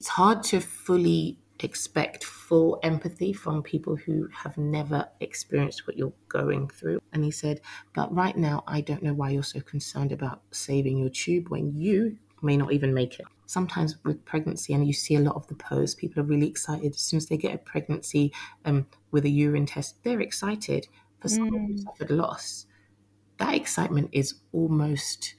It's 0.00 0.08
hard 0.08 0.42
to 0.44 0.60
fully 0.60 1.38
expect 1.60 2.24
full 2.24 2.80
empathy 2.82 3.32
from 3.34 3.62
people 3.62 3.96
who 3.96 4.28
have 4.28 4.56
never 4.56 5.10
experienced 5.20 5.86
what 5.86 5.96
you're 5.96 6.14
going 6.28 6.68
through. 6.68 7.00
And 7.12 7.22
he 7.22 7.30
said, 7.30 7.60
But 7.94 8.12
right 8.14 8.36
now, 8.36 8.64
I 8.66 8.80
don't 8.80 9.02
know 9.02 9.12
why 9.14 9.30
you're 9.30 9.42
so 9.42 9.60
concerned 9.60 10.10
about 10.12 10.42
saving 10.52 10.96
your 10.98 11.10
tube 11.10 11.48
when 11.50 11.76
you 11.76 12.18
may 12.42 12.56
not 12.56 12.72
even 12.72 12.94
make 12.94 13.20
it. 13.20 13.26
Sometimes 13.46 14.02
with 14.04 14.24
pregnancy, 14.24 14.72
and 14.72 14.86
you 14.86 14.92
see 14.92 15.16
a 15.16 15.20
lot 15.20 15.34
of 15.36 15.46
the 15.48 15.54
posts, 15.56 15.94
people 15.96 16.20
are 16.22 16.26
really 16.26 16.48
excited 16.48 16.94
as 16.94 17.00
soon 17.00 17.18
as 17.18 17.26
they 17.26 17.36
get 17.36 17.54
a 17.54 17.58
pregnancy 17.58 18.32
um, 18.64 18.86
with 19.10 19.24
a 19.24 19.28
urine 19.30 19.66
test. 19.66 20.02
They're 20.04 20.20
excited 20.20 20.86
for 21.20 21.28
someone 21.28 21.60
who 21.66 21.76
suffered 21.76 22.10
loss. 22.10 22.66
That 23.38 23.54
excitement 23.54 24.10
is 24.12 24.40
almost 24.52 25.34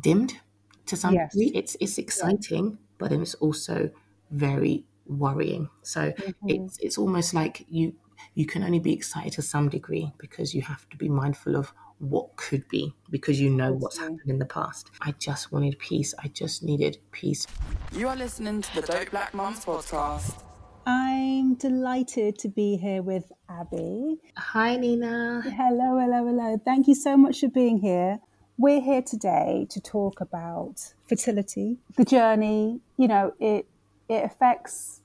dimmed 0.00 0.40
to 0.86 0.96
some 0.96 1.16
Yes. 1.16 1.32
degree. 1.32 1.52
It's 1.54 1.76
it's 1.80 1.98
exciting, 1.98 2.78
but 2.98 3.10
then 3.10 3.22
it's 3.22 3.34
also 3.34 3.90
very 4.30 4.84
worrying. 5.06 5.68
So 5.82 6.12
mm-hmm. 6.12 6.48
it's 6.48 6.78
it's 6.78 6.98
almost 6.98 7.34
like 7.34 7.64
you 7.68 7.94
you 8.34 8.46
can 8.46 8.62
only 8.62 8.78
be 8.78 8.92
excited 8.92 9.32
to 9.32 9.42
some 9.42 9.68
degree 9.68 10.12
because 10.18 10.54
you 10.54 10.62
have 10.62 10.88
to 10.90 10.96
be 10.96 11.08
mindful 11.08 11.56
of 11.56 11.72
what 11.98 12.36
could 12.36 12.68
be 12.68 12.94
because 13.10 13.40
you 13.40 13.48
know 13.48 13.72
what's 13.72 13.98
happened 13.98 14.20
in 14.26 14.38
the 14.38 14.46
past. 14.46 14.90
I 15.00 15.12
just 15.12 15.52
wanted 15.52 15.78
peace. 15.78 16.14
I 16.22 16.28
just 16.28 16.62
needed 16.62 16.98
peace. 17.12 17.46
You 17.92 18.08
are 18.08 18.16
listening 18.16 18.62
to 18.62 18.80
the 18.80 18.82
Dope 18.82 19.10
Black 19.10 19.32
Mums 19.34 19.64
podcast. 19.64 20.42
I'm 20.88 21.54
delighted 21.54 22.38
to 22.38 22.48
be 22.48 22.76
here 22.76 23.02
with 23.02 23.32
Abi. 23.48 24.18
Hi 24.36 24.76
Nina. 24.76 25.42
Hello, 25.42 25.98
hello, 25.98 26.26
hello. 26.26 26.60
Thank 26.64 26.86
you 26.86 26.94
so 26.94 27.16
much 27.16 27.40
for 27.40 27.48
being 27.48 27.78
here. 27.80 28.20
We're 28.58 28.80
here 28.80 29.02
today 29.02 29.66
to 29.68 29.82
talk 29.82 30.22
about 30.22 30.94
fertility, 31.06 31.76
the 31.98 32.06
journey. 32.06 32.80
You 32.96 33.06
know, 33.06 33.34
it 33.38 33.66
it 34.08 34.24
affects 34.24 35.02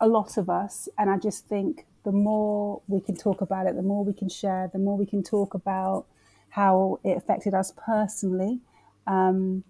a 0.00 0.08
lot 0.08 0.36
of 0.36 0.50
us, 0.50 0.88
and 0.98 1.08
I 1.08 1.16
just 1.16 1.46
think 1.46 1.86
the 2.04 2.10
more 2.10 2.82
we 2.88 3.00
can 3.00 3.14
talk 3.14 3.40
about 3.40 3.68
it, 3.68 3.76
the 3.76 3.82
more 3.82 4.04
we 4.04 4.12
can 4.12 4.28
share, 4.28 4.68
the 4.72 4.80
more 4.80 4.96
we 4.96 5.06
can 5.06 5.22
talk 5.22 5.54
about 5.54 6.06
how 6.50 6.98
it 7.04 7.16
affected 7.16 7.54
us 7.54 7.72
personally. 7.76 8.58
Um, 9.06 9.62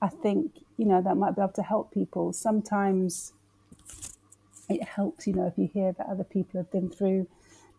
I 0.00 0.06
think 0.06 0.52
you 0.76 0.86
know 0.86 1.02
that 1.02 1.16
might 1.16 1.34
be 1.34 1.42
able 1.42 1.54
to 1.54 1.64
help 1.64 1.92
people. 1.92 2.32
Sometimes 2.32 3.32
it 4.68 4.84
helps, 4.84 5.26
you 5.26 5.32
know, 5.32 5.48
if 5.48 5.58
you 5.58 5.68
hear 5.74 5.90
that 5.90 6.06
other 6.06 6.22
people 6.22 6.60
have 6.60 6.70
been 6.70 6.88
through 6.88 7.26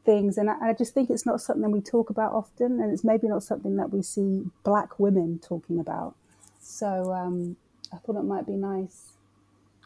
things. 0.08 0.38
And 0.38 0.50
I, 0.50 0.70
I 0.70 0.74
just 0.74 0.96
think 0.96 1.12
it's 1.12 1.26
not 1.26 1.42
something 1.42 1.70
we 1.70 1.82
talk 1.82 2.10
about 2.10 2.32
often, 2.32 2.80
and 2.82 2.92
it's 2.92 3.04
maybe 3.04 3.28
not 3.28 3.44
something 3.44 3.76
that 3.76 3.92
we 3.92 4.02
see 4.02 4.46
black 4.64 4.98
women 4.98 5.40
talking 5.44 5.80
about. 5.80 6.16
So 6.60 7.14
um, 7.14 7.58
I 7.94 7.98
thought 7.98 8.16
it 8.16 8.24
might 8.24 8.48
be 8.48 8.54
nice. 8.54 9.12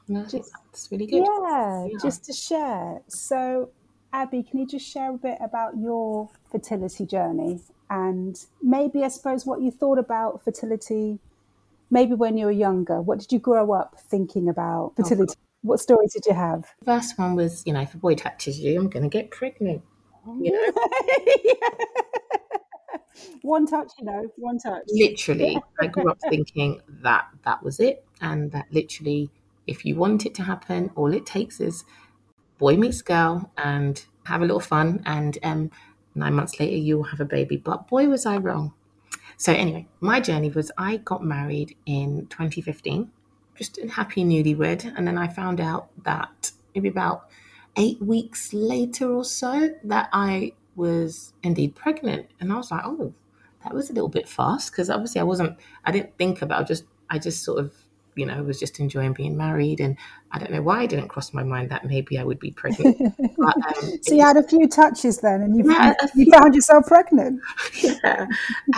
No, 0.07 0.23
think 0.25 0.45
that's 0.45 0.89
really 0.91 1.07
good. 1.07 1.25
Yeah, 1.25 1.87
Yeah. 1.87 1.97
just 2.01 2.23
to 2.25 2.33
share. 2.33 3.01
So, 3.07 3.69
Abi, 4.13 4.43
can 4.43 4.59
you 4.59 4.67
just 4.67 4.87
share 4.87 5.11
a 5.11 5.17
bit 5.17 5.37
about 5.41 5.77
your 5.77 6.29
fertility 6.51 7.05
journey 7.05 7.59
and 7.89 8.37
maybe, 8.61 9.03
I 9.03 9.07
suppose, 9.07 9.45
what 9.45 9.61
you 9.61 9.71
thought 9.71 9.97
about 9.97 10.43
fertility 10.43 11.19
maybe 11.89 12.13
when 12.13 12.37
you 12.37 12.45
were 12.45 12.51
younger? 12.67 13.01
What 13.01 13.19
did 13.19 13.31
you 13.31 13.39
grow 13.39 13.73
up 13.73 13.99
thinking 13.99 14.47
about 14.49 14.93
fertility? 14.95 15.33
What 15.63 15.79
stories 15.79 16.13
did 16.13 16.25
you 16.25 16.33
have? 16.33 16.65
First 16.83 17.17
one 17.17 17.35
was, 17.35 17.63
you 17.65 17.73
know, 17.73 17.81
if 17.81 17.93
a 17.93 17.97
boy 17.97 18.15
touches 18.15 18.59
you, 18.59 18.79
I'm 18.79 18.89
going 18.89 19.03
to 19.03 19.09
get 19.09 19.29
pregnant. 19.31 19.83
You 20.27 20.51
know, 20.51 20.71
one 23.41 23.65
touch, 23.65 23.91
you 23.99 24.05
know, 24.05 24.31
one 24.37 24.59
touch. 24.59 24.83
literally, 24.89 25.59
I 25.79 25.87
grew 25.87 26.09
up 26.09 26.19
thinking 26.29 26.81
that 27.01 27.27
that 27.43 27.63
was 27.63 27.79
it, 27.79 28.05
and 28.21 28.51
that 28.51 28.67
literally, 28.71 29.29
if 29.67 29.85
you 29.85 29.95
want 29.95 30.25
it 30.25 30.35
to 30.35 30.43
happen, 30.43 30.91
all 30.95 31.13
it 31.13 31.25
takes 31.25 31.59
is 31.59 31.83
boy 32.57 32.77
meets 32.77 33.01
girl 33.01 33.51
and 33.57 34.05
have 34.25 34.41
a 34.41 34.45
little 34.45 34.59
fun, 34.59 35.01
and 35.05 35.37
um, 35.43 35.71
nine 36.13 36.33
months 36.33 36.59
later 36.59 36.77
you 36.77 36.97
will 36.97 37.05
have 37.05 37.19
a 37.19 37.25
baby. 37.25 37.57
But 37.57 37.87
boy, 37.87 38.07
was 38.07 38.25
I 38.25 38.37
wrong. 38.37 38.73
So 39.37 39.53
anyway, 39.53 39.87
my 39.99 40.19
journey 40.19 40.49
was 40.49 40.71
I 40.77 40.97
got 40.97 41.23
married 41.23 41.75
in 41.87 42.27
2015, 42.27 43.11
just 43.55 43.79
a 43.79 43.89
happy 43.89 44.23
newlywed, 44.23 44.93
and 44.95 45.07
then 45.07 45.17
I 45.17 45.27
found 45.27 45.59
out 45.59 45.89
that 46.03 46.51
maybe 46.75 46.89
about 46.89 47.27
eight 47.77 48.01
weeks 48.01 48.53
later 48.53 49.11
or 49.11 49.23
so 49.23 49.69
that 49.83 50.09
I 50.13 50.53
was 50.75 51.33
indeed 51.43 51.75
pregnant, 51.75 52.27
and 52.39 52.51
I 52.51 52.57
was 52.57 52.71
like, 52.71 52.83
oh, 52.85 53.13
that 53.63 53.73
was 53.73 53.89
a 53.89 53.93
little 53.93 54.09
bit 54.09 54.27
fast 54.27 54.71
because 54.71 54.89
obviously 54.89 55.21
I 55.21 55.25
wasn't, 55.25 55.57
I 55.85 55.91
didn't 55.91 56.17
think 56.17 56.41
about, 56.41 56.67
just, 56.67 56.85
I 57.09 57.19
just 57.19 57.43
sort 57.43 57.59
of, 57.59 57.75
you 58.15 58.25
know, 58.25 58.41
was 58.43 58.59
just 58.59 58.79
enjoying 58.79 59.13
being 59.13 59.37
married, 59.37 59.79
and 59.79 59.97
I 60.31 60.39
don't 60.39 60.51
know 60.51 60.61
why 60.61 60.83
it 60.83 60.89
didn't 60.89 61.07
cross 61.07 61.33
my 61.33 61.43
mind 61.43 61.69
that 61.71 61.85
maybe 61.85 62.17
I 62.17 62.23
would 62.23 62.39
be 62.39 62.51
pregnant. 62.51 62.97
but, 63.37 63.55
um, 63.55 63.99
So 64.01 64.15
you 64.15 64.25
had 64.25 64.37
a 64.37 64.43
few 64.43 64.67
touches 64.67 65.19
then, 65.19 65.41
and 65.41 65.55
you 65.55 65.71
Yeah, 65.71 65.93
you 66.15 66.31
found 66.31 66.55
yourself 66.55 66.87
pregnant. 66.87 67.41
yeah. 67.83 68.27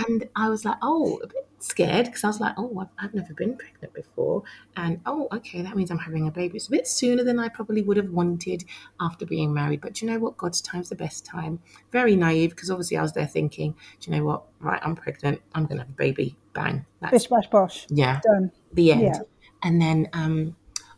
And 0.07 0.29
I 0.35 0.49
was 0.49 0.65
like, 0.65 0.77
oh, 0.81 1.19
a 1.23 1.27
bit 1.27 1.47
scared 1.63 2.07
because 2.07 2.23
I 2.23 2.27
was 2.27 2.39
like, 2.39 2.53
oh, 2.57 2.77
I've, 2.79 2.89
I've 2.99 3.13
never 3.13 3.33
been 3.33 3.55
pregnant 3.55 3.93
before. 3.93 4.43
And 4.75 4.99
oh, 5.05 5.27
okay, 5.31 5.61
that 5.61 5.75
means 5.75 5.91
I'm 5.91 5.97
having 5.97 6.27
a 6.27 6.31
baby. 6.31 6.57
It's 6.57 6.67
a 6.67 6.71
bit 6.71 6.87
sooner 6.87 7.23
than 7.23 7.39
I 7.39 7.47
probably 7.47 7.81
would 7.81 7.97
have 7.97 8.09
wanted 8.09 8.65
after 8.99 9.25
being 9.25 9.53
married. 9.53 9.81
But 9.81 9.93
do 9.93 10.05
you 10.05 10.11
know 10.11 10.19
what? 10.19 10.37
God's 10.37 10.61
time's 10.61 10.89
the 10.89 10.95
best 10.95 11.25
time. 11.25 11.59
Very 11.91 12.15
naive 12.15 12.51
because 12.51 12.69
obviously 12.69 12.97
I 12.97 13.01
was 13.01 13.13
there 13.13 13.27
thinking, 13.27 13.75
do 13.99 14.11
you 14.11 14.17
know 14.17 14.25
what? 14.25 14.43
Right, 14.59 14.81
I'm 14.83 14.95
pregnant. 14.95 15.41
I'm 15.55 15.65
going 15.65 15.77
to 15.77 15.83
have 15.83 15.89
a 15.89 15.93
baby. 15.93 16.37
Bang. 16.53 16.85
That's, 17.01 17.11
Bish 17.11 17.27
bash 17.27 17.47
bosh. 17.47 17.87
yeah 17.89 18.19
Done. 18.23 18.51
the 18.73 18.91
end. 18.91 19.01
Yeah. 19.01 19.19
And 19.63 19.81
then 19.81 20.07
um, 20.13 20.55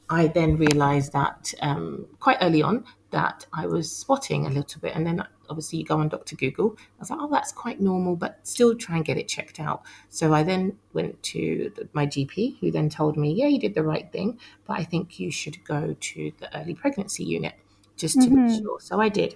I 0.10 0.28
then 0.28 0.58
realised 0.58 1.14
that 1.14 1.54
um, 1.62 2.08
quite 2.20 2.38
early 2.42 2.62
on 2.62 2.84
that 3.12 3.46
I 3.54 3.68
was 3.68 3.96
spotting 3.96 4.48
a 4.48 4.50
little 4.50 4.82
bit. 4.82 4.96
And 4.96 5.06
then 5.06 5.26
obviously 5.50 5.80
you 5.80 5.86
go 5.86 5.98
on 6.00 6.10
Dr. 6.10 6.36
Google. 6.36 6.76
I 6.80 6.84
was 7.00 7.10
like, 7.10 7.20
oh, 7.22 7.30
that's 7.30 7.52
quite 7.52 7.80
normal, 7.82 8.16
but 8.16 8.40
still 8.44 8.76
try 8.76 8.96
and 8.98 9.06
get 9.06 9.18
it 9.18 9.28
checked 9.28 9.60
out. 9.60 9.84
So 10.10 10.34
I 10.34 10.44
then 10.44 10.78
went 10.94 11.22
to 11.24 11.72
the, 11.76 11.88
my 11.94 12.06
GP, 12.06 12.60
who 12.60 12.72
then 12.72 12.90
told 12.90 13.18
me, 13.18 13.32
yeah, 13.34 13.48
you 13.48 13.60
did 13.60 13.76
the 13.76 13.84
right 13.84 14.12
thing, 14.12 14.40
but 14.66 14.80
I 14.80 14.84
think 14.84 15.20
you 15.20 15.32
should 15.32 15.64
go 15.66 15.96
to 16.00 16.32
the 16.40 16.58
early 16.60 16.74
pregnancy 16.74 17.24
unit 17.24 17.54
just 17.98 18.22
to 18.22 18.28
Mm-hmm. 18.28 18.48
make 18.48 18.62
sure. 18.62 18.80
So 18.80 19.00
I 19.00 19.10
did. 19.10 19.36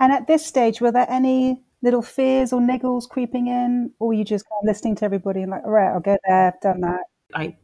And 0.00 0.12
at 0.12 0.26
this 0.26 0.44
stage, 0.44 0.80
were 0.80 0.92
there 0.92 1.06
any 1.08 1.62
little 1.82 2.02
fears 2.02 2.52
or 2.52 2.60
niggles 2.60 3.08
creeping 3.08 3.46
in, 3.46 3.92
or 3.98 4.08
were 4.08 4.14
you 4.14 4.24
just 4.24 4.44
kind 4.48 4.60
of 4.62 4.66
listening 4.66 4.96
to 4.96 5.04
everybody 5.04 5.42
and 5.42 5.50
like, 5.50 5.64
all 5.64 5.70
right, 5.70 5.92
I'll 5.92 6.00
go 6.00 6.16
there, 6.26 6.48
I've 6.48 6.60
done 6.60 6.80
that. 6.80 7.00
I 7.34 7.56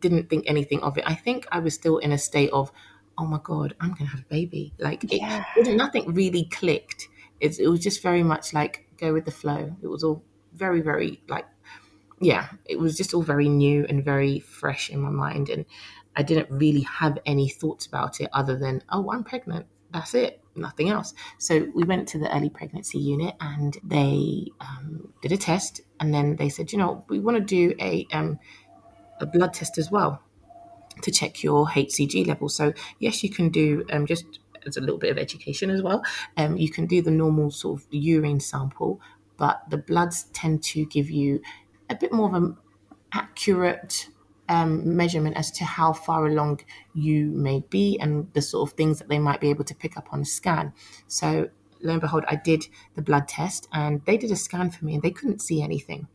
didn't 0.00 0.28
think 0.28 0.44
anything 0.46 0.80
of 0.82 0.98
it. 0.98 1.04
I 1.06 1.14
think 1.14 1.46
I 1.50 1.60
was 1.60 1.74
still 1.74 1.98
in 1.98 2.12
a 2.12 2.18
state 2.18 2.50
of, 2.52 2.70
oh 3.16 3.24
my 3.26 3.38
god, 3.42 3.74
I'm 3.80 3.92
gonna 3.94 4.10
have 4.10 4.20
a 4.20 4.24
baby. 4.28 4.72
Like 4.78 5.04
it, 5.04 5.14
Yeah. 5.14 5.44
it- 5.56 5.76
nothing 5.76 6.12
really 6.14 6.44
clicked. 6.50 7.08
It, 7.40 7.58
it 7.58 7.68
was 7.68 7.80
just 7.80 8.02
very 8.02 8.22
much 8.22 8.52
like 8.52 8.86
go 8.96 9.12
with 9.12 9.24
the 9.24 9.30
flow. 9.30 9.76
It 9.82 9.86
was 9.86 10.04
all 10.04 10.22
very, 10.54 10.80
very 10.80 11.22
like, 11.28 11.46
yeah, 12.20 12.48
it 12.64 12.78
was 12.78 12.96
just 12.96 13.12
all 13.12 13.22
very 13.22 13.48
new 13.48 13.84
and 13.88 14.04
very 14.04 14.38
fresh 14.40 14.90
in 14.90 15.00
my 15.00 15.10
mind, 15.10 15.48
and 15.50 15.64
I 16.16 16.22
didn't 16.22 16.50
really 16.50 16.82
have 16.82 17.18
any 17.26 17.48
thoughts 17.48 17.86
about 17.86 18.20
it 18.20 18.30
other 18.32 18.56
than, 18.56 18.82
oh, 18.90 19.10
I'm 19.10 19.24
pregnant. 19.24 19.66
That's 19.92 20.14
it. 20.14 20.40
Nothing 20.56 20.88
else. 20.88 21.14
So 21.38 21.68
we 21.74 21.84
went 21.84 22.08
to 22.08 22.18
the 22.18 22.34
early 22.34 22.50
pregnancy 22.50 22.98
unit 22.98 23.34
and 23.40 23.76
they 23.84 24.48
um, 24.60 25.12
did 25.22 25.32
a 25.32 25.36
test, 25.36 25.80
and 26.00 26.14
then 26.14 26.36
they 26.36 26.48
said, 26.48 26.72
you 26.72 26.78
know, 26.78 27.04
we 27.08 27.18
want 27.18 27.36
to 27.36 27.44
do 27.44 27.74
a 27.80 28.06
um, 28.12 28.38
a 29.20 29.26
blood 29.26 29.54
test 29.54 29.78
as 29.78 29.90
well 29.90 30.22
to 31.02 31.10
check 31.10 31.42
your 31.42 31.66
HCG 31.66 32.26
level. 32.26 32.48
So 32.48 32.72
yes, 32.98 33.22
you 33.22 33.30
can 33.30 33.48
do 33.48 33.84
um, 33.90 34.06
just 34.06 34.24
as 34.66 34.76
a 34.76 34.80
little 34.80 34.98
bit 34.98 35.10
of 35.10 35.18
education 35.18 35.70
as 35.70 35.82
well. 35.82 36.02
Um, 36.36 36.56
you 36.56 36.70
can 36.70 36.86
do 36.86 37.02
the 37.02 37.10
normal 37.10 37.50
sort 37.50 37.80
of 37.80 37.86
urine 37.90 38.40
sample, 38.40 39.00
but 39.36 39.62
the 39.70 39.78
bloods 39.78 40.24
tend 40.32 40.62
to 40.64 40.86
give 40.86 41.10
you 41.10 41.40
a 41.90 41.94
bit 41.94 42.12
more 42.12 42.28
of 42.28 42.34
an 42.34 42.56
accurate 43.12 44.08
um, 44.48 44.96
measurement 44.96 45.36
as 45.36 45.50
to 45.52 45.64
how 45.64 45.92
far 45.92 46.26
along 46.26 46.60
you 46.94 47.26
may 47.26 47.60
be 47.70 47.98
and 48.00 48.32
the 48.34 48.42
sort 48.42 48.68
of 48.68 48.76
things 48.76 48.98
that 48.98 49.08
they 49.08 49.18
might 49.18 49.40
be 49.40 49.50
able 49.50 49.64
to 49.64 49.74
pick 49.74 49.96
up 49.96 50.08
on 50.12 50.20
a 50.20 50.24
scan. 50.24 50.72
So 51.06 51.48
lo 51.80 51.92
and 51.92 52.00
behold, 52.00 52.24
I 52.28 52.36
did 52.36 52.66
the 52.94 53.02
blood 53.02 53.28
test 53.28 53.68
and 53.72 54.04
they 54.04 54.16
did 54.16 54.30
a 54.30 54.36
scan 54.36 54.70
for 54.70 54.84
me 54.84 54.94
and 54.94 55.02
they 55.02 55.10
couldn't 55.10 55.40
see 55.40 55.62
anything. 55.62 56.08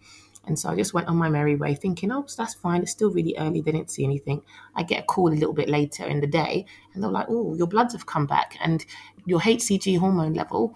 And 0.49 0.57
so 0.57 0.69
I 0.69 0.75
just 0.75 0.95
went 0.95 1.07
on 1.07 1.15
my 1.15 1.29
merry 1.29 1.55
way 1.55 1.75
thinking, 1.75 2.11
oh, 2.11 2.25
that's 2.35 2.55
fine. 2.55 2.81
It's 2.81 2.91
still 2.91 3.11
really 3.11 3.35
early. 3.37 3.61
They 3.61 3.71
didn't 3.71 3.91
see 3.91 4.03
anything. 4.03 4.41
I 4.75 4.81
get 4.81 5.03
a 5.03 5.05
call 5.05 5.31
a 5.31 5.35
little 5.35 5.53
bit 5.53 5.69
later 5.69 6.05
in 6.05 6.21
the 6.21 6.27
day 6.27 6.65
and 6.93 7.03
they're 7.03 7.11
like, 7.11 7.27
oh, 7.29 7.53
your 7.55 7.67
bloods 7.67 7.93
have 7.93 8.07
come 8.07 8.25
back 8.25 8.57
and 8.59 8.83
your 9.27 9.39
HCG 9.39 9.99
hormone 9.99 10.33
level 10.33 10.75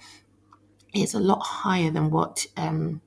is 0.93 1.15
a 1.15 1.19
lot 1.19 1.39
higher 1.39 1.89
than 1.89 2.11
what 2.11 2.45
um, 2.55 3.01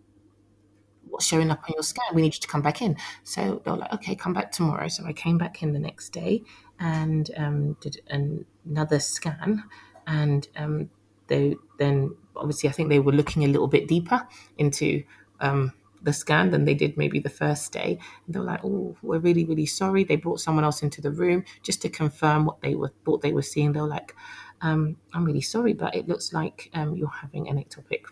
what's 1.09 1.25
showing 1.25 1.53
up 1.53 1.63
on 1.69 1.75
your 1.75 1.85
scan. 1.85 2.15
We 2.15 2.23
need 2.23 2.35
you 2.35 2.41
to 2.41 2.49
come 2.49 2.63
back 2.63 2.83
in. 2.83 2.97
So 3.23 3.63
they're 3.65 3.77
like, 3.77 3.93
okay, 3.95 4.17
come 4.17 4.33
back 4.33 4.51
tomorrow. 4.51 4.89
So 4.89 5.07
I 5.07 5.13
came 5.13 5.39
back 5.39 5.63
in 5.63 5.73
the 5.73 5.79
next 5.79 6.09
day 6.09 6.43
and 6.81 7.31
um, 7.37 7.77
did 7.81 8.01
another 8.11 8.99
scan. 8.99 9.63
And 10.09 10.49
um, 10.57 10.91
they 11.29 11.55
then, 11.79 12.17
obviously, 12.35 12.69
I 12.69 12.73
think 12.73 12.89
they 12.89 12.99
were 12.99 13.13
looking 13.13 13.45
a 13.45 13.49
little 13.49 13.69
bit 13.69 13.87
deeper 13.87 14.27
into 14.59 15.05
um, 15.39 15.73
the 16.07 16.13
scan 16.13 16.51
than 16.51 16.65
they 16.65 16.73
did 16.75 16.97
maybe 16.97 17.19
the 17.19 17.29
first 17.29 17.73
day. 17.73 17.99
And 18.25 18.35
they 18.35 18.39
were 18.39 18.47
like, 18.47 18.65
oh, 18.65 18.97
we're 19.03 19.19
really, 19.19 19.45
really 19.45 19.67
sorry. 19.67 20.05
They 20.05 20.17
brought 20.17 20.41
someone 20.41 20.65
else 20.65 20.83
into 20.83 21.03
the 21.03 21.11
room 21.11 21.45
just 21.63 21.83
to 21.83 21.91
confirm 21.91 22.47
what 22.47 22.63
they 22.63 22.75
were 22.75 22.93
thought 23.05 23.21
they 23.21 23.33
were 23.33 23.43
seeing. 23.43 23.73
They 23.73 23.81
were 23.81 23.89
like, 23.89 24.15
um, 24.63 24.97
I'm 25.13 25.25
really 25.25 25.43
sorry, 25.43 25.75
but 25.75 25.95
it 25.95 26.09
looks 26.09 26.33
like 26.33 26.71
um, 26.73 26.97
you're 26.97 27.09
having 27.09 27.49
an 27.49 27.59
ectopic 27.59 28.05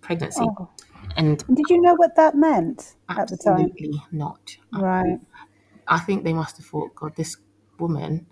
pregnancy. 0.00 0.40
Oh. 0.40 0.70
And 1.16 1.44
Did 1.52 1.68
you 1.68 1.80
know 1.82 1.94
what 1.94 2.14
that 2.16 2.36
meant 2.36 2.94
at 3.08 3.28
the 3.28 3.36
time? 3.36 3.54
absolutely 3.54 4.00
not. 4.12 4.56
Right. 4.72 5.18
I 5.88 5.98
think 5.98 6.22
they 6.22 6.32
must 6.32 6.56
have 6.58 6.66
thought, 6.66 6.94
God, 6.94 7.16
this 7.16 7.36
woman 7.78 8.26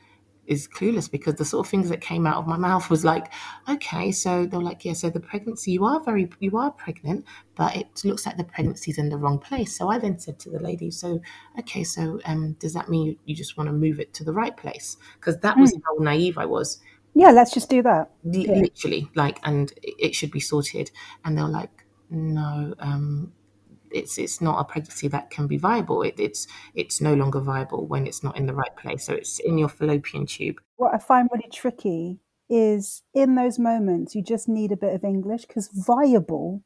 is 0.50 0.69
clueless 0.69 1.11
because 1.11 1.37
the 1.37 1.44
sort 1.44 1.67
of 1.67 1.70
things 1.70 1.88
that 1.88 2.00
came 2.00 2.26
out 2.26 2.37
of 2.37 2.47
my 2.47 2.56
mouth 2.58 2.91
was 2.91 3.05
like, 3.05 3.32
okay, 3.69 4.12
so 4.12 4.44
they're 4.47 4.61
like, 4.61 4.85
yeah, 4.85 4.93
so 4.93 5.08
the 5.08 5.20
pregnancy, 5.20 5.70
you 5.73 5.85
are 5.85 6.00
very, 6.05 6.29
you 6.41 6.56
are 6.58 6.70
pregnant, 6.73 7.25
but 7.55 7.75
it 7.76 7.87
looks 8.05 8.26
like 8.26 8.37
the 8.37 8.44
pregnancy's 8.44 8.99
in 8.99 9.08
the 9.08 9.17
wrong 9.17 9.38
place. 9.38 9.79
So 9.79 9.88
I 9.88 9.99
then 9.99 10.19
said 10.19 10.38
to 10.41 10.50
the 10.50 10.58
lady, 10.58 10.91
so, 10.91 11.20
okay, 11.58 11.85
so 11.85 12.20
um, 12.25 12.52
does 12.61 12.75
that 12.75 12.88
mean 12.91 13.06
you, 13.06 13.17
you 13.25 13.35
just 13.35 13.56
want 13.56 13.69
to 13.69 13.73
move 13.73 14.00
it 14.00 14.12
to 14.14 14.25
the 14.25 14.32
right 14.32 14.56
place? 14.56 14.97
Because 15.19 15.38
that 15.38 15.58
was 15.58 15.73
how 15.87 16.02
naive 16.05 16.37
I 16.37 16.47
was 16.47 16.81
Yeah, 17.14 17.31
let's 17.31 17.53
just 17.53 17.70
do 17.70 17.82
that. 17.82 18.11
li- 18.25 18.46
Yeah. 18.49 18.61
literally 18.62 19.08
like 19.14 19.38
and 19.44 19.73
it 19.82 19.94
it 20.06 20.14
should 20.14 20.31
be 20.31 20.41
sorted 20.41 20.91
and 21.25 21.37
they're 21.37 21.49
like 21.61 21.85
no 22.11 22.75
um 22.79 23.32
it's 23.91 24.19
it's 24.19 24.41
not 24.41 24.61
a 24.61 24.65
pregnancy 24.65 25.09
that 25.09 25.31
can 25.31 25.47
be 25.47 25.57
viable 25.57 26.03
it, 26.03 26.15
it's 26.19 26.47
it's 26.75 27.01
no 27.01 27.15
longer 27.15 27.41
viable 27.41 27.87
when 27.87 28.07
it's 28.07 28.23
not 28.23 28.37
in 28.37 28.47
the 28.47 28.55
right 28.55 28.75
place 28.77 29.05
so 29.05 29.13
it's 29.13 29.39
in 29.41 29.59
your 29.59 29.69
fallopian 29.69 30.27
tube 30.27 30.61
What 30.77 30.95
I 30.95 30.99
find 30.99 31.29
really 31.33 31.49
tricky 31.53 32.21
is 32.49 33.03
in 33.15 33.35
those 33.37 33.59
moments 33.59 34.15
you 34.15 34.23
just 34.23 34.49
need 34.49 34.73
a 34.73 34.77
bit 34.77 34.95
of 34.95 35.05
English 35.05 35.47
because 35.47 35.69
viable. 35.69 36.63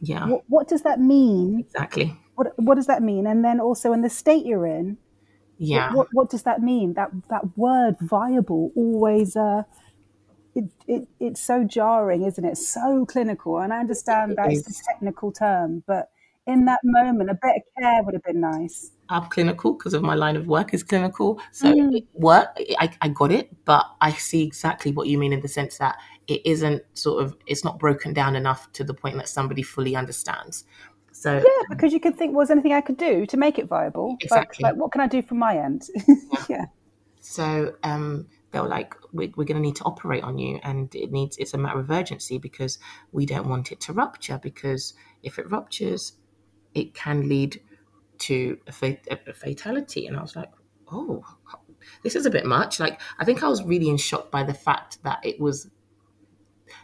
yeah 0.00 0.26
What, 0.28 0.42
what 0.48 0.68
does 0.68 0.82
that 0.82 1.00
mean? 1.00 1.60
exactly 1.60 2.16
What 2.34 2.52
what 2.58 2.74
does 2.76 2.86
that 2.86 3.02
mean? 3.02 3.26
And 3.26 3.44
then 3.44 3.60
also 3.60 3.92
in 3.92 4.02
the 4.02 4.10
state 4.10 4.44
you're 4.46 4.66
in, 4.66 4.98
yeah 5.58 5.92
what 5.92 6.08
what 6.12 6.30
does 6.30 6.42
that 6.42 6.60
mean? 6.62 6.94
That 6.94 7.10
that 7.28 7.56
word 7.56 7.96
viable 8.00 8.72
always 8.74 9.36
uh 9.36 9.62
it, 10.54 10.64
it 10.86 11.08
it's 11.20 11.40
so 11.40 11.64
jarring, 11.64 12.22
isn't 12.24 12.44
it? 12.44 12.56
So 12.58 13.06
clinical. 13.06 13.58
And 13.58 13.72
I 13.72 13.80
understand 13.80 14.32
It 14.32 14.36
that's 14.36 14.62
the 14.62 14.74
technical 14.86 15.32
term, 15.32 15.82
but 15.86 16.10
in 16.46 16.64
that 16.64 16.80
moment 16.82 17.30
a 17.30 17.34
bit 17.34 17.56
of 17.56 17.62
care 17.80 18.02
would 18.02 18.14
have 18.14 18.22
been 18.24 18.40
nice. 18.40 18.90
i'm 19.08 19.26
clinical 19.28 19.74
because 19.74 19.94
of 19.94 20.02
my 20.02 20.14
line 20.14 20.36
of 20.36 20.46
work 20.46 20.74
is 20.74 20.82
clinical 20.82 21.40
so 21.52 21.72
Mm. 21.72 22.04
work 22.14 22.48
I, 22.78 22.90
I 23.00 23.08
got 23.08 23.30
it 23.32 23.50
but 23.64 23.86
i 24.00 24.12
see 24.12 24.42
exactly 24.44 24.90
what 24.92 25.06
you 25.06 25.18
mean 25.18 25.32
in 25.32 25.40
the 25.40 25.48
sense 25.48 25.78
that 25.78 25.96
it 26.26 26.40
isn't 26.44 26.82
sort 26.94 27.22
of 27.24 27.36
it's 27.46 27.64
not 27.64 27.78
broken 27.78 28.12
down 28.12 28.34
enough 28.36 28.70
to 28.72 28.84
the 28.84 28.94
point 28.94 29.16
that 29.18 29.28
somebody 29.28 29.62
fully 29.62 29.94
understands 29.96 30.64
so 31.14 31.34
Yeah, 31.36 31.42
because 31.68 31.92
you 31.92 32.00
could 32.00 32.16
think, 32.16 32.34
was 32.34 32.50
anything 32.50 32.72
I 32.72 32.80
could 32.80 32.96
do 32.96 33.26
to 33.26 33.36
make 33.36 33.58
it 33.58 33.66
viable? 33.68 34.08
Like- 34.12 34.22
Exactly. 34.22 34.62
Like, 34.64 34.76
what 34.76 34.92
can 34.92 35.00
I 35.02 35.06
do 35.06 35.20
from 35.22 35.38
my 35.38 35.56
end? 35.58 35.82
yeah. 36.48 36.64
So 37.20 37.74
um, 37.84 38.26
they 38.50 38.58
were 38.58 38.66
like, 38.66 38.94
we're, 39.12 39.30
we're 39.36 39.44
going 39.44 39.56
to 39.56 39.60
need 39.62 39.76
to 39.76 39.84
operate 39.84 40.24
on 40.24 40.38
you, 40.38 40.58
and 40.64 40.92
it 40.94 41.12
needs. 41.12 41.36
It's 41.36 41.54
a 41.54 41.58
matter 41.58 41.78
of 41.78 41.90
urgency 41.90 42.38
because 42.38 42.78
we 43.12 43.26
don't 43.26 43.46
want 43.46 43.70
it 43.72 43.80
to 43.82 43.92
rupture. 43.92 44.38
Because 44.42 44.94
if 45.22 45.38
it 45.38 45.48
ruptures, 45.50 46.14
it 46.74 46.94
can 46.94 47.28
lead 47.28 47.60
to 48.18 48.58
a, 48.66 48.72
fat- 48.72 49.06
a 49.10 49.32
fatality. 49.32 50.06
And 50.06 50.16
I 50.16 50.22
was 50.22 50.36
like, 50.36 50.50
oh, 50.90 51.24
this 52.02 52.14
is 52.14 52.26
a 52.26 52.30
bit 52.30 52.46
much. 52.46 52.78
Like, 52.80 53.00
I 53.18 53.24
think 53.24 53.42
I 53.42 53.48
was 53.48 53.62
really 53.64 53.88
in 53.88 53.96
shock 53.96 54.30
by 54.30 54.42
the 54.44 54.54
fact 54.54 55.02
that 55.02 55.20
it 55.24 55.40
was 55.40 55.70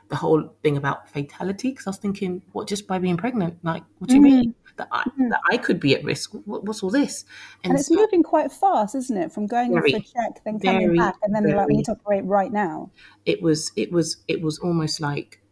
the 0.09 0.17
whole 0.17 0.55
thing 0.63 0.77
about 0.77 1.09
fatality. 1.09 1.71
Because 1.71 1.87
I 1.87 1.91
was 1.91 1.99
thinking, 1.99 2.43
what, 2.53 2.67
just 2.69 2.87
by 2.87 2.99
being 2.99 3.17
pregnant? 3.17 3.59
Like, 3.63 3.85
what 3.99 4.11
do 4.11 4.17
you 4.17 4.21
mean? 4.21 4.51
Mm-hmm. 4.51 4.53
That 4.77 4.89
I, 4.93 5.03
mm-hmm. 5.03 5.29
that 5.31 5.41
I 5.51 5.57
could 5.57 5.81
be 5.81 5.95
at 5.97 6.05
risk. 6.05 6.33
What, 6.45 6.65
what's 6.65 6.85
all 6.85 6.91
this? 6.91 7.25
And 7.65 7.75
it's 7.75 7.89
so- 7.89 7.95
moving 7.95 8.23
quite 8.23 8.53
fast, 8.53 8.95
isn't 8.95 9.17
it? 9.17 9.33
From 9.33 9.47
going 9.47 9.73
in 9.73 9.81
for 9.81 9.87
a 9.87 9.93
check, 9.93 10.45
then 10.45 10.61
coming 10.61 10.87
very, 10.87 10.99
back, 10.99 11.17
and 11.23 11.35
then 11.35 11.43
they're 11.43 11.57
like, 11.57 11.67
we 11.67 11.73
very. 11.73 11.77
need 11.79 11.85
to 11.87 11.93
operate 11.93 12.25
right 12.25 12.53
now. 12.53 12.91
it 13.27 13.43
was 13.43 13.73
it 13.75 13.91
was 13.91 14.19
it 14.29 14.41
was 14.41 14.59
almost 14.61 15.01
like 15.01 15.43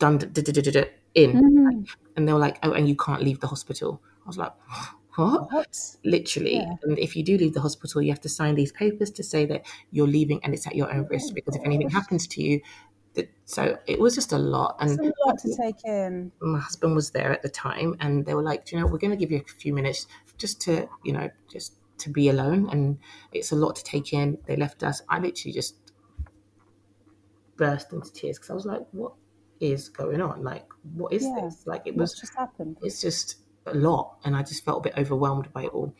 done 0.00 0.18
d- 0.18 0.26
d- 0.26 0.42
d- 0.42 0.62
d- 0.62 0.70
d- 0.70 0.84
in 1.14 1.32
Mm. 1.32 1.88
and 2.16 2.28
they 2.28 2.32
were 2.32 2.38
like 2.38 2.58
oh 2.62 2.72
and 2.72 2.88
you 2.88 2.96
can't 2.96 3.22
leave 3.22 3.40
the 3.40 3.46
hospital 3.46 4.02
i 4.24 4.28
was 4.28 4.38
like 4.38 4.52
what 5.16 5.52
What? 5.52 5.96
literally 6.04 6.56
Yeah. 6.56 6.74
and 6.82 6.98
if 6.98 7.16
you 7.16 7.22
do 7.24 7.36
leave 7.36 7.54
the 7.54 7.60
hospital 7.60 8.00
you 8.02 8.10
have 8.10 8.20
to 8.20 8.28
sign 8.28 8.54
these 8.54 8.72
papers 8.72 9.10
to 9.12 9.22
say 9.22 9.44
that 9.46 9.66
you're 9.90 10.06
leaving 10.06 10.42
and 10.44 10.54
it's 10.54 10.66
at 10.66 10.76
your 10.76 10.92
own 10.92 11.06
risk 11.10 11.34
because 11.34 11.56
if 11.56 11.62
anything 11.64 11.90
happens 11.90 12.26
to 12.28 12.42
you 12.42 12.60
that 13.14 13.28
so 13.44 13.76
it 13.86 13.98
was 13.98 14.14
just 14.14 14.32
a 14.32 14.38
lot 14.38 14.76
and 14.78 14.98
a 15.00 15.12
lot 15.26 15.36
to 15.40 15.56
take 15.56 15.84
in. 15.84 16.30
my 16.40 16.60
husband 16.60 16.94
was 16.94 17.10
there 17.10 17.32
at 17.32 17.42
the 17.42 17.48
time 17.48 17.96
and 18.00 18.24
they 18.24 18.34
were 18.34 18.42
like 18.42 18.70
you 18.70 18.78
know 18.78 18.86
we're 18.86 18.98
going 18.98 19.10
to 19.10 19.16
give 19.16 19.32
you 19.32 19.38
a 19.44 19.52
few 19.52 19.74
minutes 19.74 20.06
just 20.38 20.60
to 20.60 20.88
you 21.04 21.12
know 21.12 21.28
just 21.50 21.74
to 21.98 22.08
be 22.08 22.28
alone 22.28 22.68
and 22.70 22.98
it's 23.32 23.50
a 23.50 23.56
lot 23.56 23.74
to 23.76 23.82
take 23.82 24.12
in 24.12 24.38
they 24.46 24.54
left 24.56 24.82
us 24.84 25.02
i 25.08 25.18
literally 25.18 25.52
just 25.52 25.74
burst 27.56 27.92
into 27.92 28.12
tears 28.12 28.38
because 28.38 28.50
i 28.50 28.54
was 28.54 28.64
like 28.64 28.80
what 28.92 29.12
is 29.60 29.88
going 29.88 30.20
on? 30.20 30.42
Like 30.42 30.66
what 30.94 31.12
is 31.12 31.24
Yeah. 31.24 31.42
this? 31.42 31.66
Like 31.66 31.82
it 31.86 31.96
What's 31.96 32.12
was 32.14 32.20
just 32.20 32.34
happened? 32.36 32.76
it's 32.82 33.00
just 33.00 33.36
a 33.66 33.74
lot 33.74 34.16
and 34.24 34.34
i 34.34 34.42
just 34.42 34.64
felt 34.64 34.78
a 34.78 34.88
bit 34.88 34.98
overwhelmed 34.98 35.52
by 35.52 35.64
it 35.64 35.68
all. 35.68 35.94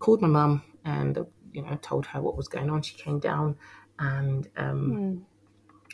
Called 0.00 0.20
my 0.22 0.28
mum 0.28 0.62
and 0.84 1.18
you 1.52 1.62
know 1.62 1.78
told 1.82 2.06
her 2.06 2.20
what 2.20 2.36
was 2.36 2.48
going 2.48 2.70
on. 2.70 2.82
She 2.82 2.96
came 2.96 3.18
down 3.20 3.56
and 3.98 4.48
um 4.56 4.92
Mm. 4.92 5.22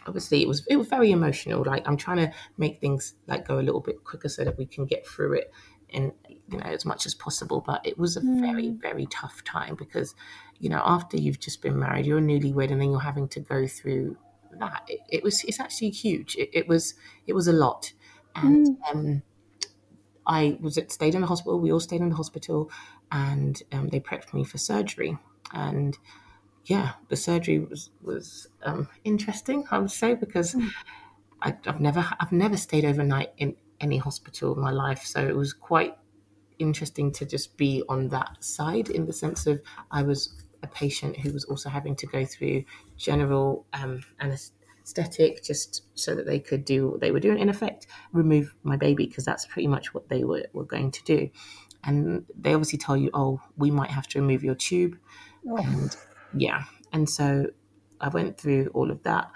obviously 0.07 0.43
it 0.43 0.49
was 0.49 0.67
it 0.69 0.77
was 0.77 0.89
very 0.89 1.11
emotional. 1.11 1.63
Like 1.65 1.87
i'm 1.87 1.97
trying 1.97 2.19
to 2.19 2.33
make 2.57 2.81
things 2.81 3.15
like 3.27 3.47
go 3.47 3.59
a 3.59 3.63
little 3.69 3.81
bit 3.81 4.03
quicker 4.05 4.29
so 4.29 4.45
that 4.45 4.57
we 4.59 4.67
can 4.67 4.87
get 4.87 5.07
through 5.07 5.35
it 5.35 5.53
in 5.91 6.13
you 6.29 6.59
know 6.59 6.65
as 6.65 6.85
much 6.85 7.07
as 7.07 7.15
possible. 7.15 7.63
But 7.67 7.87
it 7.87 7.99
was 7.99 8.17
a 8.17 8.21
very 8.21 8.71
very 8.71 9.07
tough 9.07 9.45
time 9.45 9.75
because 9.77 10.15
you 10.59 10.69
know 10.71 10.83
after 10.85 11.17
you've 11.17 11.41
just 11.41 11.63
been 11.63 11.79
married 11.79 12.07
you're 12.07 12.19
a 12.19 12.23
newlywed 12.23 12.71
and 12.73 12.81
then 12.81 12.91
you're 12.91 13.01
having 13.01 13.29
to 13.29 13.41
go 13.41 13.67
through 13.67 14.17
that 14.59 14.85
it, 14.89 15.01
it 15.09 15.23
was 15.23 15.45
it's 15.45 15.61
actually 15.61 15.91
huge 15.91 16.37
it, 16.37 16.51
it 16.53 16.69
was 16.69 16.95
it 17.27 17.35
was 17.35 17.49
a 17.49 17.53
lot 17.53 17.93
and 18.37 18.67
um 18.93 19.23
I 20.27 20.59
was 20.61 20.79
at, 20.79 20.91
stayed 20.91 21.15
in 21.15 21.21
the 21.21 21.27
hospital. 21.27 21.59
We 21.61 21.73
all 21.73 21.81
stayed 21.81 22.01
in 22.01 22.09
the 22.09 22.15
hospital, 22.17 22.71
and 23.13 23.63
um, 23.73 23.89
they 23.89 24.01
prepped 24.01 24.33
me 24.33 24.45
for 24.45 24.59
surgery. 24.59 25.19
And 25.53 25.97
yeah, 26.65 26.95
the 27.09 27.17
surgery 27.17 27.59
was 27.61 27.91
was 28.03 28.49
um, 28.63 28.89
interesting. 29.05 29.67
I 29.71 29.79
would 29.79 29.91
say 29.91 30.15
because 30.15 30.57
I, 31.43 31.57
I've 31.67 31.81
never 31.81 32.09
I've 32.21 32.33
never 32.33 32.57
stayed 32.57 32.85
overnight 32.85 33.33
in 33.39 33.57
any 33.81 33.99
hospital 33.99 34.55
in 34.55 34.61
my 34.61 34.71
life, 34.71 35.05
so 35.05 35.27
it 35.27 35.37
was 35.37 35.53
quite 35.53 35.99
interesting 36.59 37.13
to 37.13 37.27
just 37.27 37.57
be 37.59 37.85
on 37.89 38.09
that 38.11 38.45
side 38.45 38.91
in 38.91 39.07
the 39.07 39.15
sense 39.15 39.47
of 39.47 39.63
I 39.91 40.03
was 40.03 40.44
a 40.65 40.69
patient 40.69 41.17
who 41.17 41.33
was 41.33 41.45
also 41.45 41.69
having 41.69 41.95
to 41.97 42.07
go 42.07 42.25
through 42.25 42.65
general 42.97 43.67
um, 43.73 44.03
anesthetic 44.21 45.45
just 45.45 45.83
so 45.95 46.15
that 46.15 46.27
they 46.27 46.41
could 46.41 46.65
do 46.65 46.89
what 46.89 47.01
they 47.01 47.13
were 47.13 47.21
doing. 47.21 47.39
In 47.39 47.49
effect, 47.49 47.87
remove 48.13 48.55
my 48.63 48.77
baby 48.77 49.07
because 49.07 49.25
that's 49.25 49.47
pretty 49.47 49.69
much 49.69 49.95
what 49.95 50.09
they 50.09 50.25
were, 50.25 50.47
were 50.53 50.65
going 50.65 50.91
to 50.91 51.05
do. 51.05 51.31
And 51.85 52.25
they 52.39 52.55
obviously 52.55 52.79
tell 52.79 52.97
you, 52.97 53.11
oh, 53.15 53.41
we 53.57 53.71
might 53.71 53.91
have 53.91 54.09
to 54.09 54.21
remove 54.21 54.43
your 54.43 54.55
tube. 54.55 54.99
Oh. 55.49 55.57
And 55.59 55.97
yeah. 56.37 56.65
And 56.93 57.09
so 57.09 57.47
I 58.01 58.09
went 58.09 58.39
through 58.39 58.71
all 58.75 58.91
of 58.91 59.03
that. 59.03 59.31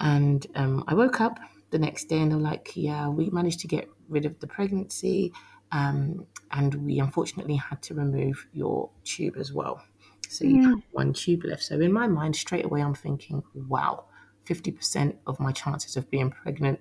And 0.00 0.46
um, 0.54 0.84
I 0.86 0.94
woke 0.94 1.20
up 1.20 1.38
the 1.70 1.78
next 1.78 2.04
day 2.04 2.20
and 2.20 2.30
they're 2.30 2.38
like, 2.38 2.72
yeah, 2.74 3.08
we 3.08 3.30
managed 3.30 3.60
to 3.60 3.68
get 3.68 3.88
rid 4.08 4.26
of 4.26 4.38
the 4.40 4.46
pregnancy. 4.46 5.32
Um, 5.72 6.26
and 6.50 6.74
we 6.74 6.98
unfortunately 6.98 7.56
had 7.56 7.82
to 7.82 7.94
remove 7.94 8.46
your 8.52 8.90
tube 9.04 9.36
as 9.38 9.52
well. 9.52 9.82
So 10.32 10.44
you 10.44 10.56
mm. 10.56 10.70
have 10.70 10.82
one 10.92 11.12
tube 11.12 11.44
left. 11.44 11.62
So 11.62 11.80
in 11.80 11.92
my 11.92 12.06
mind, 12.06 12.36
straight 12.36 12.64
away, 12.64 12.82
I'm 12.82 12.94
thinking, 12.94 13.42
wow, 13.54 14.04
50% 14.46 15.16
of 15.26 15.38
my 15.40 15.52
chances 15.52 15.96
of 15.96 16.10
being 16.10 16.30
pregnant, 16.30 16.80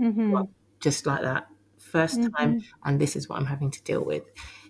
mm-hmm. 0.00 0.32
well, 0.32 0.50
just 0.80 1.06
like 1.06 1.22
that, 1.22 1.48
1st 1.92 2.36
time, 2.36 2.60
mm-hmm. 2.60 2.88
and 2.88 3.00
this 3.00 3.16
is 3.16 3.28
what 3.28 3.38
I'm 3.38 3.46
having 3.46 3.70
to 3.70 3.82
deal 3.82 4.04
with. 4.04 4.24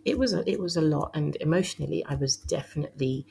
It 0.04 0.18
was 0.18 0.32
a, 0.34 0.48
it 0.50 0.60
was 0.60 0.76
a 0.76 0.80
lot, 0.80 1.10
and 1.14 1.36
emotionally, 1.40 2.04
I 2.06 2.14
was 2.14 2.36
definitely 2.36 3.26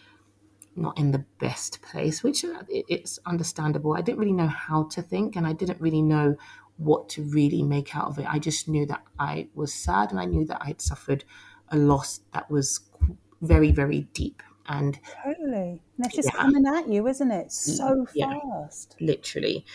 not 0.75 0.97
in 0.97 1.11
the 1.11 1.25
best 1.39 1.81
place, 1.81 2.23
which 2.23 2.45
uh, 2.45 2.63
it's 2.69 3.19
understandable. 3.25 3.95
I 3.95 4.01
didn't 4.01 4.19
really 4.19 4.33
know 4.33 4.47
how 4.47 4.83
to 4.89 5.01
think, 5.01 5.35
and 5.35 5.47
I 5.47 5.53
didn't 5.53 5.81
really 5.81 6.01
know 6.01 6.35
what 6.77 7.09
to 7.09 7.23
really 7.23 7.63
make 7.63 7.95
out 7.95 8.07
of 8.07 8.19
it. 8.19 8.25
I 8.27 8.39
just 8.39 8.67
knew 8.67 8.85
that 8.85 9.01
I 9.17 9.47
was 9.55 9.73
sad 9.73 10.11
and 10.11 10.19
I 10.19 10.25
knew 10.25 10.45
that 10.45 10.61
I 10.61 10.67
had 10.67 10.81
suffered 10.81 11.23
a 11.69 11.77
loss 11.77 12.21
that 12.33 12.49
was 12.49 12.81
very, 13.41 13.71
very 13.71 14.01
deep. 14.13 14.43
And 14.67 14.99
Totally. 15.23 15.81
And 15.97 16.05
it's 16.05 16.15
just 16.15 16.33
Yeah. 16.33 16.33
coming 16.33 16.65
at 16.67 16.87
you, 16.87 17.07
isn't 17.07 17.31
it? 17.31 17.51
So 17.51 18.05
Yeah. 18.13 18.33
fast. 18.41 18.97
literally. 18.99 19.65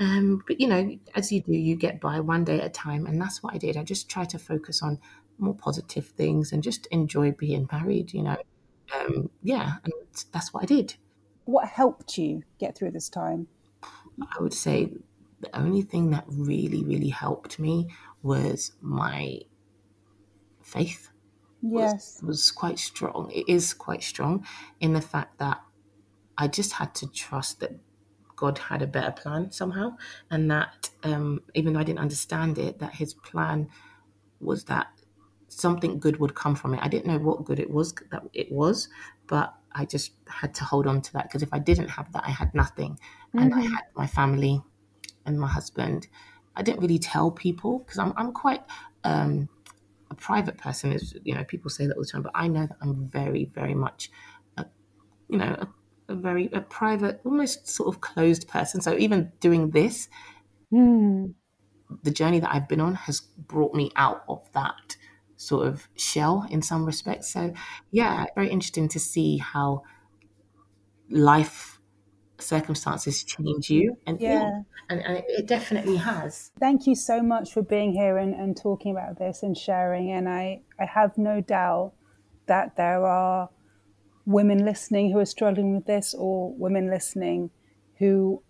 Um, 0.00 0.42
but 0.46 0.60
you 0.60 0.68
know, 0.68 0.98
as 1.14 1.32
you 1.32 1.42
do, 1.42 1.52
you 1.52 1.76
get 1.76 2.00
by 2.00 2.20
one 2.20 2.44
day 2.44 2.60
at 2.60 2.66
a 2.66 2.70
time, 2.70 3.06
and 3.06 3.20
that's 3.20 3.42
what 3.42 3.54
I 3.54 3.58
did. 3.58 3.76
I 3.76 3.84
just 3.84 4.08
tried 4.10 4.30
to 4.30 4.38
focus 4.38 4.82
on 4.82 5.00
more 5.38 5.54
positive 5.56 6.08
things 6.08 6.52
and 6.52 6.62
just 6.62 6.86
enjoy 6.88 7.32
being 7.32 7.68
married. 7.72 8.14
You 8.14 8.24
know, 8.24 8.38
um, 8.94 9.30
yeah, 9.42 9.76
and 9.84 9.92
that's 10.32 10.54
what 10.54 10.64
I 10.64 10.66
did. 10.66 10.96
What 11.46 11.68
helped 11.68 12.18
you 12.18 12.42
get 12.58 12.76
through 12.76 12.90
this 12.90 13.08
time? 13.08 13.48
I 14.20 14.40
would 14.42 14.54
say 14.54 14.92
the 15.40 15.56
only 15.56 15.82
thing 15.82 16.10
that 16.10 16.24
really, 16.28 16.84
really 16.84 17.08
helped 17.10 17.58
me 17.58 17.88
was 18.22 18.72
my 18.80 19.40
faith. 20.62 21.10
Yes. 21.70 22.22
was 22.22 22.50
quite 22.52 22.78
strong. 22.78 23.30
It 23.32 23.48
is 23.48 23.74
quite 23.74 24.02
strong 24.02 24.46
in 24.80 24.92
the 24.92 25.00
fact 25.00 25.38
that 25.38 25.62
I 26.38 26.48
just 26.48 26.72
had 26.72 26.94
to 26.96 27.08
trust 27.10 27.60
that 27.60 27.72
God 28.36 28.58
had 28.58 28.82
a 28.82 28.86
better 28.86 29.12
plan 29.12 29.52
somehow, 29.52 29.96
and 30.30 30.50
that 30.50 30.90
um, 31.04 31.42
even 31.54 31.72
though 31.74 31.80
I 31.80 31.84
didn't 31.84 32.00
understand 32.00 32.58
it, 32.58 32.78
that 32.80 32.94
His 32.94 33.14
plan 33.14 33.70
was 34.40 34.64
that 34.64 34.88
something 35.48 35.98
good 35.98 36.18
would 36.18 36.34
come 36.34 36.56
from 36.56 36.74
it. 36.74 36.80
I 36.82 36.88
didn't 36.88 37.06
know 37.06 37.18
what 37.18 37.44
good 37.44 37.60
it 37.60 37.70
was 37.70 37.94
that 38.10 38.22
it 38.34 38.50
was, 38.52 38.88
but 39.26 39.54
I 39.72 39.84
just 39.84 40.12
had 40.28 40.54
to 40.56 40.64
hold 40.64 40.86
on 40.86 41.02
to 41.02 41.12
that 41.14 41.24
because 41.24 41.42
if 41.42 41.52
I 41.52 41.58
didn't 41.60 41.88
have 41.88 42.12
that, 42.12 42.24
I 42.26 42.30
had 42.30 42.54
nothing, 42.54 42.98
and 43.36 43.52
I 43.54 43.62
had 43.62 43.84
my 43.94 44.06
family 44.06 44.62
and 45.26 45.38
my 45.40 45.48
husband. 45.48 46.08
I 46.56 46.62
didn't 46.62 46.80
really 46.80 46.98
tell 46.98 47.30
people 47.30 47.80
because 47.80 47.98
I'm 47.98 48.12
I'm 48.16 48.32
quite 48.32 48.62
um, 49.04 49.48
a 50.14 50.20
private 50.20 50.58
person. 50.58 50.92
Is 50.92 51.14
you 51.24 51.34
know 51.34 51.44
people 51.44 51.70
say 51.70 51.86
that 51.86 51.96
all 51.96 52.02
the 52.02 52.08
time, 52.08 52.22
but 52.22 52.32
I 52.34 52.48
know 52.48 52.66
that 52.66 52.76
I'm 52.80 53.08
very 53.08 53.44
very 53.46 53.74
much, 53.74 54.10
a, 54.56 54.66
you 55.28 55.38
know, 55.38 55.56
a, 55.64 56.12
a 56.12 56.16
very 56.16 56.46
a 56.52 56.60
private, 56.60 57.20
almost 57.24 57.68
sort 57.68 57.88
of 57.94 58.00
closed 58.00 58.48
person. 58.48 58.80
So 58.80 58.96
even 58.96 59.32
doing 59.40 59.70
this, 59.70 60.08
Hmm. 60.70 61.32
the 62.02 62.10
journey 62.10 62.40
that 62.40 62.52
I've 62.54 62.68
been 62.68 62.80
on 62.80 62.94
has 62.94 63.20
brought 63.20 63.74
me 63.74 63.90
out 63.96 64.24
of 64.28 64.50
that 64.52 64.96
sort 65.36 65.66
of 65.66 65.88
shell 65.96 66.46
in 66.50 66.62
some 66.62 66.84
respects. 66.84 67.32
So 67.32 67.52
yeah, 67.90 68.26
very 68.34 68.50
interesting 68.50 68.88
to 68.90 69.00
see 69.00 69.38
how 69.38 69.82
life 71.10 71.73
circumstances 72.44 73.24
change 73.24 73.70
you 73.70 73.96
and 74.06 74.20
Yeah. 74.20 74.62
and, 74.88 75.00
and 75.00 75.18
it, 75.18 75.24
it 75.28 75.46
definitely 75.46 75.96
has 75.96 76.52
Thank 76.60 76.86
you 76.86 76.94
so 76.94 77.20
much 77.20 77.52
for 77.52 77.62
being 77.62 77.92
here 77.92 78.16
and, 78.16 78.34
and 78.34 78.56
talking 78.56 78.92
about 78.92 79.18
this 79.18 79.42
and 79.42 79.56
sharing. 79.56 80.12
And 80.12 80.28
I, 80.28 80.60
I 80.78 80.84
have 80.84 81.18
no 81.18 81.40
doubt 81.40 81.92
that 82.46 82.76
there 82.76 83.04
are 83.04 83.50
women 84.24 84.64
listening 84.64 85.10
who 85.10 85.18
are 85.18 85.26
struggling 85.26 85.74
with 85.74 85.86
this 85.86 86.14
or 86.14 86.54
women 86.54 86.88
listening 86.88 87.50
who 87.98 88.42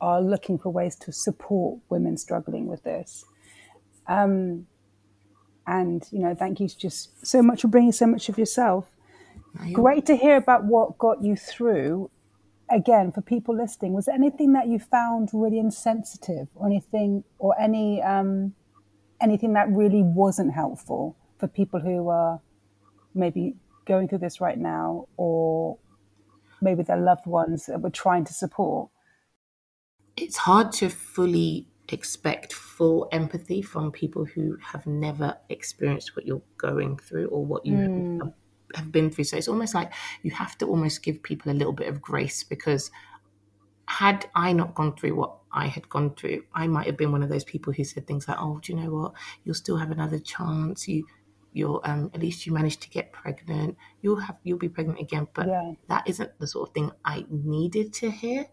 are 0.00 0.20
looking 0.20 0.58
for 0.58 0.70
ways 0.70 0.96
to 0.96 1.12
support 1.12 1.78
women 1.88 2.16
struggling 2.16 2.66
with 2.66 2.82
this. 2.82 3.24
Um, 4.08 4.66
and, 5.66 6.06
you 6.10 6.18
know, 6.18 6.34
thank 6.34 6.60
you 6.60 6.68
just 6.68 7.24
so 7.24 7.40
much 7.40 7.62
for 7.62 7.68
bringing 7.68 7.92
so 7.92 8.06
much 8.06 8.28
of 8.28 8.36
yourself. 8.36 8.90
Great 9.72 10.04
to 10.06 10.16
hear 10.16 10.36
about 10.36 10.64
what 10.64 10.98
got 10.98 11.22
you 11.22 11.36
through. 11.36 12.10
Again, 12.70 13.12
for 13.12 13.20
people 13.20 13.56
listening, 13.56 13.92
was 13.92 14.06
there 14.06 14.14
anything 14.14 14.52
that 14.54 14.68
you 14.68 14.78
found 14.78 15.30
really 15.32 15.58
insensitive, 15.58 16.48
or 16.54 16.66
anything, 16.66 17.24
or 17.38 17.58
any 17.60 18.02
um, 18.02 18.54
anything 19.20 19.52
that 19.52 19.68
really 19.70 20.02
wasn't 20.02 20.52
helpful 20.52 21.16
for 21.38 21.46
people 21.46 21.80
who 21.80 22.08
are 22.08 22.40
maybe 23.14 23.54
going 23.86 24.08
through 24.08 24.18
this 24.18 24.40
right 24.40 24.58
now, 24.58 25.06
or 25.16 25.78
maybe 26.62 26.82
their 26.82 27.00
loved 27.00 27.26
ones 27.26 27.66
that 27.66 27.80
we're 27.80 27.90
trying 27.90 28.24
to 28.24 28.32
support? 28.32 28.88
it's 30.16 30.36
hard 30.36 30.72
to 30.72 30.88
fully 30.88 31.68
expect 31.90 32.52
full 32.52 33.08
empathy 33.12 33.60
from 33.60 33.92
people 33.92 34.24
who 34.24 34.56
have 34.62 34.86
never 34.86 35.36
experienced 35.48 36.16
what 36.16 36.26
you're 36.26 36.42
going 36.56 36.96
through 36.96 37.26
or 37.28 37.44
what 37.44 37.66
you 37.66 37.76
have, 37.76 38.32
have 38.74 38.92
been 38.92 39.10
through. 39.10 39.24
So 39.24 39.36
it's 39.36 39.48
almost 39.48 39.74
like 39.74 39.92
you 40.22 40.30
have 40.32 40.56
to 40.58 40.66
almost 40.66 41.02
give 41.02 41.22
people 41.22 41.52
a 41.52 41.54
little 41.54 41.72
bit 41.72 41.88
of 41.88 42.00
grace 42.02 42.42
because 42.42 42.90
had 43.86 44.26
I 44.34 44.52
not 44.52 44.74
gone 44.74 44.96
through 44.96 45.14
what 45.14 45.36
I 45.52 45.66
had 45.66 45.88
gone 45.88 46.14
through, 46.14 46.44
I 46.54 46.66
might 46.66 46.86
have 46.86 46.96
been 46.96 47.12
one 47.12 47.22
of 47.22 47.28
those 47.28 47.44
people 47.44 47.72
who 47.72 47.84
said 47.84 48.06
things 48.06 48.26
like, 48.26 48.38
"Oh, 48.40 48.58
do 48.62 48.72
you 48.72 48.80
know 48.80 48.90
what? 48.90 49.12
You'll 49.44 49.54
still 49.54 49.76
have 49.76 49.90
another 49.90 50.18
chance. 50.18 50.88
You, 50.88 51.06
you're 51.52 51.80
um, 51.84 52.10
at 52.14 52.20
least 52.20 52.46
you 52.46 52.52
managed 52.52 52.80
to 52.82 52.90
get 52.90 53.12
pregnant. 53.12 53.76
You'll 54.00 54.16
have 54.20 54.36
you'll 54.42 54.58
be 54.58 54.68
pregnant 54.70 55.00
again." 55.00 55.28
But 55.34 55.46
Yeah. 55.48 55.72
that 55.88 56.08
isn't 56.08 56.38
the 56.38 56.46
sort 56.46 56.70
of 56.70 56.74
thing 56.74 56.90
I 57.04 57.26
needed 57.28 57.92
to 57.94 58.10
hear. 58.10 58.46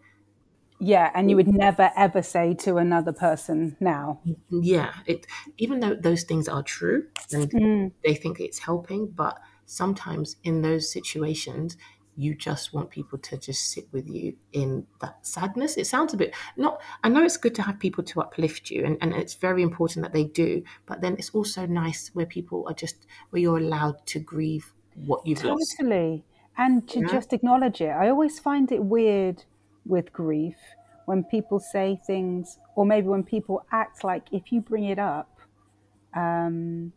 Yeah, 0.79 1.11
and 1.13 1.29
you 1.29 1.35
would 1.35 1.47
never 1.47 1.91
ever 1.95 2.21
say 2.23 2.55
to 2.55 2.77
another 2.77 3.13
person 3.13 3.77
now. 3.79 4.19
yeah 4.49 4.93
it 5.05 5.27
even 5.57 5.79
though 5.79 5.95
those 5.95 6.23
things 6.23 6.47
are 6.47 6.63
true 6.63 7.07
and 7.31 7.91
they 8.03 8.15
think 8.15 8.39
it's 8.39 8.59
helping 8.59 9.07
but 9.07 9.39
sometimes 9.71 10.35
in 10.43 10.61
those 10.61 10.91
situations 10.91 11.77
you 12.17 12.35
just 12.35 12.73
want 12.73 12.89
people 12.89 13.17
to 13.17 13.37
just 13.37 13.71
sit 13.71 13.85
with 13.93 14.07
you 14.09 14.35
in 14.51 14.85
that 14.99 15.25
sadness 15.25 15.77
it 15.77 15.87
sounds 15.87 16.13
a 16.13 16.17
bit 16.17 16.35
not 16.57 16.81
i 17.03 17.09
know 17.09 17.23
it's 17.23 17.37
good 17.37 17.55
to 17.55 17.61
have 17.61 17.79
people 17.79 18.03
to 18.03 18.19
uplift 18.19 18.69
you 18.69 18.83
and, 18.85 18.97
and 19.01 19.13
it's 19.13 19.35
very 19.35 19.63
important 19.63 20.03
that 20.03 20.11
they 20.11 20.25
do 20.25 20.61
but 20.85 20.99
then 21.01 21.13
it's 21.13 21.29
also 21.29 21.65
nice 21.65 22.09
where 22.13 22.25
people 22.25 22.65
are 22.67 22.73
just 22.73 23.07
where 23.29 23.41
you're 23.41 23.57
allowed 23.57 24.05
to 24.05 24.19
grieve 24.19 24.73
what 24.95 25.25
you've 25.25 25.43
lost 25.43 25.75
Totally. 25.77 26.25
And 26.57 26.87
to 26.89 27.07
just 27.07 27.33
acknowledge 27.33 27.81
it. 27.81 27.89
I 27.89 28.09
always 28.09 28.39
find 28.39 28.71
it 28.71 28.83
weird 28.83 29.45
with 29.85 30.11
grief 30.13 30.57
when 31.05 31.23
people 31.23 31.59
say 31.59 31.99
things, 32.05 32.59
or 32.75 32.85
maybe 32.85 33.07
when 33.07 33.23
people 33.23 33.65
act 33.71 34.03
like 34.03 34.23
if 34.31 34.51
you 34.51 34.61
bring 34.61 34.85
it 34.85 34.99
up, 34.99 35.39
um, 36.15 36.93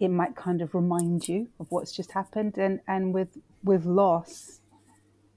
it 0.00 0.08
might 0.08 0.36
kind 0.36 0.60
of 0.62 0.74
remind 0.74 1.28
you 1.28 1.48
of 1.60 1.66
what's 1.70 1.92
just 1.92 2.12
happened. 2.12 2.58
And, 2.58 2.80
and 2.86 3.14
with, 3.14 3.28
with 3.64 3.84
loss, 3.86 4.60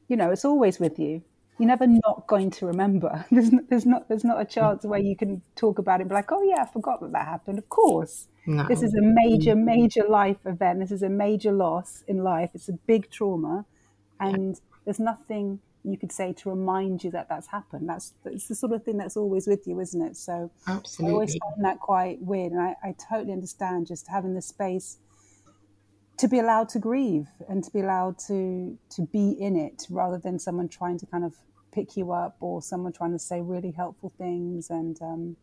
you 0.08 0.16
know, 0.18 0.32
it's 0.32 0.46
always 0.46 0.80
with 0.80 1.00
you. 1.00 1.22
You're 1.58 1.68
never 1.68 1.88
not 1.88 2.26
going 2.28 2.52
to 2.52 2.66
remember. 2.68 3.26
There's, 3.32 3.52
n- 3.52 3.68
there's 3.70 3.86
not 3.86 4.08
there's 4.08 4.24
not 4.24 4.40
a 4.40 4.46
chance 4.46 4.86
where 4.86 5.00
you 5.00 5.16
can 5.18 5.42
talk 5.58 5.78
about 5.78 6.00
it 6.00 6.04
and 6.04 6.10
be 6.10 6.16
like, 6.16 6.32
oh 6.32 6.42
yeah, 6.42 6.62
I 6.62 6.66
forgot 6.66 7.02
that 7.02 7.12
that 7.12 7.26
happened. 7.26 7.58
Of 7.60 7.68
course, 7.68 8.30
No. 8.48 8.66
this 8.66 8.82
is 8.82 8.94
a 8.94 9.02
major 9.02 9.56
major 9.58 10.06
life 10.08 10.38
event. 10.46 10.80
This 10.80 10.92
is 10.92 11.04
a 11.04 11.10
major 11.10 11.52
loss 11.52 12.06
in 12.08 12.24
life. 12.24 12.52
It's 12.54 12.70
a 12.70 12.74
big 12.88 13.12
trauma, 13.12 13.66
and 14.22 14.60
there's 14.86 15.02
nothing 15.02 15.60
you 15.84 15.98
could 15.98 16.12
say 16.12 16.34
to 16.34 16.50
remind 16.50 17.04
you 17.04 17.12
that 17.12 17.30
that's 17.30 17.48
happened. 17.48 17.88
That's 17.90 18.14
it's 18.26 18.48
the 18.48 18.56
sort 18.56 18.74
of 18.74 18.84
thing 18.84 18.98
that's 18.98 19.18
always 19.18 19.48
with 19.48 19.68
you, 19.68 19.80
isn't 19.80 20.02
it? 20.02 20.18
So 20.18 20.52
I 21.02 21.10
always 21.10 21.36
absolutely 21.36 21.40
find 21.40 21.66
that 21.66 21.80
quite 21.80 22.22
weird, 22.22 22.52
and 22.52 22.62
I, 22.62 22.76
I 22.84 22.96
totally 23.10 23.34
understand 23.34 23.88
just 23.88 24.08
having 24.08 24.34
the 24.36 24.42
space 24.42 24.98
to 26.18 26.28
be 26.28 26.40
allowed 26.40 26.70
to 26.70 26.80
grieve 26.80 27.28
and 27.48 27.64
to 27.64 27.72
be 27.72 27.80
allowed 27.80 28.18
to 28.28 28.78
to 28.90 29.02
be 29.04 29.32
in 29.32 29.56
it 29.56 29.88
rather 29.90 30.18
than 30.18 30.38
someone 30.38 30.68
trying 30.68 30.98
to 31.00 31.06
kind 31.06 31.24
of 31.24 31.36
pick 31.72 31.96
you 31.96 32.12
up 32.12 32.36
or 32.42 32.62
someone 32.62 32.92
trying 32.92 33.12
to 33.12 33.20
say 33.20 33.42
really 33.42 33.72
helpful 33.72 34.10
things 34.18 34.70
and 34.70 35.02
um, 35.02 35.38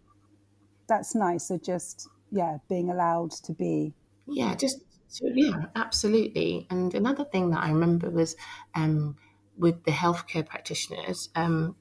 that's 0.89 1.15
nice 1.15 1.49
so 1.49 1.57
just 1.59 2.09
yeah 2.31 2.59
being 2.69 2.91
allowed 2.91 3.31
to 3.31 3.53
be 3.53 3.95
Yeah, 4.27 4.55
just 4.55 4.81
so, 5.09 5.27
yeah, 5.35 5.67
absolutely. 5.75 6.67
And 6.71 6.95
another 6.95 7.25
thing 7.25 7.51
that 7.51 7.63
I 7.63 7.71
remember 7.71 8.11
was 8.11 8.37
um, 8.75 9.17
with 9.57 9.85
the 9.85 9.91
healthcare 9.91 10.47
practitioners. 10.47 11.29
Um, 11.35 11.77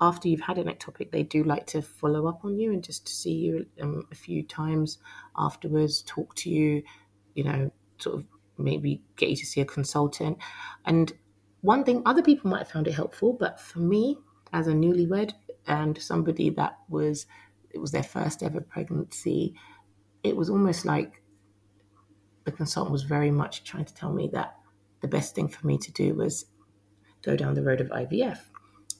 after 0.00 0.28
you've 0.28 0.40
had 0.40 0.58
an 0.58 0.66
ectopic, 0.66 1.10
they 1.10 1.22
do 1.22 1.44
like 1.44 1.66
to 1.66 1.82
follow 1.82 2.26
up 2.26 2.44
on 2.44 2.58
you 2.58 2.72
and 2.72 2.82
just 2.82 3.06
to 3.06 3.12
see 3.12 3.32
you 3.32 3.66
um, 3.80 4.04
a 4.10 4.14
few 4.14 4.42
times 4.42 4.98
afterwards, 5.36 6.02
talk 6.02 6.34
to 6.36 6.50
you, 6.50 6.82
you 7.34 7.44
know, 7.44 7.70
sort 7.98 8.16
of 8.16 8.24
maybe 8.56 9.02
get 9.16 9.28
you 9.28 9.36
to 9.36 9.46
see 9.46 9.60
a 9.60 9.66
consultant. 9.66 10.38
And 10.86 11.12
one 11.60 11.84
thing, 11.84 12.02
other 12.06 12.22
people 12.22 12.50
might 12.50 12.60
have 12.60 12.70
found 12.70 12.88
it 12.88 12.94
helpful, 12.94 13.34
but 13.38 13.60
for 13.60 13.80
me, 13.80 14.16
as 14.52 14.66
a 14.66 14.72
newlywed 14.72 15.32
and 15.66 15.96
somebody 15.98 16.50
that 16.50 16.78
was, 16.88 17.26
it 17.70 17.78
was 17.78 17.92
their 17.92 18.02
first 18.02 18.42
ever 18.42 18.60
pregnancy, 18.60 19.54
it 20.22 20.36
was 20.36 20.48
almost 20.48 20.86
like 20.86 21.22
the 22.44 22.52
consultant 22.52 22.92
was 22.92 23.02
very 23.02 23.30
much 23.30 23.64
trying 23.64 23.84
to 23.84 23.94
tell 23.94 24.12
me 24.12 24.30
that 24.32 24.56
the 25.02 25.08
best 25.08 25.34
thing 25.34 25.48
for 25.48 25.66
me 25.66 25.76
to 25.78 25.92
do 25.92 26.14
was 26.14 26.46
go 27.22 27.36
down 27.36 27.54
the 27.54 27.62
road 27.62 27.80
of 27.80 27.88
IVF. 27.88 28.38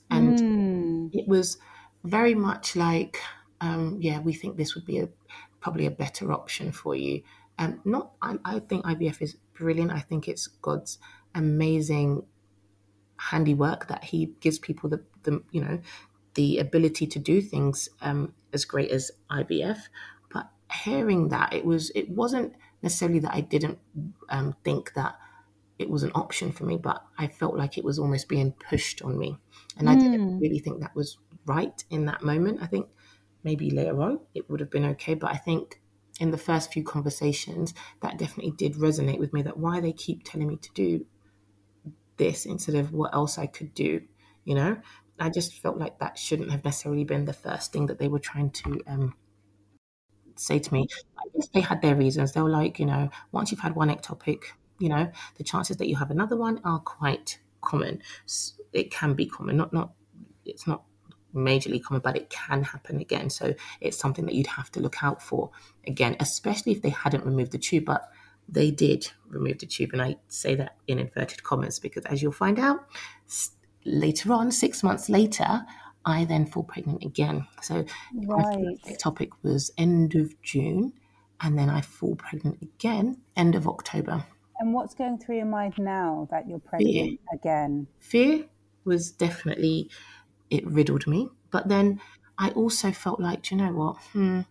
And 0.09 1.13
it 1.13 1.27
was 1.27 1.57
very 2.03 2.35
much 2.35 2.75
like, 2.75 3.19
um, 3.61 3.97
yeah, 4.01 4.19
we 4.19 4.33
think 4.33 4.57
this 4.57 4.75
would 4.75 4.85
be 4.85 4.99
a 4.99 5.09
probably 5.61 5.85
a 5.85 5.91
better 5.91 6.31
option 6.33 6.71
for 6.71 6.95
you. 6.95 7.21
Um, 7.57 7.79
not, 7.85 8.11
I, 8.21 8.37
I 8.43 8.59
think 8.59 8.83
IVF 8.85 9.21
is 9.21 9.35
brilliant. 9.53 9.91
I 9.91 9.99
think 9.99 10.27
it's 10.27 10.47
God's 10.47 10.97
amazing 11.35 12.23
handiwork 13.17 13.87
that 13.87 14.03
He 14.03 14.33
gives 14.39 14.59
people 14.59 14.89
the, 14.89 15.03
the 15.23 15.43
you 15.51 15.63
know, 15.63 15.79
the 16.33 16.59
ability 16.59 17.07
to 17.07 17.19
do 17.19 17.41
things 17.41 17.89
um, 18.01 18.33
as 18.51 18.65
great 18.65 18.91
as 18.91 19.11
IVF. 19.29 19.77
But 20.33 20.49
hearing 20.83 21.29
that, 21.29 21.53
it 21.53 21.63
was 21.63 21.91
it 21.93 22.09
wasn't 22.09 22.53
necessarily 22.81 23.19
that 23.19 23.33
I 23.33 23.41
didn't 23.41 23.77
um, 24.29 24.55
think 24.63 24.93
that 24.95 25.15
it 25.81 25.89
was 25.89 26.03
an 26.03 26.11
option 26.15 26.51
for 26.51 26.65
me, 26.65 26.77
but 26.77 27.03
I 27.17 27.27
felt 27.27 27.55
like 27.55 27.77
it 27.77 27.83
was 27.83 27.99
almost 27.99 28.29
being 28.29 28.53
pushed 28.53 29.01
on 29.01 29.17
me, 29.17 29.37
and 29.77 29.89
I 29.89 29.95
didn't 29.95 30.39
really 30.39 30.59
think 30.59 30.79
that 30.81 30.95
was 30.95 31.17
right 31.45 31.83
in 31.89 32.05
that 32.05 32.23
moment. 32.23 32.61
I 32.61 32.67
think 32.67 32.87
maybe 33.43 33.69
later 33.71 34.01
on 34.01 34.19
it 34.33 34.49
would 34.49 34.59
have 34.59 34.69
been 34.69 34.85
okay, 34.85 35.15
but 35.15 35.31
I 35.31 35.37
think 35.37 35.81
in 36.19 36.31
the 36.31 36.37
first 36.37 36.71
few 36.71 36.83
conversations 36.83 37.73
that 38.01 38.17
definitely 38.17 38.51
did 38.51 38.75
resonate 38.75 39.19
with 39.19 39.33
me. 39.33 39.41
That 39.41 39.57
why 39.57 39.79
they 39.79 39.93
keep 39.93 40.23
telling 40.23 40.47
me 40.47 40.57
to 40.57 40.71
do 40.73 41.05
this 42.17 42.45
instead 42.45 42.75
of 42.75 42.93
what 42.93 43.13
else 43.13 43.37
I 43.37 43.47
could 43.47 43.73
do, 43.73 44.01
you 44.45 44.55
know. 44.55 44.77
I 45.19 45.29
just 45.29 45.59
felt 45.61 45.77
like 45.77 45.99
that 45.99 46.17
shouldn't 46.17 46.51
have 46.51 46.63
necessarily 46.63 47.03
been 47.03 47.25
the 47.25 47.33
first 47.33 47.71
thing 47.71 47.87
that 47.87 47.99
they 47.99 48.07
were 48.07 48.19
trying 48.19 48.49
to 48.51 48.81
um, 48.87 49.15
say 50.35 50.59
to 50.59 50.73
me. 50.73 50.87
I 51.17 51.23
guess 51.33 51.49
they 51.49 51.61
had 51.61 51.81
their 51.81 51.95
reasons. 51.95 52.33
They 52.33 52.41
were 52.41 52.49
like, 52.49 52.79
you 52.79 52.85
know, 52.85 53.09
once 53.31 53.51
you've 53.51 53.59
had 53.59 53.75
one 53.75 53.89
ectopic, 53.89 54.43
you 54.81 54.89
know, 54.89 55.11
the 55.35 55.43
chances 55.43 55.77
that 55.77 55.87
you 55.87 55.95
have 55.95 56.11
another 56.11 56.35
one 56.35 56.61
are 56.65 56.79
quite 56.79 57.39
common. 57.61 58.01
It 58.73 58.91
can 58.91 59.13
be 59.13 59.25
common, 59.25 59.57
not 59.57 59.73
not. 59.73 59.93
It's 60.45 60.67
not 60.67 60.83
majorly 61.33 61.81
common, 61.81 62.01
but 62.01 62.17
it 62.17 62.29
can 62.29 62.63
happen 62.63 62.99
again. 62.99 63.29
So 63.29 63.53
it's 63.79 63.97
something 63.97 64.25
that 64.25 64.35
you'd 64.35 64.47
have 64.47 64.71
to 64.71 64.79
look 64.79 65.03
out 65.03 65.21
for 65.21 65.51
again, 65.87 66.15
especially 66.19 66.71
if 66.73 66.81
they 66.81 66.89
hadn't 66.89 67.25
removed 67.25 67.51
the 67.51 67.57
tube. 67.57 67.85
But 67.85 68.09
they 68.49 68.71
did 68.71 69.09
remove 69.27 69.59
the 69.59 69.65
tube, 69.65 69.91
and 69.93 70.01
I 70.01 70.17
say 70.27 70.55
that 70.55 70.77
in 70.87 70.99
inverted 70.99 71.43
commas 71.43 71.79
because, 71.79 72.05
as 72.05 72.21
you'll 72.21 72.31
find 72.33 72.59
out 72.59 72.89
later 73.85 74.33
on, 74.33 74.51
six 74.51 74.83
months 74.83 75.09
later, 75.09 75.65
I 76.05 76.25
then 76.25 76.45
fall 76.45 76.63
pregnant 76.63 77.03
again. 77.03 77.47
So 77.61 77.85
Right. 78.13 78.45
my 78.55 78.75
ectopic 78.87 79.29
was 79.43 79.71
end 79.77 80.15
of 80.15 80.39
June, 80.41 80.93
and 81.39 81.57
then 81.57 81.69
I 81.69 81.81
fall 81.81 82.15
pregnant 82.15 82.61
again 82.61 83.21
end 83.35 83.55
of 83.55 83.67
October. 83.67 84.25
And 84.61 84.75
what's 84.75 84.93
going 84.93 85.17
through 85.17 85.37
your 85.37 85.47
mind 85.47 85.73
now 85.79 86.27
that 86.29 86.47
you're 86.47 86.59
pregnant 86.59 87.19
again? 87.33 87.87
Fear 87.99 88.45
was 88.85 89.11
definitely 89.11 89.89
it 90.51 90.65
riddled 90.67 91.07
me, 91.07 91.29
but 91.49 91.67
then 91.67 91.99
I 92.37 92.51
also 92.51 92.91
felt 92.91 93.19
like, 93.19 93.41
do 93.41 93.55
you 93.55 93.61
know 93.61 93.73
what? 93.73 93.97
Hmm, 94.13 94.41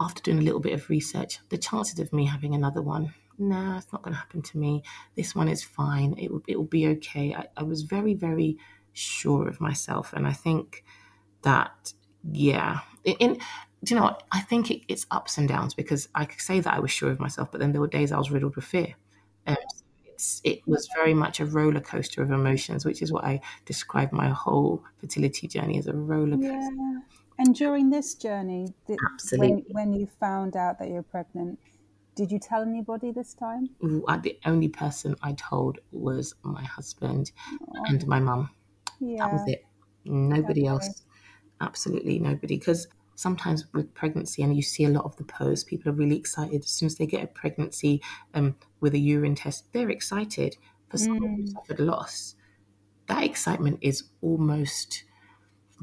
after 0.00 0.20
doing 0.20 0.38
a 0.38 0.42
little 0.42 0.58
bit 0.58 0.72
of 0.72 0.90
research, 0.90 1.38
the 1.48 1.58
chances 1.58 2.00
of 2.00 2.12
me 2.12 2.26
having 2.26 2.56
another 2.56 2.82
one, 2.82 3.14
nah, 3.38 3.78
it's 3.78 3.92
not 3.92 4.02
going 4.02 4.14
to 4.14 4.18
happen 4.18 4.42
to 4.42 4.58
me. 4.58 4.82
This 5.14 5.32
one 5.32 5.48
is 5.48 5.62
fine. 5.62 6.18
It 6.18 6.32
will, 6.32 6.42
it 6.48 6.56
will 6.56 6.64
be 6.64 6.88
okay. 6.88 7.34
I, 7.34 7.46
I 7.56 7.62
was 7.62 7.82
very, 7.82 8.14
very 8.14 8.58
sure 8.94 9.46
of 9.46 9.60
myself, 9.60 10.12
and 10.12 10.26
I 10.26 10.32
think 10.32 10.84
that, 11.42 11.92
yeah, 12.32 12.80
in 13.04 13.40
do 13.84 13.94
you 13.94 14.00
know 14.00 14.06
what? 14.06 14.24
I 14.32 14.40
think 14.40 14.70
it, 14.70 14.82
it's 14.88 15.06
ups 15.10 15.38
and 15.38 15.48
downs 15.48 15.74
because 15.74 16.08
I 16.14 16.24
could 16.24 16.40
say 16.40 16.60
that 16.60 16.74
I 16.74 16.80
was 16.80 16.90
sure 16.90 17.10
of 17.10 17.20
myself, 17.20 17.50
but 17.52 17.60
then 17.60 17.72
there 17.72 17.80
were 17.80 17.88
days 17.88 18.12
I 18.12 18.18
was 18.18 18.30
riddled 18.30 18.56
with 18.56 18.64
fear. 18.64 18.94
Um, 19.46 19.56
it's, 20.04 20.40
it 20.44 20.66
was 20.66 20.88
very 20.94 21.14
much 21.14 21.38
a 21.38 21.46
roller 21.46 21.80
coaster 21.80 22.22
of 22.22 22.30
emotions, 22.32 22.84
which 22.84 23.02
is 23.02 23.12
what 23.12 23.24
I 23.24 23.40
describe 23.66 24.12
my 24.12 24.28
whole 24.28 24.82
fertility 25.00 25.46
journey 25.46 25.78
as 25.78 25.86
a 25.86 25.92
roller 25.92 26.36
coaster. 26.36 26.48
Yeah. 26.48 26.98
And 27.38 27.54
during 27.54 27.88
this 27.88 28.14
journey, 28.16 28.74
did, 28.88 28.98
when, 29.36 29.64
when 29.68 29.92
you 29.92 30.08
found 30.18 30.56
out 30.56 30.80
that 30.80 30.88
you're 30.88 31.04
pregnant, 31.04 31.60
did 32.16 32.32
you 32.32 32.40
tell 32.40 32.62
anybody 32.62 33.12
this 33.12 33.32
time? 33.32 33.68
The 33.80 34.36
only 34.44 34.66
person 34.66 35.14
I 35.22 35.34
told 35.34 35.78
was 35.92 36.34
my 36.42 36.64
husband 36.64 37.30
and 37.86 38.04
my 38.08 38.18
mum. 38.18 38.50
Yeah. 38.98 39.18
That 39.18 39.32
was 39.32 39.42
it. 39.46 39.64
Nobody 40.04 40.66
else. 40.66 41.04
Absolutely 41.60 42.18
nobody. 42.18 42.58
Because 42.58 42.88
sometimes 43.18 43.72
with 43.74 43.94
pregnancy, 43.94 44.42
and 44.42 44.54
you 44.56 44.62
see 44.62 44.84
a 44.84 44.90
lot 44.90 45.04
of 45.04 45.16
the 45.16 45.24
posts, 45.24 45.64
people 45.64 45.90
are 45.90 45.94
really 45.94 46.16
excited 46.16 46.62
as 46.64 46.70
soon 46.70 46.86
as 46.86 46.96
they 46.96 47.06
get 47.06 47.24
a 47.24 47.28
pregnancy 47.28 48.02
um, 48.34 48.56
with 48.80 48.94
a 48.94 48.98
urine 48.98 49.34
test. 49.34 49.72
They're 49.72 49.90
excited. 49.90 50.56
For 50.90 50.98
someone 50.98 51.30
who 51.36 51.42
suffered 51.44 51.80
loss, 51.80 52.34
that 53.08 53.24
excitement 53.24 53.78
is 53.82 54.04
almost 54.22 55.04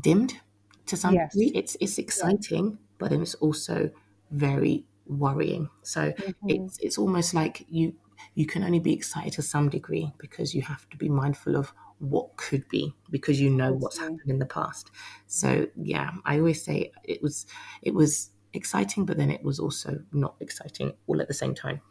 dimmed 0.01 0.41
to 0.87 0.97
some 0.97 1.17
Yes. 1.17 1.31
degree. 1.31 1.51
It's 1.55 1.75
it's 1.79 1.97
exciting, 1.97 2.79
but 2.97 3.09
then 3.11 3.21
it's 3.21 3.35
also 3.35 3.91
very 4.31 4.85
worrying. 5.05 5.69
So 5.83 6.13
it's 6.47 6.77
it's 6.79 6.97
almost 6.97 7.33
like 7.33 7.65
you 7.69 7.95
you 8.35 8.45
can 8.45 8.63
only 8.63 8.79
be 8.79 8.93
excited 8.93 9.33
to 9.33 9.41
some 9.41 9.69
degree 9.69 10.13
because 10.17 10.53
you 10.55 10.61
have 10.63 10.89
to 10.89 10.97
be 10.97 11.09
mindful 11.09 11.55
of 11.55 11.73
what 11.99 12.35
could 12.37 12.67
be 12.69 12.93
because 13.09 13.39
you 13.39 13.49
know 13.49 13.73
what's 13.73 13.97
happened 13.97 14.21
in 14.27 14.39
the 14.39 14.45
past. 14.45 14.91
So 15.27 15.67
yeah, 15.75 16.11
I 16.25 16.39
always 16.39 16.63
say 16.63 16.91
it 17.03 17.21
was 17.21 17.45
it 17.81 17.93
was 17.93 18.31
exciting, 18.53 19.05
but 19.05 19.17
then 19.17 19.31
it 19.31 19.43
was 19.43 19.59
also 19.59 19.99
not 20.11 20.35
exciting 20.39 20.93
all 21.07 21.21
at 21.21 21.27
the 21.27 21.33
same 21.33 21.55
time. 21.55 21.81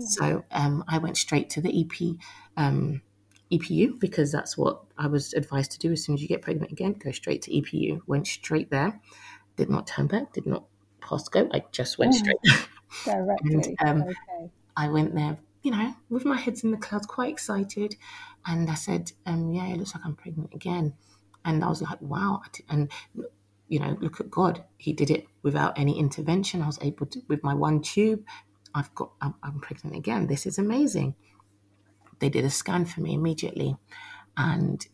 So 0.00 0.44
um, 0.50 0.84
I 0.88 0.98
went 0.98 1.16
straight 1.16 1.48
to 1.50 1.60
the 1.60 1.80
EP 1.80 2.16
um, 2.56 3.00
EPU 3.50 3.98
because 3.98 4.30
that's 4.30 4.58
what 4.58 4.82
I 4.98 5.06
was 5.06 5.32
advised 5.34 5.72
to 5.72 5.78
do. 5.78 5.92
As 5.92 6.04
soon 6.04 6.14
as 6.14 6.22
you 6.22 6.28
get 6.28 6.42
pregnant 6.42 6.72
again, 6.72 6.94
go 6.94 7.10
straight 7.12 7.42
to 7.42 7.50
EPU. 7.50 8.00
Went 8.06 8.26
straight 8.26 8.70
there. 8.70 9.00
Did 9.56 9.70
not 9.70 9.86
turn 9.86 10.06
back. 10.06 10.32
Did 10.32 10.46
not 10.46 10.64
past 11.00 11.32
go. 11.32 11.48
I 11.52 11.62
just 11.72 11.98
went 11.98 12.14
straight. 12.14 12.36
Directly. 13.04 13.76
um, 13.84 14.02
okay. 14.02 14.50
I 14.76 14.88
went 14.88 15.14
there, 15.14 15.38
you 15.62 15.70
know, 15.70 15.94
with 16.08 16.24
my 16.24 16.36
heads 16.36 16.64
in 16.64 16.70
the 16.70 16.76
clouds, 16.76 17.06
quite 17.06 17.30
excited. 17.32 17.96
And 18.46 18.70
I 18.70 18.74
said, 18.74 19.12
um, 19.26 19.52
yeah, 19.52 19.66
it 19.68 19.78
looks 19.78 19.94
like 19.94 20.04
I'm 20.04 20.14
pregnant 20.14 20.54
again. 20.54 20.94
And 21.44 21.64
I 21.64 21.68
was 21.68 21.82
like, 21.82 22.00
wow. 22.00 22.42
And, 22.68 22.90
you 23.68 23.78
know, 23.78 23.96
look 24.00 24.20
at 24.20 24.30
God. 24.30 24.64
He 24.76 24.92
did 24.92 25.10
it 25.10 25.26
without 25.42 25.78
any 25.78 25.98
intervention. 25.98 26.62
I 26.62 26.66
was 26.66 26.78
able 26.80 27.06
to, 27.06 27.20
with 27.28 27.42
my 27.42 27.54
one 27.54 27.82
tube, 27.82 28.24
I've 28.74 28.94
got, 28.94 29.12
I'm, 29.20 29.34
I'm 29.42 29.60
pregnant 29.60 29.96
again. 29.96 30.26
This 30.26 30.46
is 30.46 30.58
amazing. 30.58 31.14
They 32.20 32.28
did 32.28 32.44
a 32.44 32.50
scan 32.50 32.84
for 32.84 33.00
me 33.00 33.14
immediately. 33.14 33.76
And 34.36 34.86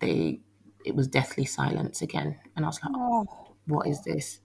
they, 0.00 0.40
it 0.84 0.94
was 0.94 1.08
deathly 1.08 1.44
silence 1.44 2.02
again. 2.02 2.38
And 2.56 2.64
I 2.64 2.68
was 2.68 2.80
like, 2.82 2.92
Oh, 2.94 3.26
what 3.66 3.86
is 3.86 4.02
this? 4.02 4.40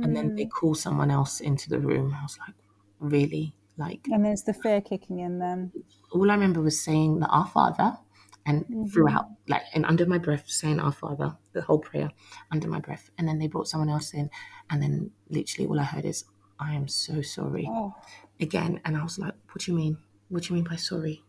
And 0.00 0.16
then 0.16 0.36
they 0.36 0.46
call 0.46 0.74
someone 0.74 1.10
else 1.10 1.40
into 1.40 1.68
the 1.68 1.80
room. 1.80 2.14
I 2.16 2.22
was 2.22 2.38
like, 2.38 2.54
really? 3.00 3.54
Like, 3.78 4.06
and 4.10 4.24
there's 4.24 4.42
the 4.42 4.52
fear 4.52 4.80
kicking 4.80 5.20
in 5.20 5.38
then. 5.38 5.72
all 6.12 6.30
I 6.30 6.34
remember 6.34 6.60
was 6.60 6.82
saying 6.82 7.20
the 7.20 7.26
Our 7.28 7.46
Father, 7.46 7.96
and 8.44 8.90
throughout, 8.92 9.26
like, 9.46 9.62
and 9.74 9.84
under 9.86 10.04
my 10.06 10.18
breath, 10.18 10.44
saying 10.48 10.80
Our 10.80 10.92
Father, 10.92 11.36
the 11.52 11.62
whole 11.62 11.78
prayer 11.78 12.10
under 12.50 12.66
my 12.66 12.80
breath. 12.80 13.10
And 13.18 13.28
then 13.28 13.38
they 13.38 13.46
brought 13.46 13.68
someone 13.68 13.88
else 13.90 14.14
in, 14.14 14.30
and 14.70 14.82
then 14.82 15.10
literally 15.28 15.68
all 15.68 15.78
I 15.78 15.84
heard 15.84 16.04
is, 16.04 16.24
I 16.58 16.74
am 16.74 16.88
so 16.88 17.22
sorry 17.22 17.66
Oh, 17.70 17.94
again. 18.40 18.80
And 18.84 18.96
I 18.96 19.02
was 19.04 19.18
like, 19.18 19.34
what 19.52 19.60
do 19.64 19.70
you 19.70 19.76
mean? 19.78 19.98
What 20.28 20.42
do 20.42 20.48
you 20.48 20.54
mean 20.56 20.64
by 20.68 20.76
sorry? 20.76 21.22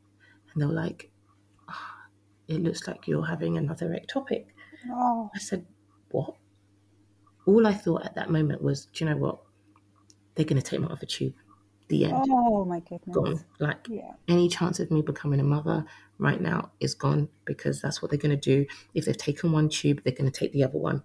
And 0.54 0.62
they 0.62 0.66
were 0.66 0.74
like, 0.74 1.12
"Ah, 1.68 2.06
it 2.48 2.64
looks 2.64 2.88
like 2.88 3.08
you're 3.08 3.26
having 3.28 3.58
another 3.58 3.90
ectopic. 3.90 4.46
oh, 4.92 5.30
I 5.36 5.38
said, 5.38 5.66
what? 6.10 6.34
All 7.46 7.68
I 7.68 7.74
thought 7.74 8.06
at 8.06 8.16
that 8.16 8.32
moment 8.32 8.64
was, 8.64 8.86
do 8.88 9.04
you 9.06 9.12
know 9.12 9.18
what? 9.18 9.40
They're 10.34 10.46
going 10.46 10.62
to 10.62 10.68
take 10.68 10.80
me 10.80 10.88
off 10.88 11.04
a 11.04 11.06
tube. 11.06 11.34
The 11.90 12.06
end. 12.06 12.26
oh 12.30 12.66
my 12.66 12.80
goodness. 12.82 13.16
Gone. 13.16 13.46
Like, 13.60 13.88
Yeah. 13.90 14.14
any 14.28 14.48
chance 14.48 14.80
of 14.80 14.92
me 14.92 15.02
becoming 15.02 15.40
a 15.40 15.44
mother 15.44 15.86
right 16.20 16.40
now 16.40 16.72
is 16.80 16.94
gone 16.94 17.30
because 17.46 17.82
that's 17.82 18.02
what 18.02 18.12
they're 18.12 18.20
going 18.20 18.40
to 18.40 18.56
do. 18.56 18.66
If 18.94 19.06
they've 19.06 19.18
taken 19.18 19.52
one 19.52 19.70
tube, 19.70 20.02
they're 20.04 20.14
going 20.14 20.32
to 20.32 20.40
take 20.40 20.54
the 20.54 20.64
other 20.64 20.78
one. 20.78 21.04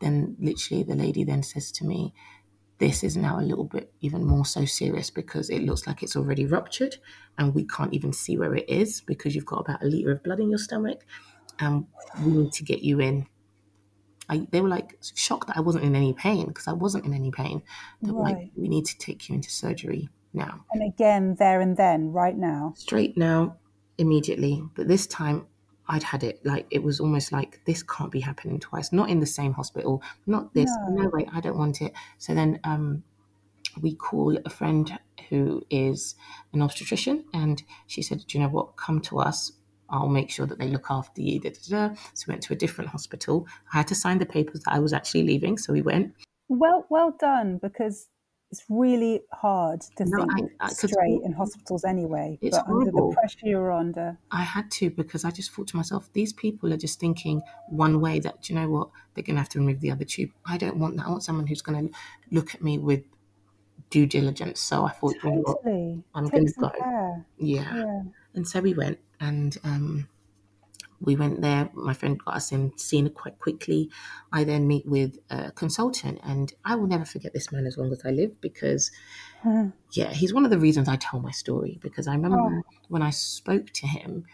Then, 0.00 0.36
literally, 0.38 0.82
the 0.82 0.94
lady 0.96 1.24
then 1.24 1.42
says 1.42 1.72
to 1.72 1.86
me, 1.86 2.12
This 2.78 3.04
is 3.04 3.16
now 3.16 3.38
a 3.38 3.42
little 3.42 3.64
bit 3.64 3.92
even 4.00 4.24
more 4.24 4.44
so 4.44 4.64
serious 4.64 5.08
because 5.10 5.48
it 5.48 5.62
looks 5.62 5.86
like 5.86 6.02
it's 6.02 6.16
already 6.16 6.44
ruptured 6.46 6.96
and 7.38 7.54
we 7.54 7.64
can't 7.64 7.94
even 7.94 8.12
see 8.12 8.36
where 8.36 8.54
it 8.54 8.68
is 8.68 9.00
because 9.00 9.34
you've 9.34 9.46
got 9.46 9.60
about 9.60 9.82
a 9.82 9.86
litre 9.86 10.10
of 10.12 10.22
blood 10.24 10.40
in 10.40 10.50
your 10.50 10.58
stomach 10.58 11.06
and 11.60 11.86
we 12.24 12.32
need 12.32 12.52
to 12.52 12.64
get 12.64 12.82
you 12.82 13.00
in. 13.00 13.26
I, 14.32 14.46
they 14.50 14.62
were 14.62 14.68
like 14.68 14.96
shocked 15.14 15.48
that 15.48 15.58
I 15.58 15.60
wasn't 15.60 15.84
in 15.84 15.94
any 15.94 16.14
pain 16.14 16.46
because 16.46 16.66
I 16.66 16.72
wasn't 16.72 17.04
in 17.04 17.12
any 17.12 17.30
pain. 17.30 17.62
They 18.00 18.10
were 18.10 18.22
like, 18.22 18.50
We 18.56 18.66
need 18.66 18.86
to 18.86 18.96
take 18.96 19.28
you 19.28 19.34
into 19.34 19.50
surgery 19.50 20.08
now. 20.32 20.64
And 20.72 20.82
again, 20.82 21.36
there 21.38 21.60
and 21.60 21.76
then, 21.76 22.12
right 22.12 22.36
now. 22.36 22.72
straight 22.76 23.16
now 23.16 23.56
immediately. 23.98 24.62
But 24.74 24.88
this 24.88 25.06
time 25.06 25.46
i'd 25.88 26.04
had 26.04 26.22
it 26.22 26.38
like 26.46 26.64
it 26.70 26.80
was 26.80 27.00
almost 27.00 27.32
like 27.32 27.60
this 27.66 27.82
can't 27.82 28.10
be 28.10 28.20
happening 28.20 28.58
twice. 28.58 28.90
Not 28.90 29.10
in 29.10 29.20
the 29.20 29.26
same 29.26 29.52
hospital 29.52 30.02
not 30.26 30.54
this 30.54 30.70
no, 30.88 31.10
way 31.12 31.26
i 31.32 31.40
don't 31.40 31.58
want 31.58 31.82
it. 31.82 31.92
So 32.18 32.34
then 32.34 32.58
um 32.64 33.02
we 33.82 33.94
call 33.94 34.38
a 34.44 34.50
friend 34.50 34.98
who 35.28 35.62
is 35.68 36.14
an 36.54 36.62
obstetrician 36.62 37.24
and 37.34 37.62
she 37.86 38.00
said 38.00 38.24
do 38.26 38.38
you 38.38 38.42
know 38.42 38.50
what? 38.50 38.76
Come 38.76 39.00
to 39.02 39.18
us 39.18 39.52
I'll 39.92 40.08
make 40.08 40.30
sure 40.30 40.46
that 40.46 40.58
they 40.58 40.68
look 40.68 40.86
after 40.90 41.20
you. 41.20 41.38
Da, 41.38 41.50
da, 41.50 41.88
da. 41.88 41.94
So 42.14 42.24
we 42.26 42.32
went 42.32 42.42
to 42.44 42.52
a 42.54 42.56
different 42.56 42.90
hospital. 42.90 43.46
I 43.72 43.76
had 43.78 43.88
to 43.88 43.94
sign 43.94 44.18
the 44.18 44.26
papers 44.26 44.62
that 44.64 44.72
I 44.74 44.78
was 44.80 44.92
actually 44.92 45.24
leaving. 45.24 45.58
So 45.58 45.72
we 45.72 45.82
went. 45.82 46.14
Well, 46.48 46.86
well 46.90 47.14
done, 47.20 47.58
because 47.58 48.08
it's 48.50 48.64
really 48.68 49.22
hard 49.32 49.80
to 49.96 50.04
No, 50.04 50.18
think 50.26 50.52
I- 50.60 50.66
I- 50.66 50.68
straight 50.68 51.20
in 51.24 51.32
hospitals 51.32 51.84
anyway. 51.84 52.38
It's 52.42 52.58
but 52.58 52.66
under 52.68 52.90
the 52.90 53.12
pressure 53.14 53.46
you're 53.46 53.72
under, 53.72 54.18
I 54.30 54.42
had 54.42 54.70
to 54.72 54.90
because 54.90 55.24
I 55.24 55.30
just 55.30 55.52
thought 55.52 55.68
to 55.68 55.76
myself, 55.76 56.12
these 56.12 56.32
people 56.34 56.72
are 56.72 56.76
just 56.76 57.00
thinking 57.00 57.40
one 57.68 58.00
way 58.00 58.18
that, 58.20 58.42
do 58.42 58.52
you 58.52 58.60
know 58.60 58.68
what, 58.68 58.90
they're 59.14 59.24
going 59.24 59.36
to 59.36 59.40
have 59.40 59.48
to 59.50 59.58
remove 59.58 59.80
the 59.80 59.90
other 59.90 60.04
tube. 60.04 60.30
I 60.46 60.58
don't 60.58 60.76
want 60.76 60.96
that. 60.98 61.06
I 61.06 61.10
want 61.10 61.22
someone 61.22 61.46
who's 61.46 61.62
going 61.62 61.88
to 61.88 61.94
look 62.30 62.54
at 62.54 62.62
me 62.62 62.76
with 62.78 63.04
due 63.90 64.06
diligence. 64.06 64.60
So 64.60 64.84
I 64.84 64.90
thought, 64.90 65.14
you 65.22 65.30
know 65.30 65.40
what, 65.44 65.62
totally 65.62 66.02
I'm 66.14 66.28
gonna 66.28 66.52
go. 66.58 66.70
care. 66.70 67.26
yeah. 67.38 67.76
Yeah. 67.76 68.02
And 68.34 68.46
so 68.48 68.60
we 68.60 68.74
went 68.74 68.98
and 69.20 69.56
um, 69.64 70.08
we 71.00 71.16
went 71.16 71.40
there. 71.42 71.68
My 71.74 71.94
friend 71.94 72.18
got 72.24 72.36
us 72.36 72.52
in, 72.52 72.76
seen 72.78 73.10
quite 73.10 73.38
quickly. 73.38 73.90
I 74.32 74.44
then 74.44 74.66
meet 74.68 74.86
with 74.86 75.18
a 75.30 75.50
consultant, 75.52 76.20
and 76.22 76.52
I 76.64 76.76
will 76.76 76.86
never 76.86 77.04
forget 77.04 77.32
this 77.32 77.50
man 77.52 77.66
as 77.66 77.76
long 77.76 77.92
as 77.92 78.02
I 78.04 78.10
live 78.10 78.40
because, 78.40 78.90
yeah, 79.92 80.10
he's 80.12 80.32
one 80.32 80.44
of 80.44 80.50
the 80.50 80.58
reasons 80.58 80.88
I 80.88 80.96
tell 80.96 81.20
my 81.20 81.32
story. 81.32 81.78
Because 81.82 82.06
I 82.06 82.14
remember 82.14 82.62
when 82.88 83.02
I 83.02 83.10
spoke 83.10 83.70
to 83.72 83.86
him, 83.86 84.26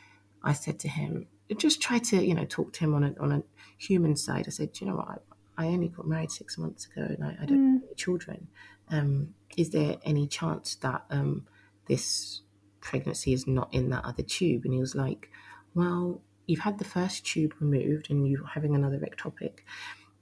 I 0.42 0.52
said 0.52 0.78
to 0.80 0.88
him, 0.88 1.26
just 1.56 1.80
try 1.80 1.98
to, 1.98 2.24
you 2.24 2.34
know, 2.34 2.44
talk 2.44 2.72
to 2.74 2.84
him 2.84 2.94
on 2.94 3.02
a, 3.04 3.14
on 3.18 3.32
a 3.32 3.42
human 3.78 4.16
side. 4.16 4.44
I 4.46 4.50
said, 4.50 4.78
you 4.80 4.87
know 4.87 4.96
what? 4.96 5.22
I, 5.56 5.64
I 5.64 5.66
only 5.68 5.88
got 5.88 6.06
married 6.06 6.30
six 6.30 6.58
months 6.58 6.87
ago 6.87 7.02
and 7.02 7.24
I, 7.24 7.37
I 7.42 7.46
don't 7.46 7.74
have 7.74 7.82
any 7.82 7.94
children. 7.96 8.48
Um, 8.90 9.34
is 9.56 9.70
there 9.70 9.96
any 10.04 10.26
chance 10.28 10.76
that 10.76 11.04
um, 11.11 11.46
this 11.87 12.42
pregnancy 12.80 13.32
is 13.32 13.46
not 13.46 13.72
in 13.72 13.90
that 13.90 14.04
other 14.04 14.22
tube? 14.22 14.64
And 14.64 14.74
he 14.74 14.80
was 14.80 14.94
like, 14.94 15.30
well, 15.74 16.22
you've 16.46 16.60
had 16.60 16.78
the 16.78 16.84
first 16.84 17.26
tube 17.26 17.54
removed 17.60 18.10
and 18.10 18.28
you're 18.28 18.46
having 18.46 18.74
another 18.74 18.98
ectopic. 18.98 19.60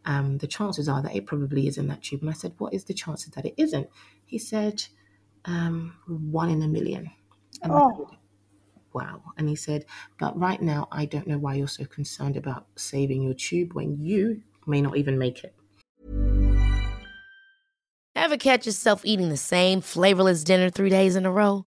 Um, 0.04 0.38
the 0.38 0.46
chances 0.46 0.88
are 0.88 1.02
that 1.02 1.16
it 1.16 1.26
probably 1.26 1.66
is 1.68 1.78
in 1.78 1.88
that 1.88 2.02
tube. 2.02 2.20
And 2.22 2.30
I 2.30 2.34
said, 2.34 2.54
what 2.58 2.74
is 2.74 2.84
the 2.84 2.94
chances 2.94 3.32
that 3.32 3.44
it 3.46 3.54
isn't? 3.56 3.90
He 4.24 4.38
said, 4.38 4.84
um, 5.46 5.98
one 6.06 6.50
in 6.50 6.62
a 6.62 6.68
million. 6.68 7.10
And 7.62 7.74
I 7.74 7.78
Oh. 7.78 7.90
said, 7.96 8.18
wow. 8.92 9.22
And 9.36 9.48
he 9.48 9.56
said, 9.56 9.86
but 10.18 10.38
right 10.38 10.60
now, 10.62 10.88
I 10.92 11.06
don't 11.06 11.26
know 11.26 11.38
why 11.38 11.54
you're 11.54 11.68
so 11.68 11.84
concerned 11.84 12.36
about 12.36 12.66
saving 12.76 13.22
your 13.22 13.34
tube 13.34 13.74
when 13.74 14.00
you 14.00 14.42
may 14.66 14.80
not 14.82 14.96
even 14.96 15.18
make 15.18 15.44
it. 15.44 15.54
Ever 18.16 18.36
catch 18.36 18.66
yourself 18.66 19.04
eating 19.04 19.28
the 19.28 19.36
same 19.36 19.80
flavorless 19.80 20.42
dinner 20.42 20.70
three 20.70 20.90
days 20.90 21.14
in 21.14 21.24
a 21.26 21.30
row? 21.30 21.66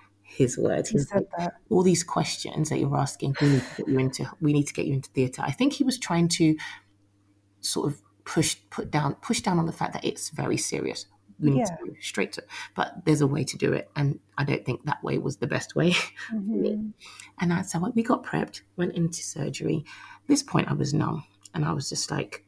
his 0.35 0.57
words. 0.57 0.89
He 0.89 0.99
said 0.99 1.27
that. 1.37 1.55
all 1.69 1.83
these 1.83 2.03
questions 2.03 2.69
that 2.69 2.79
you're 2.79 2.97
asking, 2.97 3.35
we 3.41 3.49
need 3.49 3.63
to 3.63 3.75
get 3.77 3.87
you 3.87 3.99
into. 3.99 4.31
We 4.41 4.53
need 4.53 4.67
to 4.67 4.73
get 4.73 4.85
you 4.85 4.93
into 4.93 5.09
theatre. 5.09 5.41
I 5.45 5.51
think 5.51 5.73
he 5.73 5.83
was 5.83 5.97
trying 5.97 6.29
to 6.29 6.55
sort 7.59 7.91
of 7.91 8.01
push 8.23 8.55
put 8.69 8.91
down 8.91 9.15
push 9.15 9.41
down 9.41 9.59
on 9.59 9.65
the 9.65 9.71
fact 9.71 9.93
that 9.93 10.05
it's 10.05 10.29
very 10.29 10.57
serious. 10.57 11.05
We 11.39 11.51
need 11.51 11.59
Yeah. 11.59 11.75
to 11.75 11.85
go 11.85 11.93
straight 11.99 12.33
to, 12.33 12.43
but 12.75 13.03
there's 13.05 13.21
a 13.21 13.27
way 13.27 13.43
to 13.43 13.57
do 13.57 13.73
it, 13.73 13.89
and 13.95 14.19
I 14.37 14.43
don't 14.43 14.63
think 14.63 14.85
that 14.85 15.03
way 15.03 15.17
was 15.17 15.37
the 15.37 15.47
best 15.47 15.75
way 15.75 15.93
for 15.93 16.35
mm-hmm. 16.35 16.61
me. 16.61 16.93
And 17.39 17.49
that's 17.51 17.73
how 17.73 17.91
we 17.95 18.03
got 18.03 18.23
prepped, 18.23 18.61
went 18.77 18.93
into 18.93 19.23
surgery. 19.23 19.83
At 20.21 20.27
this 20.27 20.43
point, 20.43 20.69
I 20.69 20.73
was 20.73 20.93
numb, 20.93 21.23
and 21.55 21.65
I 21.65 21.73
was 21.73 21.89
just 21.89 22.11
like, 22.11 22.45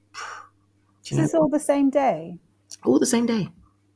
Is 1.09 1.17
this 1.17 1.33
all 1.33 1.49
the 1.49 1.59
same 1.59 1.89
day? 1.89 2.37
all 2.85 2.99
the 2.99 3.05
same 3.05 3.25
day, 3.25 3.49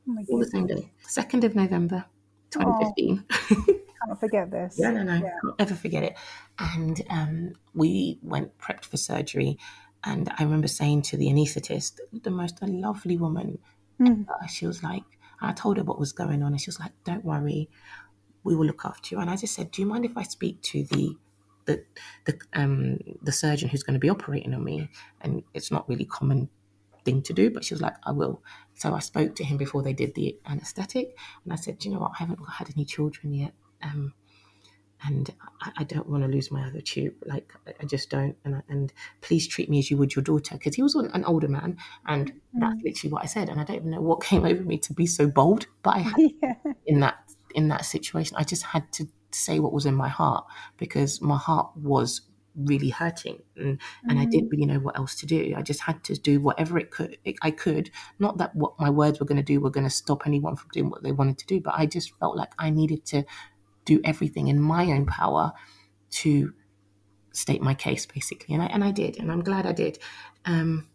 Oh 0.08 0.16
all 0.30 0.38
the 0.38 0.46
same 0.46 0.66
day, 0.66 0.92
second 1.02 1.44
of 1.44 1.54
November, 1.54 2.04
2015. 2.50 3.24
Can't 3.28 4.20
forget 4.20 4.50
this. 4.50 4.76
Yeah, 4.78 4.90
no, 4.90 5.02
no, 5.02 5.14
I'll 5.44 5.56
never 5.58 5.74
forget 5.74 6.04
it. 6.04 6.16
And 6.58 7.02
um, 7.10 7.52
we 7.74 8.18
went 8.22 8.56
prepped 8.58 8.84
for 8.84 8.96
surgery, 8.96 9.58
and 10.04 10.32
I 10.38 10.44
remember 10.44 10.68
saying 10.68 11.02
to 11.02 11.16
the 11.16 11.26
anaesthetist, 11.26 11.98
the 12.12 12.30
most 12.30 12.62
lovely 12.62 13.16
woman, 13.16 13.58
uh, 14.00 14.46
she 14.46 14.66
was 14.66 14.82
like, 14.82 15.02
I 15.40 15.52
told 15.52 15.76
her 15.76 15.84
what 15.84 15.98
was 15.98 16.12
going 16.12 16.42
on, 16.42 16.52
and 16.52 16.60
she 16.60 16.68
was 16.68 16.80
like, 16.80 16.92
"Don't 17.04 17.24
worry, 17.24 17.68
we 18.44 18.56
will 18.56 18.66
look 18.66 18.84
after 18.84 19.14
you." 19.14 19.20
And 19.20 19.30
I 19.30 19.36
just 19.36 19.54
said, 19.54 19.70
"Do 19.70 19.82
you 19.82 19.88
mind 19.88 20.04
if 20.04 20.16
I 20.16 20.22
speak 20.22 20.62
to 20.62 20.84
the 20.84 21.16
the 21.66 21.84
the 22.24 22.40
um 22.54 22.98
the 23.22 23.32
surgeon 23.32 23.68
who's 23.68 23.82
going 23.82 23.94
to 23.94 24.00
be 24.00 24.08
operating 24.10 24.54
on 24.54 24.64
me?" 24.64 24.90
And 25.20 25.42
it's 25.54 25.70
not 25.70 25.88
really 25.88 26.04
common 26.04 26.48
thing 27.08 27.22
to 27.22 27.32
do, 27.32 27.50
but 27.50 27.64
she 27.64 27.74
was 27.74 27.80
like, 27.82 27.96
I 28.04 28.12
will. 28.12 28.42
So 28.74 28.94
I 28.94 28.98
spoke 29.00 29.34
to 29.36 29.44
him 29.44 29.56
before 29.56 29.82
they 29.82 29.92
did 29.92 30.14
the 30.14 30.36
anesthetic, 30.46 31.16
and 31.44 31.52
I 31.52 31.56
said, 31.56 31.78
Do 31.78 31.88
you 31.88 31.94
know 31.94 32.00
what? 32.00 32.12
I 32.14 32.18
haven't 32.18 32.38
had 32.58 32.68
any 32.76 32.84
children 32.84 33.32
yet. 33.32 33.54
Um, 33.82 34.14
and 35.06 35.32
I, 35.62 35.70
I 35.78 35.84
don't 35.84 36.08
want 36.08 36.24
to 36.24 36.28
lose 36.28 36.50
my 36.50 36.66
other 36.66 36.80
tube. 36.80 37.14
Like 37.24 37.52
I, 37.80 37.84
just 37.86 38.10
don't. 38.10 38.36
And 38.44 38.56
I- 38.56 38.62
and 38.68 38.92
please 39.20 39.46
treat 39.46 39.70
me 39.70 39.78
as 39.78 39.90
you 39.90 39.96
would 39.96 40.14
your 40.16 40.24
daughter, 40.24 40.54
because 40.56 40.74
he 40.74 40.82
was 40.82 40.94
an 40.94 41.24
older 41.24 41.48
man, 41.48 41.76
and 42.06 42.32
that's 42.54 42.80
literally 42.84 43.12
what 43.12 43.22
I 43.22 43.26
said. 43.26 43.48
And 43.48 43.60
I 43.60 43.64
don't 43.64 43.76
even 43.76 43.90
know 43.90 44.00
what 44.00 44.22
came 44.30 44.44
over 44.44 44.62
me 44.62 44.78
to 44.78 44.92
be 44.92 45.06
so 45.06 45.26
bold, 45.28 45.66
but 45.82 45.96
I 45.96 45.98
had 46.10 46.14
Yeah. 46.42 46.54
in 46.86 47.00
that 47.00 47.16
in 47.54 47.68
that 47.68 47.84
situation. 47.84 48.36
I 48.38 48.44
just 48.44 48.64
had 48.64 48.92
to 48.92 49.06
say 49.30 49.60
what 49.60 49.72
was 49.72 49.86
in 49.86 49.94
my 49.94 50.08
heart 50.08 50.44
because 50.78 51.20
my 51.20 51.36
heart 51.36 51.70
was 51.76 52.22
really 52.58 52.90
hurting 52.90 53.42
and, 53.56 53.80
and 54.08 54.18
I 54.18 54.24
didn't 54.24 54.48
really 54.48 54.66
know 54.66 54.80
what 54.80 54.96
else 54.98 55.14
to 55.16 55.26
do. 55.26 55.54
I 55.56 55.62
just 55.62 55.80
had 55.80 56.02
to 56.04 56.14
do 56.14 56.40
whatever 56.40 56.78
it 56.78 56.90
could 56.90 57.16
I 57.42 57.50
could. 57.50 57.90
Not 58.18 58.38
that 58.38 58.54
what 58.54 58.78
my 58.78 58.90
words 58.90 59.20
were 59.20 59.26
going 59.26 59.36
to 59.36 59.42
do 59.42 59.60
were 59.60 59.70
going 59.70 59.86
to 59.86 59.90
stop 59.90 60.26
anyone 60.26 60.56
from 60.56 60.68
doing 60.72 60.90
what 60.90 61.02
they 61.02 61.12
wanted 61.12 61.38
to 61.38 61.46
do, 61.46 61.60
but 61.60 61.74
I 61.76 61.86
just 61.86 62.14
felt 62.18 62.36
like 62.36 62.52
I 62.58 62.70
needed 62.70 63.04
to 63.06 63.24
do 63.84 64.00
everything 64.04 64.48
in 64.48 64.60
my 64.60 64.84
own 64.86 65.06
power 65.06 65.52
to 66.10 66.52
state 67.32 67.62
my 67.62 67.74
case 67.74 68.06
basically 68.06 68.54
and 68.54 68.62
I 68.62 68.66
and 68.66 68.82
I 68.82 68.90
did 68.90 69.18
and 69.18 69.30
I'm 69.30 69.42
glad 69.42 69.66
I 69.66 69.72
did. 69.72 69.98
Um 70.44 70.88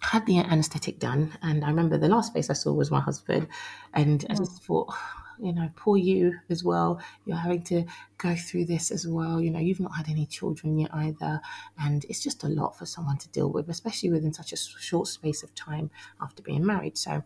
had 0.00 0.26
the 0.26 0.38
anesthetic 0.38 0.98
done 0.98 1.32
and 1.42 1.64
I 1.64 1.68
remember 1.68 1.96
the 1.96 2.08
last 2.08 2.32
face 2.32 2.50
I 2.50 2.54
saw 2.54 2.72
was 2.72 2.90
my 2.90 3.00
husband 3.00 3.48
and 3.94 4.24
I 4.28 4.34
just 4.34 4.64
thought 4.64 4.92
you 5.40 5.52
know 5.52 5.70
poor 5.76 5.96
you 5.96 6.38
as 6.48 6.64
well. 6.64 7.00
You're 7.24 7.36
having 7.36 7.62
to 7.64 7.84
go 8.18 8.34
through 8.34 8.66
this 8.66 8.90
as 8.90 9.06
well. 9.06 9.40
You 9.40 9.50
know 9.50 9.58
you've 9.60 9.80
not 9.80 9.96
had 9.96 10.08
any 10.08 10.26
children 10.26 10.78
yet 10.78 10.94
either. 10.94 11.40
And 11.78 12.04
it's 12.08 12.22
just 12.22 12.44
a 12.44 12.48
lot 12.48 12.76
for 12.78 12.86
someone 12.86 13.18
to 13.18 13.28
deal 13.30 13.50
with 13.50 13.68
especially 13.68 14.10
within 14.10 14.32
such 14.32 14.52
a 14.52 14.56
short 14.56 15.08
space 15.08 15.42
of 15.42 15.54
time 15.54 15.90
after 16.20 16.42
being 16.42 16.64
married. 16.66 16.98
So 16.98 17.24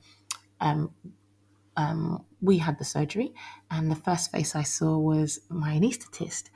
um 0.61 0.95
um, 1.77 2.25
we 2.41 2.59
had 2.59 2.79
the 2.79 2.85
surgery, 2.85 3.35
and 3.71 3.91
the 3.91 3.97
first 3.97 4.31
face 4.33 4.55
I 4.55 4.63
saw 4.63 4.99
was 4.99 5.41
my 5.49 5.75
anaesthetist, 5.77 6.51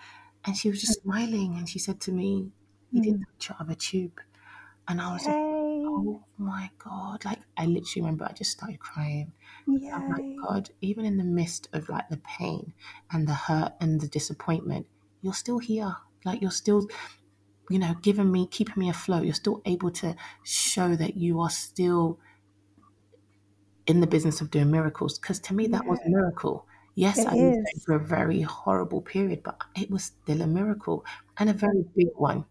and 0.45 0.57
she 0.57 0.71
was 0.71 0.81
just 0.81 1.03
smiling, 1.03 1.57
and 1.57 1.69
she 1.69 1.79
said 1.79 2.01
to 2.03 2.13
me, 2.13 2.51
"You 2.91 3.03
didn't 3.03 3.27
touch 3.27 3.49
your 3.51 3.57
other 3.61 3.75
tube," 3.75 4.21
and 4.89 5.01
I 5.01 5.13
was 5.13 5.27
like. 5.27 5.50
"Oh 5.93 6.25
my 6.39 6.71
god!" 6.79 7.25
Like 7.25 7.41
I 7.57 7.67
literally 7.67 8.03
remember, 8.03 8.25
I 8.27 8.33
just 8.33 8.53
started 8.53 8.81
crying. 8.81 9.33
I'm 9.95 10.05
Yay. 10.07 10.11
like, 10.11 10.27
God, 10.49 10.71
even 10.81 11.05
in 11.07 11.19
the 11.19 11.25
midst 11.25 11.69
of 11.73 11.89
like 11.89 12.09
the 12.11 12.19
pain 12.19 12.75
and 13.13 13.29
the 13.29 13.35
hurt 13.35 13.75
and 13.81 14.01
the 14.01 14.09
disappointment, 14.09 14.87
you're 15.23 15.35
still 15.35 15.59
here. 15.61 15.97
Like 16.25 16.43
you're 16.43 16.51
still, 16.53 16.89
you 17.71 17.79
know, 17.81 17.95
giving 18.03 18.33
me, 18.33 18.47
keeping 18.49 18.79
me 18.81 18.91
afloat. 18.91 19.25
You're 19.25 19.35
still 19.35 19.63
able 19.67 19.91
to 19.93 20.17
show 20.45 20.97
that 20.97 21.17
you 21.17 21.41
are 21.41 21.51
still 21.51 22.21
in 23.87 24.01
the 24.01 24.07
business 24.07 24.41
of 24.41 24.51
doing 24.51 24.71
miracles. 24.71 25.19
Because 25.19 25.41
to 25.41 25.55
me, 25.55 25.67
that 25.69 25.87
was 25.87 25.99
a 26.05 26.09
miracle. 26.11 26.67
Yes, 26.95 27.25
It 27.25 27.27
I 27.27 27.35
was 27.37 27.57
going 27.57 27.81
through 27.85 27.97
a 27.97 28.07
very 28.07 28.43
horrible 28.43 29.01
period, 29.01 29.43
but 29.43 29.61
it 29.77 29.91
was 29.91 30.05
still 30.05 30.43
a 30.43 30.47
miracle 30.47 31.05
and 31.39 31.49
a 31.49 31.55
very 31.55 31.85
big 31.95 32.09
one. 32.17 32.45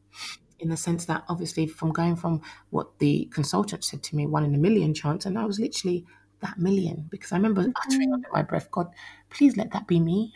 In 0.60 0.69
the 0.69 0.78
sense 0.78 1.06
that 1.06 1.24
obviously 1.30 1.67
from 1.67 1.91
going 1.91 2.15
from 2.15 2.41
what 2.69 3.00
the 3.00 3.30
consultant 3.34 3.84
said 3.84 4.04
to 4.04 4.15
me, 4.15 4.28
one 4.28 4.43
in 4.43 4.56
a 4.56 4.58
million 4.58 4.93
chance, 4.93 5.26
and 5.26 5.38
I 5.38 5.45
was 5.45 5.60
literally 5.60 6.06
that 6.41 6.58
million 6.58 7.08
because 7.10 7.32
I 7.32 7.36
remember 7.36 7.62
uttering 7.62 8.08
mm-hmm. 8.08 8.13
under 8.13 8.30
my 8.32 8.41
breath, 8.41 8.69
God, 8.72 8.88
please 9.30 9.58
let 9.58 9.72
that 9.72 9.88
be 9.88 10.00
me. 10.00 10.34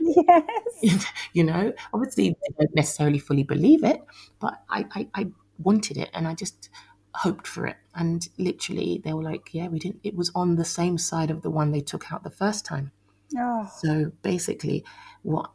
Yes. 0.00 1.06
you 1.32 1.44
know, 1.44 1.72
obviously 1.92 2.30
I 2.30 2.52
don't 2.58 2.74
necessarily 2.74 3.18
fully 3.18 3.42
believe 3.42 3.84
it, 3.84 4.00
but 4.40 4.62
I, 4.68 4.86
I, 4.92 5.08
I 5.14 5.26
wanted 5.58 5.96
it 5.96 6.10
and 6.12 6.26
I 6.26 6.34
just 6.34 6.68
hoped 7.14 7.46
for 7.46 7.66
it. 7.66 7.76
And 7.94 8.26
literally 8.38 9.00
they 9.04 9.12
were 9.12 9.22
like, 9.22 9.50
yeah, 9.52 9.68
we 9.68 9.78
didn't, 9.78 10.00
it 10.04 10.14
was 10.14 10.30
on 10.34 10.56
the 10.56 10.64
same 10.64 10.98
side 10.98 11.30
of 11.30 11.42
the 11.42 11.50
one 11.50 11.72
they 11.72 11.80
took 11.80 12.12
out 12.12 12.22
the 12.22 12.30
first 12.30 12.64
time. 12.64 12.92
Oh, 13.36 13.70
So 13.80 14.12
basically, 14.22 14.84
what 15.22 15.50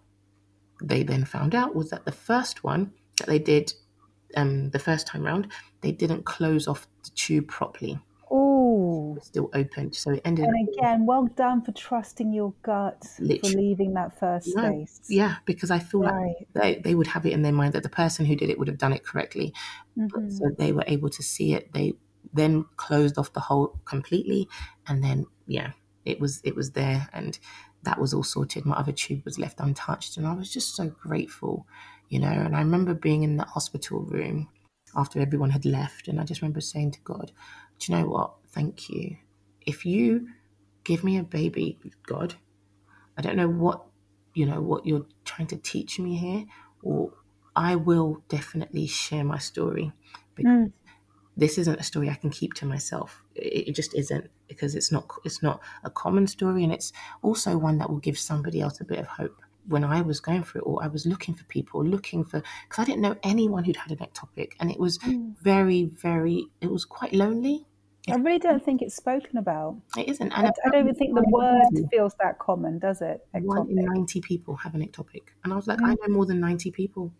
they 0.81 1.03
then 1.03 1.25
found 1.25 1.55
out 1.55 1.73
was 1.73 1.89
that 1.89 2.05
the 2.05 2.11
first 2.11 2.63
one 2.63 2.91
that 3.17 3.27
they 3.27 3.39
did 3.39 3.73
um, 4.35 4.69
the 4.71 4.79
first 4.79 5.07
time 5.07 5.23
round, 5.23 5.51
they 5.81 5.91
didn't 5.91 6.25
close 6.25 6.67
off 6.67 6.87
the 7.03 7.09
tube 7.11 7.47
properly. 7.47 7.99
oh. 8.31 9.17
Still 9.21 9.49
open. 9.53 9.93
so 9.93 10.11
it 10.11 10.21
ended. 10.25 10.45
And 10.45 10.69
again, 10.69 11.05
well 11.05 11.27
done 11.27 11.61
for 11.61 11.71
trusting 11.71 12.33
your 12.33 12.53
gut 12.63 13.05
for 13.17 13.23
leaving 13.49 13.93
that 13.93 14.17
first 14.19 14.49
No, 14.55 14.63
space. 14.85 15.01
yeah, 15.07 15.35
because 15.45 15.69
I 15.69 15.79
feel 15.79 16.01
Right. 16.01 16.35
like 16.39 16.47
they, 16.53 16.81
they 16.81 16.95
would 16.95 17.07
have 17.07 17.25
it 17.25 17.33
in 17.33 17.43
their 17.43 17.51
mind 17.51 17.73
that 17.73 17.83
the 17.83 17.89
person 17.89 18.25
who 18.25 18.35
did 18.35 18.49
it 18.49 18.57
would 18.57 18.67
have 18.67 18.79
done 18.79 18.91
it 18.91 19.05
correctly. 19.05 19.53
Mm-hmm. 19.97 20.29
So 20.31 20.49
they 20.57 20.71
were 20.71 20.83
able 20.87 21.09
to 21.09 21.21
see 21.23 21.53
it. 21.53 21.71
They 21.73 21.93
then 22.33 22.65
closed 22.77 23.17
off 23.19 23.33
the 23.33 23.39
hole 23.39 23.79
completely, 23.85 24.49
and 24.87 25.03
then 25.03 25.27
yeah, 25.45 25.73
it 26.03 26.19
was 26.19 26.41
it 26.43 26.55
was 26.55 26.71
there, 26.71 27.07
and 27.13 27.37
that 27.83 27.99
was 27.99 28.13
all 28.13 28.23
sorted. 28.23 28.65
My 28.65 28.75
other 28.77 28.91
tube 28.93 29.23
was 29.25 29.37
left 29.37 29.59
untouched, 29.59 30.17
and 30.17 30.25
I 30.25 30.33
was 30.33 30.51
just 30.51 30.75
so 30.75 30.87
grateful, 30.89 31.67
you 32.09 32.19
know. 32.19 32.27
And 32.27 32.55
I 32.55 32.59
remember 32.59 32.93
being 32.93 33.23
in 33.23 33.37
the 33.37 33.45
hospital 33.45 34.01
room 34.01 34.49
after 34.95 35.19
everyone 35.19 35.49
had 35.49 35.65
left, 35.65 36.07
and 36.07 36.19
I 36.19 36.23
just 36.23 36.41
remember 36.41 36.61
saying 36.61 36.91
to 36.91 37.01
God, 37.01 37.31
"Do 37.79 37.91
you 37.91 37.99
know 37.99 38.07
what? 38.07 38.33
Thank 38.49 38.89
you. 38.89 39.17
If 39.65 39.85
you 39.85 40.27
give 40.83 41.03
me 41.03 41.17
a 41.17 41.23
baby, 41.23 41.79
God, 42.05 42.35
I 43.17 43.21
don't 43.21 43.37
know 43.37 43.49
what 43.49 43.85
you 44.33 44.45
know 44.45 44.61
what 44.61 44.85
you're 44.85 45.05
trying 45.25 45.47
to 45.47 45.57
teach 45.57 45.99
me 45.99 46.17
here, 46.17 46.45
or 46.81 47.13
I 47.55 47.75
will 47.75 48.23
definitely 48.29 48.87
share 48.87 49.23
my 49.23 49.37
story 49.37 49.91
because 50.35 50.51
mm. 50.51 50.71
this 51.37 51.57
isn't 51.57 51.79
a 51.79 51.83
story 51.83 52.09
I 52.09 52.15
can 52.15 52.29
keep 52.29 52.53
to 52.55 52.65
myself. 52.65 53.23
It, 53.35 53.69
it 53.69 53.71
just 53.75 53.93
isn't 53.95 54.29
because 54.47 54.75
it's 54.75 54.91
not 54.91 55.07
it's 55.23 55.43
not 55.43 55.61
a 55.83 55.89
common 55.89 56.27
story, 56.27 56.63
and 56.63 56.73
it's 56.73 56.91
also 57.21 57.57
one 57.57 57.77
that 57.77 57.89
will 57.89 57.99
give 57.99 58.17
somebody 58.17 58.61
else 58.61 58.81
a 58.81 58.85
bit 58.85 58.99
of 58.99 59.07
hope. 59.07 59.41
When 59.67 59.83
I 59.83 60.01
was 60.01 60.19
going 60.19 60.43
through 60.43 60.61
it 60.61 60.65
all, 60.65 60.79
I 60.81 60.87
was 60.87 61.05
looking 61.05 61.35
for 61.35 61.43
people, 61.45 61.85
looking 61.85 62.23
for 62.25 62.41
because 62.67 62.83
I 62.83 62.85
didn't 62.85 63.01
know 63.01 63.15
anyone 63.23 63.63
who'd 63.63 63.77
had 63.77 63.91
an 63.91 64.05
ectopic, 64.05 64.51
and 64.59 64.69
it 64.69 64.79
was 64.79 64.97
mm. 64.99 65.33
very, 65.41 65.85
very. 65.85 66.47
It 66.61 66.71
was 66.71 66.85
quite 66.85 67.13
lonely. 67.13 67.65
I 68.09 68.15
really 68.15 68.39
don't 68.39 68.63
think 68.63 68.81
it's 68.81 68.95
spoken 68.95 69.37
about. 69.37 69.77
It 69.97 70.09
isn't, 70.09 70.31
I, 70.33 70.41
and 70.41 70.47
I 70.65 70.69
don't 70.69 70.81
even 70.81 70.95
think 70.95 71.15
the 71.15 71.23
word 71.29 71.87
feels 71.89 72.13
that 72.21 72.37
common, 72.37 72.77
does 72.77 73.01
it? 73.01 73.21
one 73.31 73.69
in 73.69 73.75
90 73.77 74.19
people 74.19 74.57
have 74.57 74.75
an 74.75 74.85
ectopic. 74.85 75.21
And 75.43 75.53
I 75.53 75.55
was 75.55 75.67
like, 75.67 75.81
I 75.81 75.93
mm. 75.93 75.97
know 76.01 76.13
more 76.13 76.25
than 76.25 76.41
90 76.41 76.71
people. 76.71 77.13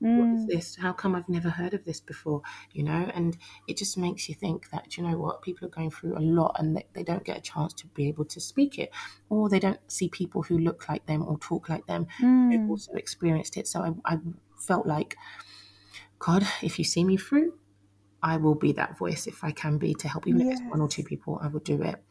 What 0.00 0.28
Mm. 0.28 0.34
is 0.34 0.46
this? 0.46 0.76
How 0.76 0.92
come 0.92 1.14
I've 1.14 1.28
never 1.28 1.50
heard 1.50 1.74
of 1.74 1.84
this 1.84 2.00
before? 2.00 2.42
You 2.72 2.84
know, 2.84 3.10
and 3.14 3.36
it 3.66 3.76
just 3.76 3.96
makes 3.98 4.28
you 4.28 4.34
think 4.34 4.70
that, 4.70 4.96
you 4.96 5.02
know 5.02 5.18
what, 5.18 5.42
people 5.42 5.66
are 5.66 5.70
going 5.70 5.90
through 5.90 6.16
a 6.16 6.20
lot 6.20 6.56
and 6.58 6.76
they, 6.76 6.86
they 6.92 7.02
don't 7.02 7.24
get 7.24 7.38
a 7.38 7.40
chance 7.40 7.72
to 7.74 7.86
be 7.88 8.08
able 8.08 8.24
to 8.26 8.40
speak 8.40 8.78
it, 8.78 8.90
or 9.28 9.48
they 9.48 9.58
don't 9.58 9.80
see 9.90 10.08
people 10.08 10.42
who 10.42 10.58
look 10.58 10.88
like 10.88 11.06
them 11.06 11.22
or 11.26 11.38
talk 11.38 11.68
like 11.68 11.86
them 11.86 12.06
Mm. 12.20 12.52
who've 12.52 12.70
also 12.70 12.92
experienced 12.92 13.56
it. 13.56 13.66
So 13.66 13.80
I, 13.82 14.14
I 14.14 14.18
felt 14.58 14.86
like, 14.86 15.16
God, 16.18 16.46
if 16.62 16.78
you 16.78 16.84
see 16.84 17.04
me 17.04 17.16
through, 17.16 17.58
I 18.22 18.36
will 18.38 18.54
be 18.54 18.72
that 18.72 18.98
voice 18.98 19.26
if 19.26 19.44
I 19.44 19.52
can 19.52 19.78
be 19.78 19.94
to 19.94 20.08
help, 20.08 20.26
even 20.26 20.40
if 20.40 20.50
it's 20.50 20.62
one 20.68 20.80
or 20.80 20.88
two 20.88 21.04
people, 21.04 21.38
I 21.42 21.48
will 21.48 21.60
do 21.60 21.82
it. 21.82 22.02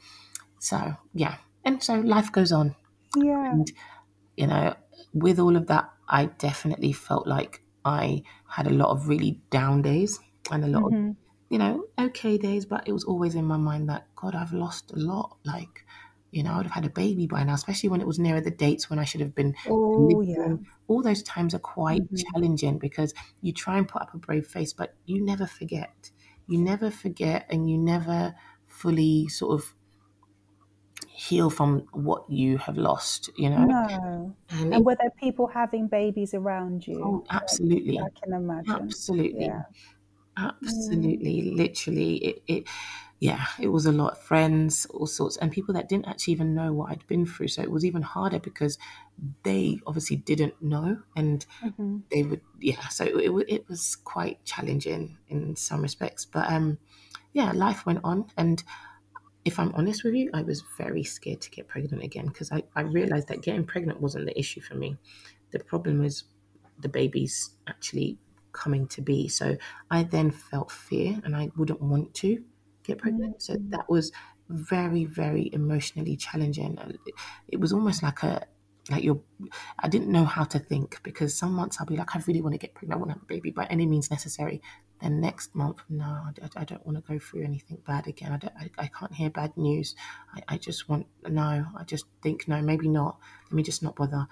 So, 0.59 0.95
yeah. 1.13 1.37
And 1.65 1.83
so 1.83 1.95
life 1.99 2.31
goes 2.31 2.51
on. 2.51 2.75
Yeah. 3.15 3.51
And, 3.51 3.71
you 4.37 4.47
know, 4.47 4.75
with 5.13 5.39
all 5.39 5.57
of 5.57 5.67
that, 5.67 5.91
I 6.09 6.27
definitely 6.27 6.93
felt 6.93 7.27
like 7.27 7.62
I 7.85 8.23
had 8.47 8.67
a 8.67 8.71
lot 8.73 8.89
of 8.89 9.07
really 9.07 9.41
down 9.49 9.81
days 9.81 10.19
and 10.51 10.63
a 10.63 10.67
lot 10.67 10.85
Mm-hmm. 10.91 11.11
of, 11.11 11.15
you 11.49 11.57
know, 11.59 11.85
okay 11.99 12.37
days, 12.37 12.65
but 12.65 12.87
it 12.87 12.93
was 12.93 13.03
always 13.03 13.35
in 13.35 13.45
my 13.45 13.57
mind 13.57 13.89
that, 13.89 14.07
God, 14.15 14.35
I've 14.35 14.53
lost 14.53 14.91
a 14.91 14.97
lot. 14.97 15.37
Like, 15.45 15.85
you 16.31 16.43
know, 16.43 16.53
I 16.53 16.57
would 16.57 16.65
have 16.65 16.73
had 16.73 16.85
a 16.85 16.89
baby 16.89 17.27
by 17.27 17.43
now, 17.43 17.53
especially 17.53 17.89
when 17.89 18.01
it 18.01 18.07
was 18.07 18.19
nearer 18.19 18.41
the 18.41 18.51
dates 18.51 18.89
when 18.89 18.99
I 18.99 19.05
should 19.05 19.21
have 19.21 19.35
been. 19.35 19.55
Oh, 19.65 20.21
yeah. 20.21 20.47
Mm-hmm. 20.47 20.63
All 20.87 21.01
those 21.01 21.23
times 21.23 21.53
are 21.53 21.59
quite 21.59 22.03
challenging 22.15 22.79
because 22.79 23.13
you 23.41 23.53
try 23.53 23.77
and 23.77 23.87
put 23.87 24.01
up 24.01 24.13
a 24.13 24.17
brave 24.17 24.47
face, 24.47 24.73
but 24.73 24.95
you 25.05 25.23
never 25.23 25.45
forget. 25.45 26.11
You 26.47 26.59
never 26.59 26.91
forget 26.91 27.45
and 27.49 27.69
you 27.69 27.77
never 27.77 28.35
fully 28.67 29.27
sort 29.27 29.61
of 29.61 29.75
heal 31.13 31.49
from 31.49 31.87
what 31.93 32.29
you 32.29 32.57
have 32.57 32.77
lost, 32.77 33.29
you 33.37 33.49
know? 33.49 33.67
No. 33.67 34.35
And 34.71 34.71
And 34.71 34.85
were 34.85 34.95
there 34.95 35.11
people 35.11 35.47
having 35.47 35.87
babies 35.87 36.33
around 36.33 36.87
you? 36.87 37.03
Oh, 37.03 37.25
absolutely. 37.29 37.99
I 37.99 38.09
can 38.09 38.33
imagine. 38.33 38.95
Absolutely. 39.07 39.31
Yeah. 39.31 39.63
Absolutely. 40.37 41.51
Literally. 41.51 42.15
It, 42.17 42.43
it 42.47 42.69
yeah, 43.19 43.47
it 43.59 43.69
was 43.69 43.85
a 43.85 43.91
lot. 43.93 44.13
Of 44.13 44.19
friends, 44.23 44.85
all 44.87 45.07
sorts, 45.07 45.37
and 45.37 45.51
people 45.51 45.73
that 45.75 45.89
didn't 45.89 46.07
actually 46.07 46.33
even 46.33 46.55
know 46.55 46.73
what 46.73 46.91
I'd 46.91 47.07
been 47.07 47.25
through. 47.25 47.49
So 47.49 47.61
it 47.61 47.71
was 47.71 47.85
even 47.85 48.01
harder 48.03 48.39
because 48.39 48.77
they 49.43 49.79
obviously 49.87 50.17
didn't 50.17 50.61
know 50.61 51.03
and 51.15 51.45
Mm-hmm. 51.63 51.97
they 52.11 52.23
would 52.23 52.41
yeah, 52.59 52.87
so 52.89 53.05
it, 53.05 53.45
it 53.49 53.69
was 53.69 53.95
quite 53.97 54.43
challenging 54.45 55.17
in 55.29 55.55
some 55.55 55.81
respects. 55.81 56.25
But 56.25 56.51
um 56.51 56.79
yeah, 57.33 57.51
life 57.53 57.85
went 57.85 58.01
on 58.03 58.29
and 58.37 58.63
if 59.45 59.59
I'm 59.59 59.73
honest 59.75 60.03
with 60.03 60.13
you, 60.13 60.29
I 60.33 60.41
was 60.41 60.63
very 60.77 61.03
scared 61.03 61.41
to 61.41 61.51
get 61.51 61.67
pregnant 61.67 62.03
again 62.03 62.27
because 62.27 62.51
I, 62.51 62.63
I 62.75 62.81
realized 62.81 63.27
that 63.27 63.41
getting 63.41 63.65
pregnant 63.65 63.99
wasn't 63.99 64.25
the 64.25 64.37
issue 64.39 64.61
for 64.61 64.75
me. 64.75 64.97
The 65.51 65.59
problem 65.59 65.99
was 65.99 66.23
the 66.79 66.89
baby's 66.89 67.51
actually 67.67 68.17
coming 68.53 68.87
to 68.87 69.01
be. 69.01 69.27
So 69.27 69.57
I 69.91 70.03
then 70.03 70.31
felt 70.31 70.71
fear 70.71 71.19
and 71.23 71.35
I 71.35 71.49
wouldn't 71.57 71.81
want 71.81 72.13
to 72.15 72.43
get 72.83 72.99
pregnant. 72.99 73.41
So 73.41 73.55
mm-hmm. 73.55 73.71
that 73.71 73.89
was 73.89 74.11
very, 74.49 75.05
very 75.05 75.49
emotionally 75.53 76.15
challenging. 76.15 76.77
It 77.47 77.59
was 77.59 77.73
almost 77.73 78.03
like 78.03 78.23
a 78.23 78.45
like 78.89 79.03
you're 79.03 79.21
I 79.79 79.87
didn't 79.87 80.11
know 80.11 80.25
how 80.25 80.43
to 80.43 80.59
think 80.59 81.01
because 81.03 81.37
some 81.37 81.53
months 81.53 81.77
I'll 81.79 81.85
be 81.85 81.95
like, 81.95 82.15
I 82.15 82.21
really 82.27 82.41
want 82.41 82.53
to 82.53 82.59
get 82.59 82.73
pregnant, 82.73 82.97
I 82.97 82.99
want 82.99 83.09
to 83.11 83.13
have 83.13 83.23
a 83.23 83.25
baby 83.25 83.51
by 83.51 83.65
any 83.65 83.85
means 83.85 84.11
necessary. 84.11 84.61
Then 85.03 85.21
next 85.21 85.53
month, 85.55 85.83
no, 85.89 86.05
I, 86.05 86.33
I- 86.55 86.63
don't 86.65 86.85
want 86.85 86.97
to 86.97 87.13
go 87.13 87.19
through 87.19 87.43
anything 87.43 87.77
bad 87.85 88.07
again. 88.07 88.31
I, 88.31 88.37
don't, 88.37 88.53
I, 88.57 88.69
I 88.79 88.87
can't 88.87 89.13
hear 89.13 89.29
bad 89.29 89.55
news. 89.57 89.95
I, 90.33 90.43
I 90.47 90.57
just 90.57 90.89
want, 90.89 91.07
no, 91.27 91.65
I 91.77 91.83
just 91.85 92.05
think, 92.23 92.47
no, 92.47 92.61
maybe 92.61 92.87
not. 92.89 93.19
Let 93.45 93.53
me 93.53 93.63
just 93.63 93.83
not 93.83 93.95
bother. 93.97 94.27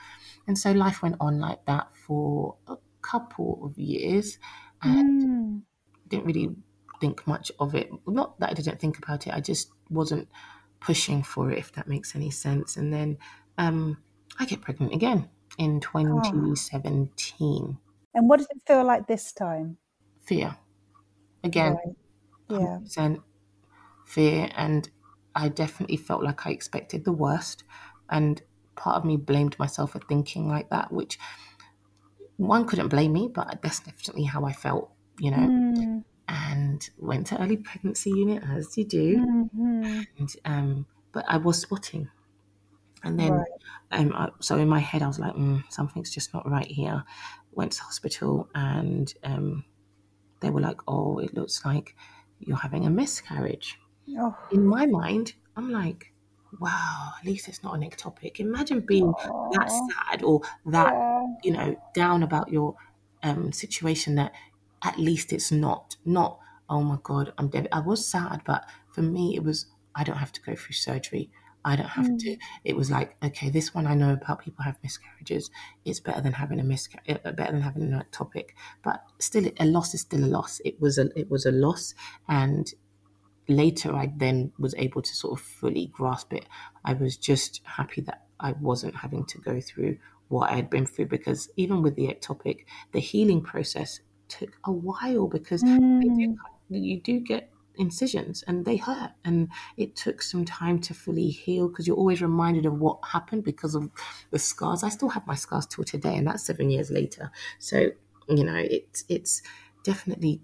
And 0.47 0.57
so 0.57 0.71
life 0.71 1.03
went 1.03 1.17
on 1.19 1.39
like 1.39 1.65
that 1.65 1.93
for 1.95 2.57
a 2.67 2.77
couple 3.01 3.59
of 3.65 3.77
years 3.77 4.39
and 4.81 5.11
Mm. 5.23 5.63
didn't 6.07 6.25
really 6.25 6.55
think 6.99 7.25
much 7.27 7.51
of 7.59 7.75
it. 7.75 7.89
Not 8.07 8.39
that 8.39 8.51
I 8.51 8.53
didn't 8.53 8.79
think 8.79 8.97
about 8.97 9.27
it, 9.27 9.33
I 9.33 9.41
just 9.41 9.71
wasn't 9.89 10.29
pushing 10.79 11.23
for 11.23 11.51
it, 11.51 11.59
if 11.59 11.73
that 11.73 11.87
makes 11.87 12.15
any 12.15 12.31
sense. 12.31 12.77
And 12.77 12.93
then 12.93 13.17
um, 13.57 14.03
I 14.39 14.45
get 14.45 14.61
pregnant 14.61 14.93
again 14.93 15.29
in 15.57 15.79
2017. 15.81 17.79
And 18.13 18.29
what 18.29 18.37
did 18.39 18.47
it 18.51 18.63
feel 18.65 18.85
like 18.85 19.07
this 19.07 19.33
time? 19.33 19.77
Fear. 20.23 20.57
Again, 21.43 21.73
Right. 21.73 21.95
Yeah. 22.49 22.79
100% 22.79 23.21
fear. 24.05 24.49
And 24.55 24.89
I 25.35 25.49
definitely 25.49 25.97
felt 25.97 26.23
like 26.23 26.47
I 26.47 26.51
expected 26.51 27.05
the 27.05 27.13
worst. 27.13 27.63
And 28.09 28.41
part 28.75 28.97
of 28.97 29.05
me 29.05 29.17
blamed 29.17 29.59
myself 29.59 29.93
for 29.93 29.99
thinking 29.99 30.47
like 30.49 30.69
that, 30.71 30.91
which 30.91 31.19
one 32.37 32.65
couldn't 32.67 32.89
blame 32.89 33.13
me, 33.13 33.27
but 33.33 33.61
that's 33.61 33.79
definitely 33.81 34.23
how 34.23 34.45
I 34.45 34.53
felt, 34.53 34.91
you 35.19 35.31
know. 35.31 35.49
Mm. 35.71 36.01
And 36.27 36.89
went 36.97 37.27
to 37.27 37.41
early 37.41 37.57
pregnancy 37.57 38.11
unit 38.11 38.43
as 38.43 38.77
you 38.77 38.85
do. 38.85 39.27
Mhm. 39.53 40.05
and 40.17 40.29
um, 40.45 40.87
but 41.11 41.25
I 41.27 41.37
was 41.37 41.61
spotting, 41.61 42.09
and 43.03 43.19
then 43.19 43.33
Right. 43.33 43.61
um, 43.91 44.13
I, 44.13 44.29
so 44.41 44.57
in 44.57 44.69
my 44.69 44.79
head 44.79 45.03
I 45.03 45.07
was 45.07 45.19
like, 45.19 45.35
mm, 45.35 45.63
something's 45.71 46.11
just 46.13 46.33
not 46.33 46.49
right 46.49 46.67
here. 46.67 47.03
Went 47.53 47.73
to 47.73 47.83
hospital, 47.83 48.49
and 48.55 49.13
um, 49.23 49.65
they 50.41 50.49
were 50.49 50.61
like, 50.61 50.81
oh, 50.87 51.19
it 51.19 51.33
looks 51.33 51.63
like 51.65 51.95
you're 52.39 52.57
having 52.57 52.85
a 52.85 52.89
miscarriage. 52.89 53.79
Oh, 54.17 54.35
In 54.51 54.65
my 54.65 54.85
mind, 54.85 55.33
I'm 55.55 55.69
like, 55.71 56.13
wow, 56.59 57.13
at 57.19 57.25
least 57.25 57.47
it's 57.47 57.63
not 57.63 57.75
an 57.75 57.81
ectopic. 57.81 58.39
Imagine 58.39 58.81
being 58.81 59.13
that 59.51 59.71
sad 59.71 60.23
or 60.23 60.41
that 60.65 60.93
you 61.43 61.51
know 61.51 61.75
down 61.93 62.23
about 62.23 62.49
your 62.49 62.75
um, 63.23 63.51
situation 63.51 64.15
that 64.15 64.33
at 64.83 64.97
least 64.97 65.31
it's 65.31 65.51
not 65.51 65.95
not 66.05 66.39
oh 66.69 66.81
my 66.81 66.97
god 67.03 67.33
i'm 67.37 67.49
dead 67.49 67.67
i 67.71 67.79
was 67.79 68.05
sad 68.07 68.41
but 68.45 68.65
for 68.91 69.01
me 69.01 69.35
it 69.35 69.43
was 69.43 69.67
i 69.95 70.03
don't 70.03 70.17
have 70.17 70.31
to 70.31 70.41
go 70.41 70.55
through 70.55 70.73
surgery 70.73 71.31
I 71.63 71.75
don't 71.75 71.87
have 71.87 72.17
to. 72.17 72.29
Mm. 72.29 72.37
It 72.63 72.75
was 72.75 72.89
like, 72.89 73.15
okay, 73.23 73.49
this 73.49 73.73
one 73.73 73.85
I 73.85 73.93
know 73.93 74.13
about 74.13 74.43
people 74.43 74.63
have 74.63 74.77
miscarriages. 74.81 75.51
It's 75.85 75.99
better 75.99 76.21
than 76.21 76.33
having 76.33 76.59
a 76.59 76.63
miscarriage, 76.63 77.05
eh, 77.07 77.17
eh, 77.23 77.31
better 77.31 77.51
than 77.51 77.61
having 77.61 77.83
an 77.83 78.01
ectopic. 78.01 78.49
But 78.83 79.03
still, 79.19 79.49
a 79.59 79.65
loss 79.65 79.93
is 79.93 80.01
still 80.01 80.23
a 80.23 80.27
loss. 80.27 80.59
It 80.65 80.81
was 80.81 80.97
a 80.97 81.09
it 81.17 81.29
was 81.29 81.45
a 81.45 81.51
loss, 81.51 81.93
and 82.27 82.71
later 83.47 83.93
I 83.93 84.11
then 84.15 84.51
was 84.57 84.73
able 84.77 85.01
to 85.01 85.15
sort 85.15 85.39
of 85.39 85.45
fully 85.45 85.87
grasp 85.87 86.33
it. 86.33 86.45
I 86.83 86.93
was 86.93 87.17
just 87.17 87.61
happy 87.65 88.01
that 88.01 88.25
I 88.39 88.53
wasn't 88.53 88.95
having 88.95 89.25
to 89.25 89.37
go 89.39 89.61
through 89.61 89.97
what 90.29 90.49
I 90.49 90.55
had 90.55 90.69
been 90.69 90.85
through 90.85 91.07
because 91.07 91.49
even 91.57 91.81
with 91.81 91.95
the 91.95 92.07
ectopic, 92.07 92.65
the 92.93 92.99
healing 92.99 93.41
process 93.41 93.99
took 94.29 94.57
a 94.63 94.71
while 94.71 95.27
because 95.27 95.61
they 95.61 95.77
do, 95.77 95.77
mm. 95.79 96.35
you 96.69 97.01
do 97.01 97.19
get 97.19 97.51
incisions 97.81 98.43
and 98.47 98.63
they 98.65 98.77
hurt 98.77 99.11
and 99.25 99.49
it 99.75 99.95
took 99.95 100.21
some 100.21 100.45
time 100.45 100.79
to 100.79 100.93
fully 100.93 101.29
heal 101.29 101.67
because 101.67 101.87
you're 101.87 101.97
always 101.97 102.21
reminded 102.21 102.65
of 102.65 102.79
what 102.79 102.99
happened 103.03 103.43
because 103.43 103.75
of 103.75 103.89
the 104.29 104.39
scars. 104.39 104.83
I 104.83 104.89
still 104.89 105.09
have 105.09 105.27
my 105.27 105.35
scars 105.35 105.65
till 105.65 105.83
today 105.83 106.15
and 106.15 106.27
that's 106.27 106.45
seven 106.45 106.69
years 106.69 106.91
later. 106.91 107.31
So, 107.59 107.87
you 108.29 108.43
know, 108.43 108.55
it's 108.55 109.03
it's 109.09 109.41
definitely 109.83 110.41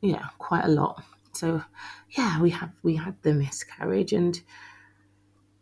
yeah, 0.00 0.26
quite 0.38 0.64
a 0.64 0.68
lot. 0.68 1.02
So 1.32 1.62
yeah, 2.10 2.40
we 2.40 2.50
have 2.50 2.72
we 2.82 2.96
had 2.96 3.16
the 3.22 3.32
miscarriage 3.32 4.12
and 4.12 4.40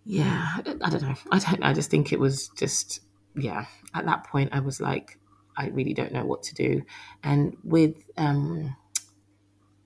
yeah, 0.04 0.54
I 0.56 0.62
don't- 0.62 0.78
know. 0.80 1.14
I 1.30 1.38
don't 1.38 1.60
know. 1.60 1.66
I 1.66 1.72
just 1.74 1.90
think 1.90 2.12
it 2.12 2.18
was 2.18 2.48
just 2.56 3.00
yeah. 3.36 3.66
At 3.94 4.06
that 4.06 4.24
point, 4.24 4.50
I 4.52 4.60
was 4.60 4.80
like, 4.80 5.18
I 5.56 5.68
really 5.68 5.94
don't 5.94 6.12
know 6.12 6.24
what 6.24 6.42
to 6.44 6.54
do. 6.54 6.82
And 7.22 7.56
with 7.62 7.94
um, 8.16 8.74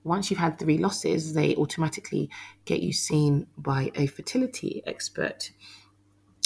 once 0.05 0.29
you've 0.29 0.39
had 0.39 0.59
three 0.59 0.77
losses, 0.77 1.33
they 1.33 1.55
automatically 1.55 2.29
get 2.63 2.79
you 2.81 2.93
seen 2.93 3.47
by 3.57 3.91
a 3.95 4.05
fertility 4.05 4.83
expert. 4.85 5.51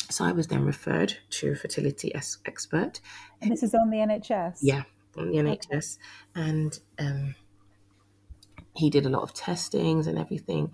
So 0.09 0.23
I 0.23 0.31
was 0.31 0.47
then 0.47 0.63
referred 0.63 1.17
to 1.31 1.51
a 1.51 1.55
fertility 1.55 2.15
es- 2.15 2.37
expert. 2.45 3.01
And 3.41 3.51
this 3.51 3.61
is 3.61 3.75
on 3.75 3.89
the 3.89 3.97
NHS. 3.97 4.59
Yeah, 4.61 4.83
on 5.17 5.29
the 5.29 5.37
NHS, 5.37 5.97
and 6.33 6.79
um, 6.97 7.35
he 8.75 8.89
did 8.89 9.05
a 9.05 9.09
lot 9.09 9.23
of 9.23 9.33
testings 9.33 10.07
and 10.07 10.17
everything. 10.17 10.71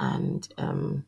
And 0.00 0.46
um, 0.58 1.04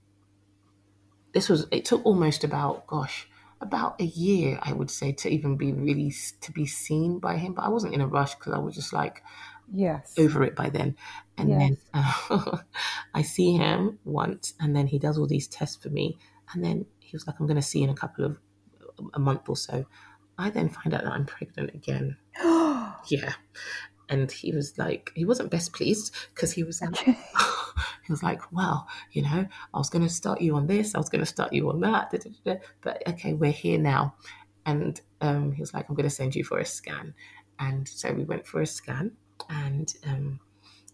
this 1.34 1.48
was 1.48 1.66
it 1.72 1.84
took 1.84 2.06
almost 2.06 2.44
about 2.44 2.86
gosh 2.86 3.28
about 3.60 4.00
a 4.00 4.04
year 4.04 4.58
I 4.62 4.72
would 4.72 4.90
say 4.90 5.12
to 5.12 5.28
even 5.28 5.56
be 5.56 5.72
really 5.72 6.12
to 6.42 6.52
be 6.52 6.66
seen 6.66 7.18
by 7.18 7.36
him. 7.36 7.54
But 7.54 7.64
I 7.64 7.68
wasn't 7.68 7.94
in 7.94 8.00
a 8.00 8.06
rush 8.06 8.36
because 8.36 8.52
I 8.52 8.58
was 8.58 8.76
just 8.76 8.92
like 8.92 9.22
Yes. 9.72 10.14
over 10.18 10.42
it 10.42 10.54
by 10.56 10.68
then. 10.70 10.96
And 11.36 11.50
Yes. 11.50 11.60
then 11.60 11.76
uh, 11.94 12.58
I 13.14 13.22
see 13.22 13.52
him 13.52 13.98
once, 14.04 14.54
and 14.60 14.74
then 14.74 14.86
he 14.86 14.98
does 14.98 15.18
all 15.18 15.26
these 15.26 15.48
tests 15.48 15.76
for 15.76 15.90
me, 15.90 16.18
and 16.52 16.64
then 16.64 16.86
he 16.98 17.10
was 17.14 17.26
like, 17.26 17.36
"I'm 17.38 17.46
going 17.46 17.56
to 17.56 17.62
see 17.62 17.78
you 17.80 17.84
in 17.84 17.90
a 17.90 17.94
couple 17.94 18.24
of 18.24 18.38
a 19.14 19.18
month 19.18 19.48
or 19.48 19.56
so." 19.56 19.86
I 20.38 20.50
then 20.50 20.68
find 20.68 20.92
out 20.94 21.04
that 21.04 21.12
I'm 21.12 21.26
pregnant 21.26 21.74
again. 21.74 22.16
yeah, 22.42 23.32
and 24.08 24.30
he 24.30 24.52
was 24.52 24.78
like, 24.78 25.12
he 25.14 25.24
wasn't 25.24 25.50
best 25.50 25.72
pleased 25.72 26.14
because 26.34 26.52
he 26.52 26.62
was 26.62 26.80
like, 26.80 26.96
he 27.04 27.14
was 28.12 28.22
like, 28.22 28.52
"Well, 28.52 28.86
you 29.12 29.22
know, 29.22 29.46
I 29.74 29.78
was 29.78 29.90
going 29.90 30.04
to 30.06 30.12
start 30.12 30.40
you 30.40 30.56
on 30.56 30.66
this, 30.66 30.94
I 30.94 30.98
was 30.98 31.08
going 31.08 31.20
to 31.24 31.26
start 31.26 31.52
you 31.52 31.68
on 31.70 31.80
that, 31.80 32.10
da, 32.10 32.18
da, 32.18 32.30
da, 32.44 32.60
but 32.80 33.02
okay, 33.08 33.34
we're 33.34 33.52
here 33.52 33.78
now." 33.78 34.14
And 34.64 35.00
um, 35.20 35.52
he 35.52 35.60
was 35.60 35.72
like, 35.74 35.88
"I'm 35.88 35.94
going 35.94 36.08
to 36.08 36.14
send 36.14 36.34
you 36.34 36.44
for 36.44 36.58
a 36.58 36.64
scan," 36.64 37.14
and 37.58 37.86
so 37.86 38.12
we 38.12 38.24
went 38.24 38.46
for 38.46 38.60
a 38.60 38.66
scan 38.66 39.12
and 39.48 39.94
um, 40.06 40.40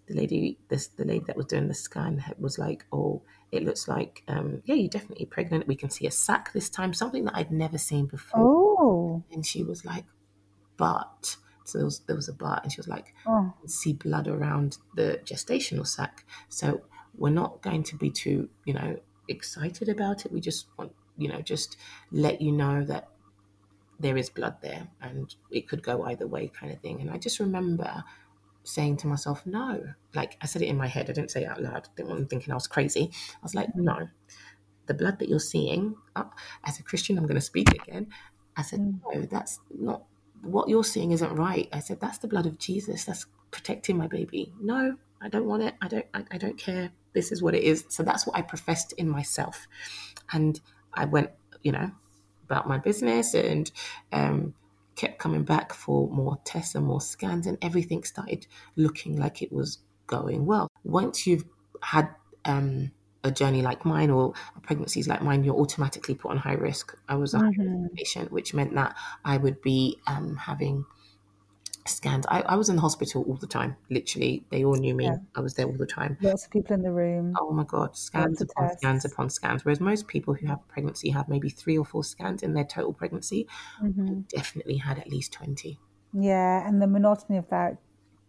the 0.06 0.14
lady 0.14 0.58
this 0.68 0.88
the 0.88 1.04
lady 1.04 1.24
that 1.26 1.36
was 1.36 1.46
doing 1.46 1.68
the 1.68 1.74
scan 1.74 2.22
was 2.38 2.58
like 2.58 2.84
oh 2.92 3.22
it 3.50 3.62
looks 3.64 3.86
like 3.88 4.22
um, 4.28 4.62
yeah 4.64 4.74
you're 4.74 4.88
definitely 4.88 5.26
pregnant. 5.26 5.66
We 5.68 5.76
can 5.76 5.90
see 5.90 6.06
a 6.06 6.10
sac 6.10 6.52
this 6.52 6.70
time 6.70 6.92
something 6.94 7.24
that 7.24 7.36
i'd 7.36 7.50
never 7.52 7.78
seen 7.78 8.06
before. 8.06 8.40
Oh. 8.40 9.22
and 9.30 9.44
she 9.46 9.62
was 9.62 9.84
like 9.84 10.04
but 10.76 11.36
so 11.64 11.78
there 11.78 11.84
was, 11.84 12.00
there 12.06 12.16
was 12.16 12.28
a 12.28 12.32
but 12.32 12.62
and 12.64 12.72
she 12.72 12.80
was 12.80 12.88
like 12.88 13.14
Oh. 13.26 13.52
see 13.66 13.92
blood 13.92 14.26
around 14.28 14.78
the 14.96 15.20
gestational 15.24 15.86
sac. 15.86 16.24
So 16.48 16.82
we're 17.16 17.30
not 17.30 17.62
going 17.62 17.82
to 17.84 17.96
be 17.96 18.10
too 18.10 18.48
you 18.64 18.74
know 18.74 18.98
excited 19.28 19.88
about 19.88 20.24
it. 20.26 20.32
We 20.32 20.40
just 20.40 20.66
want 20.76 20.92
you 21.16 21.28
know 21.28 21.40
just 21.42 21.76
let 22.10 22.40
you 22.40 22.50
know 22.52 22.84
that 22.84 23.08
there 24.00 24.16
is 24.16 24.30
blood 24.30 24.56
there 24.62 24.88
and 25.00 25.32
it 25.50 25.68
could 25.68 25.82
go 25.82 26.02
either 26.04 26.26
way 26.26 26.48
kind 26.48 26.72
of 26.72 26.80
thing. 26.80 27.00
And 27.00 27.10
i 27.10 27.18
just 27.18 27.38
remember 27.38 28.02
saying 28.64 28.96
to 28.98 29.06
myself 29.06 29.44
no. 29.46 29.94
Like 30.14 30.36
i 30.40 30.46
said 30.46 30.62
it 30.62 30.66
in 30.68 30.76
my 30.76 30.86
head 30.86 31.08
i 31.08 31.12
didn't 31.12 31.30
say 31.30 31.42
it 31.42 31.48
out 31.48 31.62
loud 31.62 31.88
didn't 31.96 32.08
want 32.08 32.20
them 32.20 32.28
thinking 32.28 32.52
i 32.52 32.56
was 32.56 32.66
crazy. 32.66 33.10
I 33.12 33.42
was 33.42 33.54
like 33.54 33.74
no. 33.74 34.08
The 34.86 34.94
blood 34.94 35.18
that 35.20 35.28
you're 35.28 35.38
seeing 35.40 35.96
uh, 36.16 36.24
as 36.64 36.78
a 36.78 36.82
christian 36.82 37.18
i'm 37.18 37.24
going 37.24 37.34
to 37.36 37.40
speak 37.40 37.72
again. 37.72 38.08
I 38.56 38.62
said 38.62 38.80
no 38.80 39.22
that's 39.22 39.60
not 39.70 40.04
what 40.42 40.68
you're 40.68 40.84
seeing 40.84 41.12
isn't 41.12 41.34
right. 41.36 41.68
I 41.72 41.78
said 41.78 42.00
that's 42.00 42.18
the 42.18 42.28
blood 42.28 42.46
of 42.46 42.58
jesus 42.58 43.04
that's 43.04 43.26
protecting 43.50 43.96
my 43.96 44.06
baby. 44.06 44.52
No 44.60 44.96
i 45.20 45.28
don't 45.28 45.46
want 45.46 45.62
it. 45.62 45.74
I 45.80 45.88
don't 45.88 46.06
i, 46.14 46.24
I 46.30 46.38
don't 46.38 46.58
care. 46.58 46.90
This 47.14 47.32
is 47.32 47.42
what 47.42 47.54
it 47.54 47.62
is. 47.62 47.84
So 47.88 48.02
that's 48.02 48.26
what 48.26 48.36
i 48.36 48.42
professed 48.42 48.92
in 48.92 49.08
myself. 49.08 49.66
And 50.32 50.60
i 50.94 51.04
went 51.04 51.30
you 51.62 51.72
know 51.72 51.90
about 52.44 52.68
my 52.68 52.76
business 52.76 53.34
and 53.34 53.70
um, 54.12 54.54
kept 54.96 55.18
coming 55.18 55.44
back 55.44 55.72
for 55.72 56.08
more 56.08 56.38
tests 56.44 56.74
and 56.74 56.86
more 56.86 57.00
scans, 57.00 57.46
and 57.46 57.58
everything 57.62 58.04
started 58.04 58.46
looking 58.76 59.18
like 59.18 59.42
it 59.42 59.52
was 59.52 59.78
going 60.06 60.46
well. 60.46 60.68
Once 60.84 61.26
you've 61.26 61.44
had 61.82 62.08
um, 62.44 62.90
a 63.24 63.30
journey 63.30 63.62
like 63.62 63.84
mine 63.84 64.10
or 64.10 64.34
pregnancies 64.62 65.08
like 65.08 65.22
mine, 65.22 65.44
you're 65.44 65.54
automatically 65.56 66.14
put 66.14 66.30
on 66.30 66.36
high 66.36 66.54
risk. 66.54 66.96
I 67.08 67.16
was 67.16 67.34
a 67.34 67.38
risk 67.38 67.94
patient, 67.94 68.32
which 68.32 68.54
meant 68.54 68.74
that 68.74 68.96
I 69.24 69.36
would 69.36 69.62
be 69.62 69.98
um, 70.06 70.36
having 70.36 70.84
scans. 71.86 72.26
I, 72.28 72.42
I 72.42 72.56
was 72.56 72.68
in 72.68 72.76
the 72.76 72.82
hospital 72.82 73.24
all 73.28 73.36
the 73.36 73.46
time, 73.46 73.76
literally. 73.90 74.44
They 74.50 74.64
all 74.64 74.76
knew 74.76 74.94
me. 74.94 75.04
Yeah. 75.04 75.16
I 75.34 75.40
was 75.40 75.54
there 75.54 75.66
all 75.66 75.76
the 75.76 75.86
time. 75.86 76.16
Lots 76.20 76.44
of 76.46 76.50
people 76.50 76.74
in 76.74 76.82
the 76.82 76.92
room. 76.92 77.34
Oh 77.40 77.50
my 77.52 77.64
God, 77.64 77.96
scans 77.96 78.40
upon 78.40 78.76
scans 78.78 79.04
upon 79.04 79.30
scans. 79.30 79.64
Whereas 79.64 79.80
most 79.80 80.06
people 80.08 80.34
who 80.34 80.46
have 80.46 80.66
pregnancy 80.68 81.10
have 81.10 81.28
maybe 81.28 81.48
three 81.48 81.76
or 81.78 81.84
four 81.84 82.04
scans 82.04 82.42
in 82.42 82.54
their 82.54 82.64
total 82.64 82.92
pregnancy. 82.92 83.46
Mm-hmm. 83.82 84.20
Definitely 84.28 84.76
had 84.78 84.98
at 84.98 85.08
least 85.08 85.32
20. 85.32 85.78
Yeah, 86.14 86.66
and 86.68 86.80
the 86.80 86.86
monotony 86.86 87.38
of 87.38 87.48
that, 87.48 87.78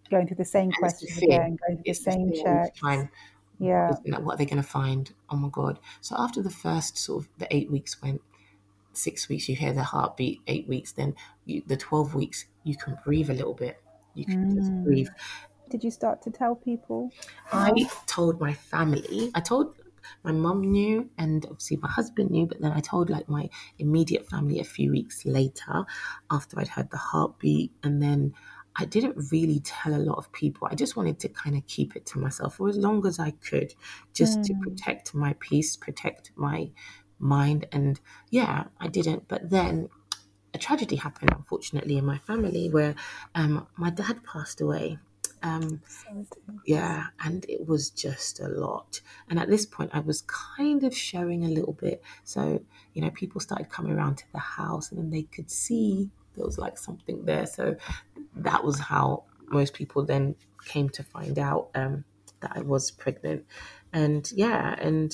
going 0.09 0.27
through 0.27 0.37
the 0.37 0.45
same 0.45 0.63
And 0.65 0.71
the 0.73 0.77
questions 0.79 1.19
fear. 1.19 1.29
again, 1.41 1.57
going 1.67 1.77
through 1.77 1.83
the 1.83 1.89
It's 1.89 2.03
the 2.03 2.11
same 2.11 2.31
fear 2.31 2.37
each 2.37 2.43
checks. 2.43 2.79
time. 2.79 3.09
Yeah. 3.59 3.91
What 4.19 4.33
are 4.33 4.37
they 4.37 4.45
going 4.45 4.61
to 4.61 4.67
find? 4.67 5.11
Oh 5.29 5.35
my 5.35 5.49
God. 5.51 5.79
So 6.01 6.15
after 6.17 6.41
the 6.41 6.49
first 6.49 6.97
sort 6.97 7.23
of 7.23 7.29
the 7.37 7.47
eight 7.55 7.69
weeks 7.71 8.01
went, 8.01 8.21
six 8.97 9.29
weeks, 9.29 9.49
you 9.49 9.55
hear 9.55 9.73
the 9.73 9.83
heartbeat, 9.83 10.41
eight 10.47 10.67
weeks, 10.67 10.91
then 10.93 11.15
you, 11.45 11.63
the 11.65 11.77
12 11.77 12.15
weeks, 12.15 12.45
you 12.63 12.75
can 12.77 12.97
breathe 13.03 13.29
a 13.29 13.33
little 13.33 13.53
bit. 13.53 13.81
You 14.13 14.25
can 14.25 14.49
just 14.53 14.71
Mm. 14.71 14.83
breathe. 14.83 15.07
Did 15.69 15.83
you 15.83 15.91
start 15.91 16.21
to 16.23 16.31
tell 16.31 16.55
people? 16.55 17.11
I 17.51 17.89
told 18.07 18.39
my 18.39 18.53
family. 18.53 19.31
I 19.35 19.39
told 19.39 19.75
my 20.23 20.31
mum 20.31 20.61
knew, 20.61 21.09
and 21.17 21.45
obviously 21.45 21.77
my 21.77 21.89
husband 21.89 22.31
knew. 22.31 22.45
But 22.45 22.61
then 22.61 22.71
I 22.71 22.79
told 22.79 23.09
like 23.09 23.29
my 23.29 23.49
immediate 23.79 24.29
family 24.29 24.59
a 24.59 24.63
few 24.63 24.91
weeks 24.91 25.25
later, 25.25 25.85
after 26.31 26.59
I'd 26.59 26.67
heard 26.67 26.89
the 26.91 26.97
heartbeat, 26.97 27.71
and 27.83 28.01
then 28.01 28.33
I 28.75 28.85
didn't 28.85 29.31
really 29.31 29.59
tell 29.59 29.93
a 29.93 30.01
lot 30.01 30.17
of 30.17 30.31
people. 30.31 30.67
I 30.69 30.75
just 30.75 30.95
wanted 30.95 31.19
to 31.19 31.29
kind 31.29 31.55
of 31.55 31.65
keep 31.67 31.95
it 31.95 32.05
to 32.07 32.19
myself 32.19 32.55
for 32.55 32.69
as 32.69 32.77
long 32.77 33.05
as 33.05 33.19
I 33.19 33.31
could, 33.31 33.73
just 34.13 34.43
to 34.45 34.55
protect 34.55 35.13
my 35.13 35.35
peace, 35.39 35.77
protect 35.77 36.31
my 36.35 36.71
mind, 37.19 37.67
and 37.71 37.99
yeah, 38.29 38.65
I 38.79 38.87
didn't. 38.87 39.27
But 39.27 39.49
then 39.49 39.89
a 40.53 40.57
tragedy 40.57 40.95
happened, 40.95 41.31
unfortunately, 41.35 41.97
in 41.97 42.05
my 42.05 42.17
family 42.19 42.69
where 42.69 42.95
um, 43.35 43.67
my 43.77 43.89
dad 43.89 44.23
passed 44.23 44.61
away. 44.61 44.97
Um, 45.41 45.81
yeah, 46.65 47.07
and 47.19 47.45
it 47.49 47.67
was 47.67 47.89
just 47.89 48.39
a 48.39 48.47
lot. 48.47 49.01
And 49.29 49.37
at 49.37 49.49
this 49.49 49.65
point, 49.65 49.91
I 49.93 49.99
was 49.99 50.21
kind 50.21 50.85
of 50.85 50.95
showing 50.95 51.43
a 51.43 51.49
little 51.49 51.73
bit. 51.73 52.01
So, 52.23 52.63
you 52.93 53.01
know, 53.01 53.09
people 53.09 53.41
started 53.41 53.69
coming 53.69 53.91
around 53.91 54.19
to 54.19 54.31
the 54.31 54.39
house 54.39 54.89
and 54.89 54.99
then 54.99 55.09
they 55.09 55.23
could 55.23 55.51
see 55.51 56.09
there 56.35 56.45
was 56.45 56.57
like 56.57 56.77
something 56.77 57.25
there. 57.25 57.45
So 57.45 57.75
that 58.37 58.63
was 58.63 58.79
how 58.79 59.25
most 59.49 59.73
people 59.73 60.05
then 60.05 60.35
came 60.65 60.87
to 60.89 61.03
find 61.03 61.37
out 61.37 61.69
um, 61.75 62.05
that 62.39 62.53
I 62.55 62.61
was 62.61 62.89
pregnant. 62.91 63.45
And 63.91 64.31
yeah, 64.33 64.75
and 64.79 65.13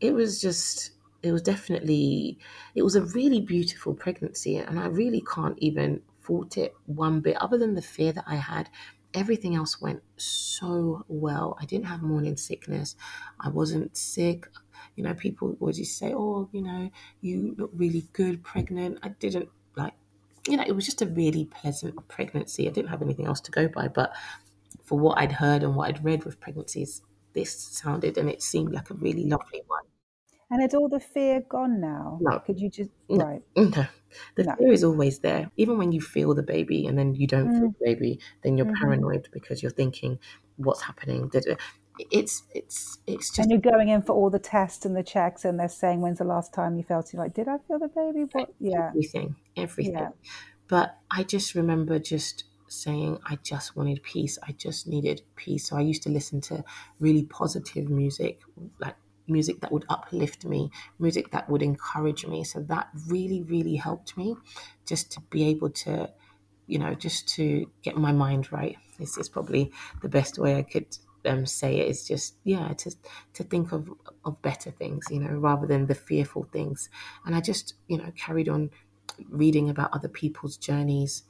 it 0.00 0.12
was 0.12 0.42
just, 0.42 0.90
it 1.22 1.32
was 1.32 1.42
definitely, 1.42 2.38
it 2.74 2.82
was 2.82 2.96
a 2.96 3.02
really 3.02 3.40
beautiful 3.40 3.94
pregnancy. 3.94 4.56
And 4.56 4.78
I 4.78 4.86
really 4.86 5.22
can't 5.22 5.58
even 5.58 6.02
fault 6.20 6.56
it 6.56 6.74
one 6.86 7.20
bit, 7.20 7.36
other 7.36 7.58
than 7.58 7.74
the 7.74 7.82
fear 7.82 8.12
that 8.12 8.24
I 8.26 8.36
had 8.36 8.68
everything 9.14 9.54
else 9.54 9.80
went 9.80 10.02
so 10.16 11.04
well. 11.08 11.56
I 11.60 11.64
didn't 11.64 11.86
have 11.86 12.02
morning 12.02 12.36
sickness. 12.36 12.96
I 13.40 13.48
wasn't 13.48 13.96
sick. 13.96 14.46
You 14.96 15.04
know, 15.04 15.14
people 15.14 15.56
just 15.72 15.98
say, 15.98 16.12
"Oh, 16.14 16.48
you 16.52 16.62
know, 16.62 16.90
you 17.20 17.54
look 17.58 17.70
really 17.74 18.06
good 18.12 18.42
pregnant." 18.44 18.98
I 19.02 19.08
didn't 19.08 19.48
like, 19.76 19.94
you 20.48 20.56
know, 20.56 20.64
it 20.66 20.72
was 20.72 20.84
just 20.86 21.02
a 21.02 21.06
really 21.06 21.44
pleasant 21.46 21.96
pregnancy. 22.08 22.68
I 22.68 22.72
didn't 22.72 22.90
have 22.90 23.02
anything 23.02 23.26
else 23.26 23.40
to 23.42 23.50
go 23.50 23.68
by, 23.68 23.88
but 23.88 24.14
for 24.84 24.98
what 24.98 25.18
I'd 25.18 25.32
heard 25.32 25.62
and 25.62 25.76
what 25.76 25.88
I'd 25.88 26.04
read 26.04 26.24
with 26.24 26.40
pregnancies, 26.40 27.02
this 27.32 27.52
sounded 27.56 28.18
and 28.18 28.28
it 28.28 28.42
seemed 28.42 28.72
like 28.72 28.90
a 28.90 28.94
really 28.94 29.24
lovely 29.24 29.62
one. 29.66 29.84
And 30.50 30.60
had 30.60 30.74
all 30.74 30.88
the 30.88 31.00
fear 31.00 31.40
gone 31.40 31.80
now? 31.80 32.20
No. 32.20 32.42
Could 32.44 32.60
you 32.60 32.68
just 32.70 32.90
No. 33.08 33.24
right? 33.24 33.42
No, 33.56 33.86
the 34.36 34.44
No. 34.44 34.56
fear 34.58 34.72
is 34.72 34.82
always 34.84 35.20
there. 35.20 35.50
Even 35.56 35.78
when 35.78 35.92
you 35.92 36.00
feel 36.00 36.34
the 36.34 36.42
baby 36.42 36.86
and 36.86 36.98
then 36.98 37.14
you 37.14 37.26
don't 37.26 37.50
feel 37.50 37.68
the 37.78 37.84
baby, 37.84 38.20
then 38.42 38.56
you're 38.56 38.66
Mhm. 38.66 38.72
paranoid 38.80 39.28
because 39.32 39.62
you're 39.62 39.70
thinking, 39.70 40.18
"What's 40.56 40.82
happening?" 40.82 41.30
It's 42.10 42.42
it's 42.54 42.98
it's 43.06 43.30
just 43.30 43.38
And 43.38 43.50
you're 43.50 43.60
going 43.60 43.88
in 43.88 44.02
for 44.02 44.12
all 44.12 44.30
the 44.30 44.38
tests 44.38 44.84
and 44.86 44.96
the 44.96 45.02
checks, 45.02 45.44
and 45.44 45.58
they're 45.58 45.68
saying, 45.68 46.00
"When's 46.00 46.18
the 46.18 46.24
last 46.24 46.52
time 46.54 46.76
you 46.76 46.82
felt 46.84 47.12
it?" 47.12 47.16
Like, 47.16 47.34
did 47.34 47.48
I 47.48 47.58
feel 47.58 47.78
the 47.78 47.88
baby? 47.88 48.24
What? 48.32 48.54
Yeah. 48.60 48.92
everything, 48.92 49.36
everything. 49.56 49.92
Yeah. 49.92 50.10
But 50.68 50.98
I 51.10 51.24
just 51.24 51.54
remember 51.54 51.98
just 51.98 52.44
saying, 52.68 53.18
I 53.26 53.36
just 53.36 53.76
wanted 53.76 54.02
peace. 54.02 54.38
I 54.42 54.52
just 54.52 54.86
needed 54.86 55.22
peace. 55.36 55.68
So 55.68 55.76
I 55.76 55.80
used 55.80 56.02
to 56.04 56.10
listen 56.10 56.40
to 56.42 56.64
really 57.00 57.24
positive 57.24 57.88
music, 57.90 58.40
like 58.78 58.96
music 59.30 59.60
that 59.60 59.72
would 59.72 59.84
uplift 59.88 60.44
me, 60.44 60.70
music 60.98 61.30
that 61.30 61.48
would 61.48 61.62
encourage 61.62 62.26
me. 62.26 62.44
So 62.44 62.60
that 62.62 62.88
really, 63.06 63.42
really 63.42 63.76
helped 63.76 64.16
me 64.16 64.36
just 64.86 65.10
to 65.12 65.20
be 65.30 65.44
able 65.44 65.70
to, 65.70 66.12
you 66.66 66.78
know, 66.78 66.94
just 66.94 67.28
to 67.36 67.70
get 67.82 67.96
my 67.96 68.12
mind 68.12 68.52
right. 68.52 68.76
This 68.98 69.16
is 69.16 69.28
probably 69.28 69.72
the 70.02 70.08
best 70.08 70.38
way 70.38 70.56
I 70.56 70.62
could 70.62 70.98
um, 71.24 71.46
say 71.46 71.78
it. 71.78 71.88
Is 71.88 72.06
just 72.06 72.36
yeah, 72.44 72.72
to 72.74 72.94
to 73.34 73.44
think 73.44 73.72
of 73.72 73.90
of 74.24 74.40
better 74.42 74.70
things, 74.70 75.06
you 75.10 75.20
know, 75.20 75.32
rather 75.32 75.66
than 75.66 75.86
the 75.86 75.94
fearful 75.94 76.44
things. 76.52 76.88
And 77.24 77.34
I 77.34 77.40
just 77.40 77.74
you 77.88 77.98
know 77.98 78.12
carried 78.16 78.48
on 78.48 78.70
reading 79.28 79.68
about 79.68 79.92
other 79.92 80.08
people's 80.08 80.56
journeys 80.56 81.24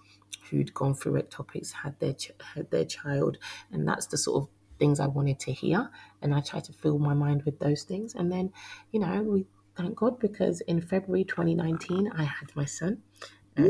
who'd 0.49 0.75
gone 0.75 0.95
through 0.95 1.21
ectopics, 1.21 1.73
had 1.73 1.99
their 2.01 2.15
ch- 2.15 2.33
had 2.55 2.71
their 2.71 2.85
child, 2.85 3.39
and 3.71 3.87
that's 3.87 4.07
the 4.07 4.19
sort 4.19 4.43
of 4.43 4.49
things 4.81 5.01
I 5.01 5.07
wanted 5.07 5.39
to 5.41 5.53
hear. 5.53 5.91
And 6.23 6.35
I 6.35 6.41
tried 6.41 6.65
to 6.65 6.73
fill 6.73 6.99
my 6.99 7.15
mind 7.15 7.45
with 7.45 7.61
those 7.61 7.85
things. 7.85 8.17
And 8.17 8.33
then, 8.33 8.53
you 8.93 9.01
know, 9.01 9.23
we 9.23 9.47
thank 9.77 9.97
God 9.97 10.19
because 10.19 10.61
in 10.63 10.81
February 10.83 11.25
2019 11.25 12.11
I 12.17 12.25
had 12.25 12.57
my 12.57 12.65
son. 12.65 13.03
Yay! 13.57 13.69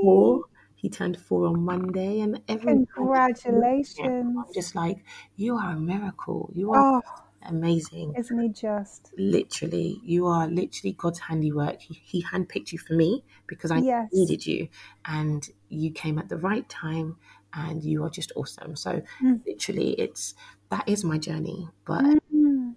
four. 0.00 0.44
He 0.74 0.88
turned 0.90 1.18
four 1.20 1.46
on 1.46 1.60
Monday, 1.64 2.20
and 2.20 2.40
every 2.48 2.80
time 2.96 3.10
I 3.14 3.30
look 3.30 3.46
at 3.48 3.54
him, 3.54 3.72
Congratulations! 3.94 4.36
I'm 4.38 4.52
just 4.54 4.74
like, 4.74 4.98
you 5.36 5.56
are 5.56 5.72
a 5.72 5.78
miracle. 5.80 6.50
You 6.54 6.72
are 6.72 6.84
Oh, 6.84 7.02
amazing 7.48 8.18
isn't 8.18 8.38
he 8.38 8.48
just? 8.48 9.12
literally 9.16 10.00
you 10.04 10.26
are 10.26 10.48
literally 10.48 10.92
god's 10.94 11.18
handiwork 11.20 11.80
he, 11.80 11.94
he 12.04 12.22
handpicked 12.24 12.72
you 12.72 12.78
for 12.78 12.94
me 12.94 13.22
because 13.46 13.70
i 13.70 13.82
Yes. 13.82 14.10
needed 14.12 14.46
you 14.46 14.68
and 15.04 15.50
you 15.68 15.90
came 15.92 16.18
at 16.18 16.28
the 16.30 16.36
right 16.36 16.68
time 16.68 17.16
and 17.54 17.84
you 17.84 18.02
are 18.04 18.10
just 18.10 18.32
awesome 18.36 18.76
so 18.76 19.02
Mm. 19.20 19.42
literally 19.46 19.92
it's 20.00 20.34
that 20.70 20.88
is 20.88 21.04
my 21.04 21.18
journey 21.18 21.68
but 21.86 22.06
Mm. 22.32 22.76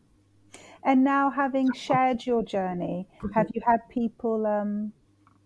And 0.84 1.03
now, 1.03 1.32
having 1.32 1.71
shared 1.73 2.26
your 2.26 2.43
journey, 2.43 3.09
Mm-hmm. 3.23 3.41
have 3.41 3.49
you 3.53 3.61
had 3.65 3.89
people 3.89 4.45
um, 4.47 4.93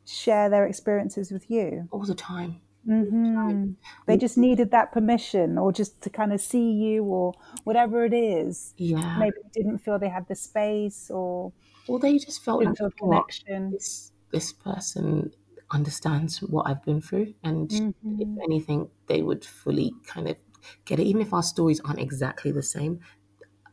share 0.06 0.50
their 0.50 0.66
experiences 0.68 1.32
with 1.32 1.50
you? 1.52 1.90
all 1.92 2.04
the 2.06 2.16
time 2.16 2.62
hmm 2.86 3.74
They 4.08 4.18
just 4.18 4.38
needed 4.38 4.72
that 4.72 4.92
permission, 4.92 5.58
or 5.58 5.72
just 5.74 6.02
to 6.04 6.10
kind 6.10 6.34
of 6.34 6.42
see 6.42 6.72
you, 6.72 7.04
or 7.04 7.38
whatever 7.64 8.06
it 8.06 8.14
is. 8.14 8.76
yeah 8.78 9.16
Maybe 9.16 9.38
they 9.44 9.62
didn't 9.62 9.80
feel 9.80 10.00
they 10.00 10.10
had 10.10 10.28
the 10.28 10.36
space, 10.36 11.12
or 11.12 11.54
or 11.88 12.00
they 12.00 12.18
just 12.18 12.44
felt 12.44 12.64
like 12.64 12.76
feel 12.78 12.92
"You 13.00 13.08
know 13.08 13.08
what? 13.08 13.26
connection. 13.28 13.64
this 13.72 14.12
this 14.32 14.54
person 14.54 15.34
understands 15.72 16.42
what 16.42 16.68
I've 16.68 16.84
been 16.84 17.02
through, 17.02 17.36
and 17.44 17.72
if 18.18 18.28
Mhm. 18.28 18.44
anything, 18.44 18.90
they 19.08 19.22
would 19.22 19.46
fully 19.46 19.94
kind 20.06 20.28
of 20.28 20.38
get 20.86 21.00
it. 21.00 21.04
Even 21.08 21.22
if 21.22 21.34
our 21.34 21.44
stories 21.44 21.80
aren't 21.82 22.00
exactly 22.00 22.52
the 22.52 22.64
same, 22.64 23.00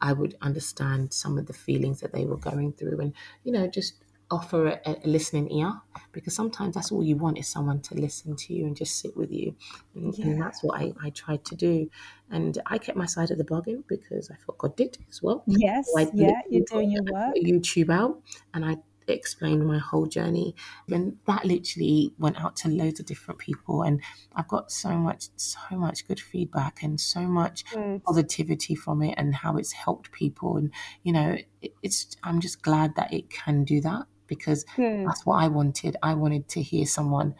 I 0.01 0.12
would 0.12 0.36
understand 0.42 1.14
some 1.14 1.38
of 1.38 1.47
the 1.47 1.53
feelings 1.55 2.01
that 2.01 2.12
they 2.12 2.26
were 2.26 2.36
going 2.36 2.72
through, 2.74 3.01
and 3.01 3.14
you 3.44 3.53
know, 3.53 3.66
just 3.66 4.03
offer 4.30 4.66
a, 4.68 4.80
a 4.86 5.07
listening 5.07 5.51
ear 5.53 5.72
because 6.12 6.34
sometimes 6.34 6.74
that's 6.74 6.90
all 6.92 7.03
you 7.05 7.16
want 7.16 7.38
is 7.38 7.49
someone 7.49 7.80
to 7.80 7.94
listen 7.94 8.34
to 8.36 8.53
you 8.55 8.66
and 8.66 8.76
just 8.76 9.01
sit 9.01 9.16
with 9.16 9.30
you, 9.32 9.57
and, 9.94 10.14
and 10.22 10.40
that's 10.40 10.62
what 10.62 10.80
I, 10.80 10.92
I 11.03 11.11
tried 11.11 11.44
to 11.47 11.57
do, 11.57 11.90
and 12.30 12.61
I 12.66 12.78
kept 12.78 12.99
my 12.99 13.07
side 13.07 13.30
of 13.30 13.38
the 13.38 13.44
bargain 13.44 13.84
because 13.88 14.30
I 14.30 14.34
thought 14.36 14.59
God 14.59 14.76
did 14.76 14.99
as 15.09 15.22
well. 15.22 15.47
Yes, 15.47 16.11
So 16.12 16.12
yeah, 16.12 16.42
you're 16.51 16.62
doing 16.62 16.90
your 16.90 17.03
work. 17.03 17.38
YouTube 17.44 17.90
out 17.90 18.22
and 18.55 18.64
I 18.64 18.76
explained 19.14 19.66
my 19.66 19.78
whole 19.78 20.07
journey. 20.07 20.54
And 20.90 21.18
that 21.26 21.44
literally 21.44 22.12
went 22.18 22.40
out 22.40 22.57
to 22.57 22.68
loads 22.68 23.00
of 23.00 23.07
different 23.07 23.40
people. 23.40 23.82
And 23.82 24.00
I've 24.34 24.48
got 24.48 24.70
so 24.70 24.90
much, 24.90 25.28
so 25.36 25.61
much 25.72 26.07
good 26.07 26.20
feedback 26.20 26.82
and 26.82 27.00
so 27.00 27.20
much 27.20 27.64
Good. 27.72 28.04
positivity 28.04 28.74
from 28.74 29.02
it 29.02 29.14
and 29.16 29.34
how 29.34 29.57
it's 29.57 29.72
helped 29.72 30.12
people. 30.12 30.57
And, 30.57 30.72
you 31.02 31.12
know, 31.12 31.36
it, 31.62 31.74
it's, 31.82 32.16
I'm 32.22 32.40
just 32.40 32.62
glad 32.62 32.94
that 32.96 33.12
it 33.12 33.30
can 33.30 33.64
do 33.64 33.80
that 33.82 34.07
because 34.26 34.64
Good. 34.76 35.07
that's 35.07 35.24
what 35.24 35.36
I 35.36 35.48
wanted. 35.48 35.96
I 36.02 36.14
wanted 36.14 36.48
to 36.50 36.62
hear 36.62 36.86
someone, 36.86 37.34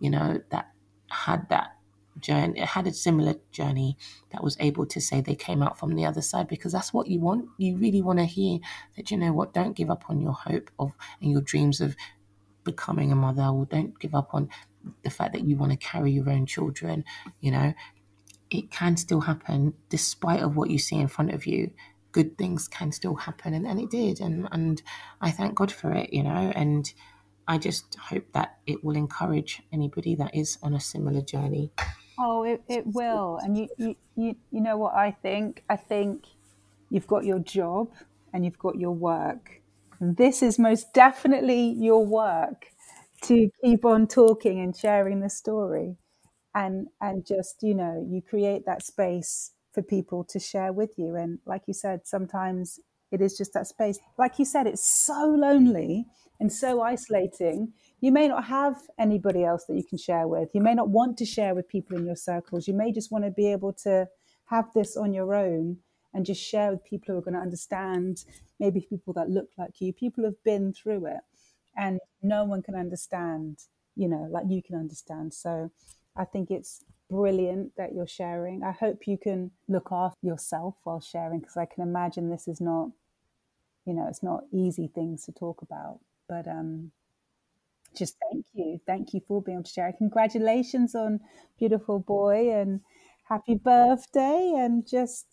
you 0.00 0.10
know, 0.10 0.40
that 0.50 0.70
had 1.10 1.48
that 1.50 1.76
journey, 2.20 2.60
had 2.60 2.86
a 2.86 2.92
similar 2.92 3.34
journey 3.50 3.96
that 4.30 4.42
was 4.42 4.56
able 4.60 4.86
to 4.86 5.00
say 5.00 5.20
they 5.20 5.34
came 5.34 5.62
out 5.62 5.78
from 5.78 5.94
the 5.94 6.04
other 6.04 6.22
side 6.22 6.48
because 6.48 6.72
that's 6.72 6.92
what 6.92 7.08
you 7.08 7.20
want. 7.20 7.48
You 7.58 7.76
really 7.76 8.02
want 8.02 8.18
to 8.18 8.24
hear 8.24 8.58
that, 8.96 9.10
you 9.10 9.16
know 9.16 9.32
what, 9.32 9.54
don't 9.54 9.76
give 9.76 9.90
up 9.90 10.04
on 10.08 10.20
your 10.20 10.32
hope 10.32 10.70
of 10.78 10.92
and 11.20 11.30
your 11.30 11.40
dreams 11.40 11.80
of 11.80 11.96
becoming 12.64 13.12
a 13.12 13.16
mother 13.16 13.44
or 13.44 13.66
don't 13.66 13.98
give 13.98 14.14
up 14.14 14.34
on 14.34 14.48
the 15.02 15.10
fact 15.10 15.32
that 15.32 15.46
you 15.46 15.56
want 15.56 15.72
to 15.72 15.78
carry 15.78 16.12
your 16.12 16.28
own 16.30 16.46
children, 16.46 17.04
you 17.40 17.50
know. 17.50 17.72
It 18.50 18.70
can 18.70 18.98
still 18.98 19.22
happen 19.22 19.72
despite 19.88 20.40
of 20.40 20.56
what 20.56 20.68
you 20.68 20.78
see 20.78 20.96
in 20.96 21.08
front 21.08 21.32
of 21.32 21.46
you. 21.46 21.70
Good 22.12 22.36
things 22.36 22.68
can 22.68 22.92
still 22.92 23.14
happen 23.14 23.54
and, 23.54 23.66
and 23.66 23.80
it 23.80 23.88
did 23.88 24.20
and 24.20 24.46
and 24.52 24.82
I 25.22 25.30
thank 25.30 25.54
God 25.54 25.72
for 25.72 25.90
it, 25.92 26.12
you 26.12 26.22
know, 26.22 26.52
and 26.54 26.92
I 27.48 27.58
just 27.58 27.96
hope 27.96 28.32
that 28.32 28.58
it 28.66 28.84
will 28.84 28.96
encourage 28.96 29.62
anybody 29.72 30.14
that 30.16 30.34
is 30.34 30.58
on 30.62 30.74
a 30.74 30.80
similar 30.80 31.22
journey. 31.22 31.72
Oh, 32.18 32.44
it, 32.44 32.62
it 32.68 32.86
will. 32.86 33.38
And 33.42 33.56
you, 33.56 33.68
you, 33.76 33.96
you, 34.16 34.36
you 34.50 34.60
know 34.60 34.76
what 34.76 34.94
I 34.94 35.10
think? 35.10 35.64
I 35.68 35.76
think 35.76 36.26
you've 36.90 37.06
got 37.06 37.24
your 37.24 37.38
job 37.38 37.92
and 38.32 38.44
you've 38.44 38.58
got 38.58 38.76
your 38.78 38.92
work. 38.94 39.62
And 40.00 40.16
this 40.16 40.42
is 40.42 40.58
most 40.58 40.92
definitely 40.92 41.68
your 41.78 42.04
work 42.04 42.66
to 43.22 43.48
keep 43.64 43.84
on 43.84 44.06
talking 44.06 44.60
and 44.60 44.76
sharing 44.76 45.20
the 45.20 45.30
story. 45.30 45.96
And 46.54 46.88
and 47.00 47.24
just, 47.26 47.62
you 47.62 47.74
know, 47.74 48.06
you 48.10 48.20
create 48.20 48.66
that 48.66 48.84
space 48.84 49.52
for 49.72 49.82
people 49.82 50.22
to 50.24 50.38
share 50.38 50.72
with 50.72 50.98
you. 50.98 51.16
And 51.16 51.38
like 51.46 51.62
you 51.66 51.72
said, 51.72 52.06
sometimes 52.06 52.78
it 53.10 53.22
is 53.22 53.38
just 53.38 53.54
that 53.54 53.66
space. 53.66 53.98
Like 54.18 54.38
you 54.38 54.44
said, 54.44 54.66
it's 54.66 54.84
so 54.84 55.26
lonely 55.28 56.06
and 56.42 56.52
so 56.52 56.82
isolating. 56.82 57.72
You 58.00 58.10
may 58.10 58.26
not 58.26 58.44
have 58.46 58.82
anybody 58.98 59.44
else 59.44 59.64
that 59.66 59.76
you 59.76 59.84
can 59.84 59.96
share 59.96 60.26
with. 60.26 60.48
You 60.52 60.60
may 60.60 60.74
not 60.74 60.88
want 60.88 61.16
to 61.18 61.24
share 61.24 61.54
with 61.54 61.68
people 61.68 61.96
in 61.96 62.04
your 62.04 62.16
circles. 62.16 62.66
You 62.66 62.74
may 62.74 62.90
just 62.90 63.12
want 63.12 63.24
to 63.24 63.30
be 63.30 63.52
able 63.52 63.72
to 63.84 64.08
have 64.46 64.72
this 64.74 64.96
on 64.96 65.12
your 65.12 65.36
own 65.36 65.76
and 66.12 66.26
just 66.26 66.42
share 66.42 66.72
with 66.72 66.84
people 66.84 67.14
who 67.14 67.18
are 67.18 67.22
going 67.22 67.34
to 67.34 67.40
understand, 67.40 68.24
maybe 68.58 68.80
people 68.80 69.12
that 69.14 69.30
look 69.30 69.50
like 69.56 69.80
you, 69.80 69.92
people 69.92 70.24
who've 70.24 70.42
been 70.42 70.72
through 70.72 71.06
it. 71.06 71.20
And 71.76 72.00
no 72.24 72.42
one 72.42 72.60
can 72.60 72.74
understand, 72.74 73.60
you 73.94 74.08
know, 74.08 74.26
like 74.28 74.46
you 74.48 74.64
can 74.64 74.74
understand. 74.74 75.32
So 75.32 75.70
I 76.16 76.24
think 76.24 76.50
it's 76.50 76.84
brilliant 77.08 77.76
that 77.76 77.94
you're 77.94 78.08
sharing. 78.08 78.64
I 78.64 78.72
hope 78.72 79.06
you 79.06 79.16
can 79.16 79.52
look 79.68 79.90
after 79.92 80.26
yourself 80.26 80.74
while 80.82 81.00
sharing 81.00 81.38
because 81.38 81.56
I 81.56 81.66
can 81.66 81.84
imagine 81.84 82.30
this 82.30 82.48
is 82.48 82.60
not, 82.60 82.88
you 83.86 83.94
know, 83.94 84.08
it's 84.08 84.24
not 84.24 84.42
easy 84.52 84.90
things 84.92 85.24
to 85.26 85.32
talk 85.32 85.62
about. 85.62 86.00
But 86.32 86.50
um, 86.50 86.92
just 87.94 88.16
thank 88.30 88.46
you. 88.54 88.80
Thank 88.86 89.12
you 89.12 89.20
for 89.28 89.42
being 89.42 89.58
able 89.58 89.64
to 89.64 89.70
share. 89.70 89.92
Congratulations 89.98 90.94
on 90.94 91.20
beautiful 91.58 91.98
boy 91.98 92.50
and 92.50 92.80
happy 93.28 93.56
birthday 93.56 94.54
and 94.56 94.88
just 94.88 95.26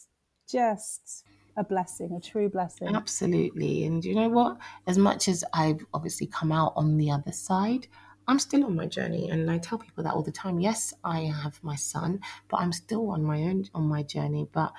just 0.52 1.24
a 1.56 1.64
blessing, 1.64 2.12
a 2.18 2.20
true 2.20 2.50
blessing. 2.50 2.94
Absolutely. 2.94 3.86
And 3.86 4.04
you 4.04 4.14
know 4.14 4.28
what? 4.28 4.58
As 4.88 4.98
much 4.98 5.30
as 5.30 5.46
I've 5.54 5.86
obviously 5.94 6.28
come 6.28 6.52
out 6.52 6.74
on 6.76 6.98
the 6.98 7.12
other 7.12 7.32
side, 7.32 7.88
I'm 8.28 8.40
still 8.40 8.66
on 8.66 8.76
my 8.76 8.88
journey. 8.88 9.30
And 9.30 9.50
I 9.50 9.58
tell 9.58 9.78
people 9.78 10.04
that 10.04 10.14
all 10.14 10.24
the 10.24 10.34
time. 10.34 10.60
Yes, 10.60 10.94
I 11.06 11.22
have 11.22 11.64
my 11.64 11.76
son, 11.76 12.20
but 12.50 12.60
I'm 12.60 12.74
still 12.74 13.10
on 13.12 13.24
my 13.24 13.44
own 13.44 13.64
on 13.74 13.88
my 13.88 14.04
journey. 14.04 14.50
But 14.52 14.74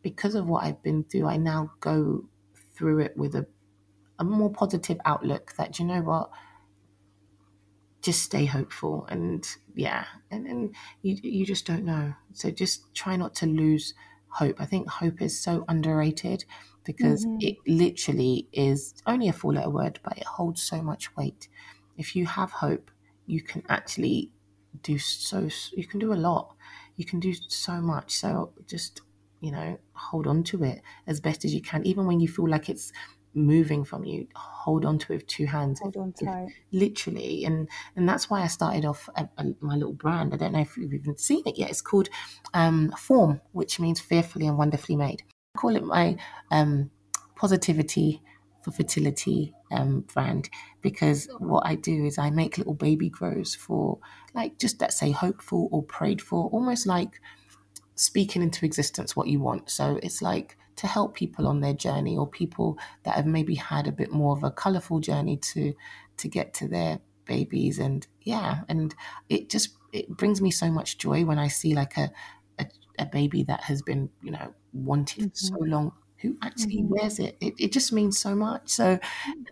because 0.00 0.34
of 0.34 0.46
what 0.46 0.64
I've 0.64 0.82
been 0.82 1.04
through, 1.04 1.26
I 1.28 1.36
now 1.36 1.72
go 1.80 2.24
through 2.74 3.00
it 3.00 3.16
with 3.16 3.34
a, 3.34 3.46
a 4.22 4.36
more 4.36 4.50
positive 4.50 4.98
outlook 5.04 5.54
that 5.58 5.78
you 5.78 5.84
know 5.84 6.00
what? 6.00 6.30
Just 8.00 8.22
stay 8.22 8.46
hopeful 8.46 9.06
and 9.08 9.46
yeah, 9.74 10.04
and, 10.30 10.46
and 10.46 10.74
you 11.02 11.18
you 11.22 11.46
just 11.46 11.66
don't 11.66 11.84
know. 11.84 12.14
So 12.32 12.50
just 12.50 12.92
try 12.94 13.16
not 13.16 13.34
to 13.36 13.46
lose 13.46 13.94
hope. 14.28 14.56
I 14.60 14.66
think 14.66 14.88
hope 14.88 15.20
is 15.20 15.38
so 15.38 15.64
underrated 15.68 16.44
because 16.84 17.24
mm-hmm. 17.24 17.38
it 17.40 17.56
literally 17.66 18.48
is 18.52 18.94
only 19.06 19.28
a 19.28 19.32
four 19.32 19.52
letter 19.52 19.70
word, 19.70 20.00
but 20.02 20.18
it 20.18 20.24
holds 20.24 20.62
so 20.62 20.82
much 20.82 21.14
weight. 21.16 21.48
If 21.96 22.16
you 22.16 22.26
have 22.26 22.50
hope, 22.50 22.90
you 23.26 23.42
can 23.42 23.62
actually 23.68 24.30
do 24.82 24.98
so, 24.98 25.48
you 25.72 25.86
can 25.86 26.00
do 26.00 26.12
a 26.12 26.14
lot. 26.14 26.54
You 26.96 27.04
can 27.04 27.20
do 27.20 27.34
so 27.48 27.80
much. 27.80 28.14
So 28.14 28.52
just, 28.66 29.02
you 29.40 29.52
know, 29.52 29.78
hold 29.92 30.26
on 30.26 30.44
to 30.44 30.64
it 30.64 30.82
as 31.06 31.20
best 31.20 31.44
as 31.44 31.54
you 31.54 31.62
can, 31.62 31.86
even 31.86 32.06
when 32.06 32.20
you 32.20 32.28
feel 32.28 32.48
like 32.48 32.68
it's 32.68 32.92
moving 33.34 33.84
from 33.84 34.04
you, 34.04 34.26
hold 34.34 34.84
on 34.84 34.98
to 34.98 35.12
it 35.12 35.16
with 35.16 35.26
two 35.26 35.46
hands. 35.46 35.80
Hold 35.80 35.96
on 35.96 36.12
tight. 36.12 36.48
Literally, 36.70 37.44
and 37.44 37.68
and 37.96 38.08
that's 38.08 38.30
why 38.30 38.42
I 38.42 38.46
started 38.46 38.84
off 38.84 39.08
a, 39.16 39.28
a, 39.38 39.46
my 39.60 39.74
little 39.74 39.92
brand. 39.92 40.34
I 40.34 40.36
don't 40.36 40.52
know 40.52 40.60
if 40.60 40.76
you've 40.76 40.94
even 40.94 41.16
seen 41.18 41.42
it 41.46 41.58
yet. 41.58 41.70
It's 41.70 41.82
called 41.82 42.08
um, 42.54 42.92
Fawn, 42.98 43.40
which 43.52 43.80
means 43.80 44.00
fearfully 44.00 44.46
and 44.46 44.58
wonderfully 44.58 44.96
made. 44.96 45.22
I 45.54 45.58
call 45.58 45.76
it 45.76 45.84
my 45.84 46.16
um, 46.50 46.90
positivity 47.36 48.22
for 48.62 48.70
fertility 48.70 49.54
um, 49.72 50.02
brand 50.02 50.48
because 50.80 51.28
what 51.38 51.66
I 51.66 51.74
do 51.74 52.04
is 52.04 52.18
I 52.18 52.30
make 52.30 52.58
little 52.58 52.74
baby 52.74 53.08
grows 53.08 53.54
for 53.54 53.98
like 54.34 54.58
just 54.58 54.78
that 54.78 54.92
say 54.92 55.10
hopeful 55.10 55.68
or 55.72 55.82
prayed 55.82 56.22
for, 56.22 56.48
almost 56.50 56.86
like 56.86 57.20
speaking 57.94 58.42
into 58.42 58.64
existence 58.64 59.16
what 59.16 59.28
you 59.28 59.40
want. 59.40 59.70
So 59.70 59.98
it's 60.02 60.22
like 60.22 60.56
to 60.76 60.86
help 60.86 61.14
people 61.14 61.46
on 61.46 61.60
their 61.60 61.74
journey 61.74 62.16
or 62.16 62.26
people 62.26 62.78
that 63.04 63.14
have 63.14 63.26
maybe 63.26 63.54
had 63.54 63.86
a 63.86 63.92
bit 63.92 64.10
more 64.10 64.36
of 64.36 64.44
a 64.44 64.50
colorful 64.50 65.00
journey 65.00 65.36
to 65.36 65.72
to 66.18 66.28
get 66.28 66.54
to 66.54 66.68
their 66.68 67.00
babies. 67.24 67.78
And 67.78 68.06
yeah 68.22 68.60
and 68.68 68.94
it 69.28 69.50
just 69.50 69.76
it 69.92 70.08
brings 70.08 70.40
me 70.40 70.50
so 70.50 70.70
much 70.70 70.98
joy 70.98 71.24
when 71.24 71.38
I 71.38 71.48
see 71.48 71.74
like 71.74 71.96
a 71.96 72.10
a, 72.58 72.66
a 72.98 73.06
baby 73.06 73.42
that 73.44 73.62
has 73.64 73.82
been 73.82 74.10
you 74.22 74.30
know 74.30 74.54
wanted 74.72 75.30
for 75.32 75.36
so 75.36 75.54
mm-hmm. 75.54 75.72
long 75.72 75.92
who 76.22 76.36
actually 76.42 76.84
wears 76.84 77.18
it. 77.18 77.36
it. 77.40 77.54
It 77.58 77.72
just 77.72 77.92
means 77.92 78.18
so 78.18 78.34
much. 78.34 78.68
So 78.68 78.98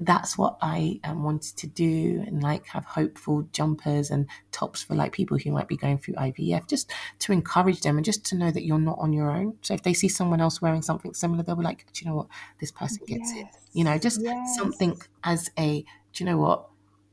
that's 0.01 0.39
what 0.39 0.57
I 0.63 1.01
um, 1.05 1.23
wanted 1.23 1.57
to 1.59 1.67
do 1.67 2.25
and 2.27 2.43
like 2.43 2.67
have 2.69 2.85
hopeful 2.85 3.43
jumpers 3.53 4.11
and 4.11 4.29
tops 4.53 4.83
for 4.83 4.95
like 4.95 5.13
people 5.13 5.37
who 5.39 5.51
might 5.53 5.69
be 5.69 5.77
going 5.77 5.99
through 5.99 6.15
IVF, 6.15 6.67
just 6.69 6.93
to 7.21 7.33
encourage 7.33 7.81
them 7.83 7.97
and 7.97 8.05
just 8.05 8.25
to 8.27 8.37
know 8.37 8.51
that 8.51 8.65
you're 8.65 8.79
not 8.79 8.99
on 8.99 9.13
your 9.13 9.31
own. 9.31 9.59
So 9.63 9.75
if 9.75 9.83
they 9.83 9.95
see 9.95 10.09
someone 10.09 10.41
else 10.41 10.63
wearing 10.63 10.83
something 10.83 11.13
similar, 11.15 11.43
they'll 11.43 11.57
be 11.57 11.65
like, 11.65 11.87
do 11.93 12.05
you 12.05 12.11
know 12.11 12.17
what? 12.17 12.29
This 12.61 12.71
person 12.71 13.05
gets 13.07 13.35
it. 13.37 13.47
You 13.73 13.85
know, 13.85 13.99
just 13.99 14.23
Yes. 14.23 14.57
something 14.57 15.01
as 15.25 15.51
a, 15.59 15.83
do 16.13 16.25
you 16.25 16.27
know 16.27 16.39
what? 16.39 16.69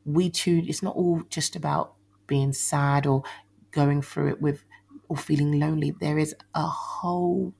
We 0.05 0.30
choose, 0.30 0.68
it's 0.68 0.84
not 0.84 0.95
all 0.95 1.22
just 1.30 1.55
about 1.55 1.95
being 2.28 2.53
sad 2.53 3.05
or 3.05 3.24
going 3.72 4.01
through 4.01 4.30
it 4.30 4.41
with 4.41 4.64
or 5.10 5.18
feeling 5.18 5.60
lonely. 5.60 5.91
There 5.91 6.18
is 6.18 6.36
a 6.53 6.66
whole 6.66 7.53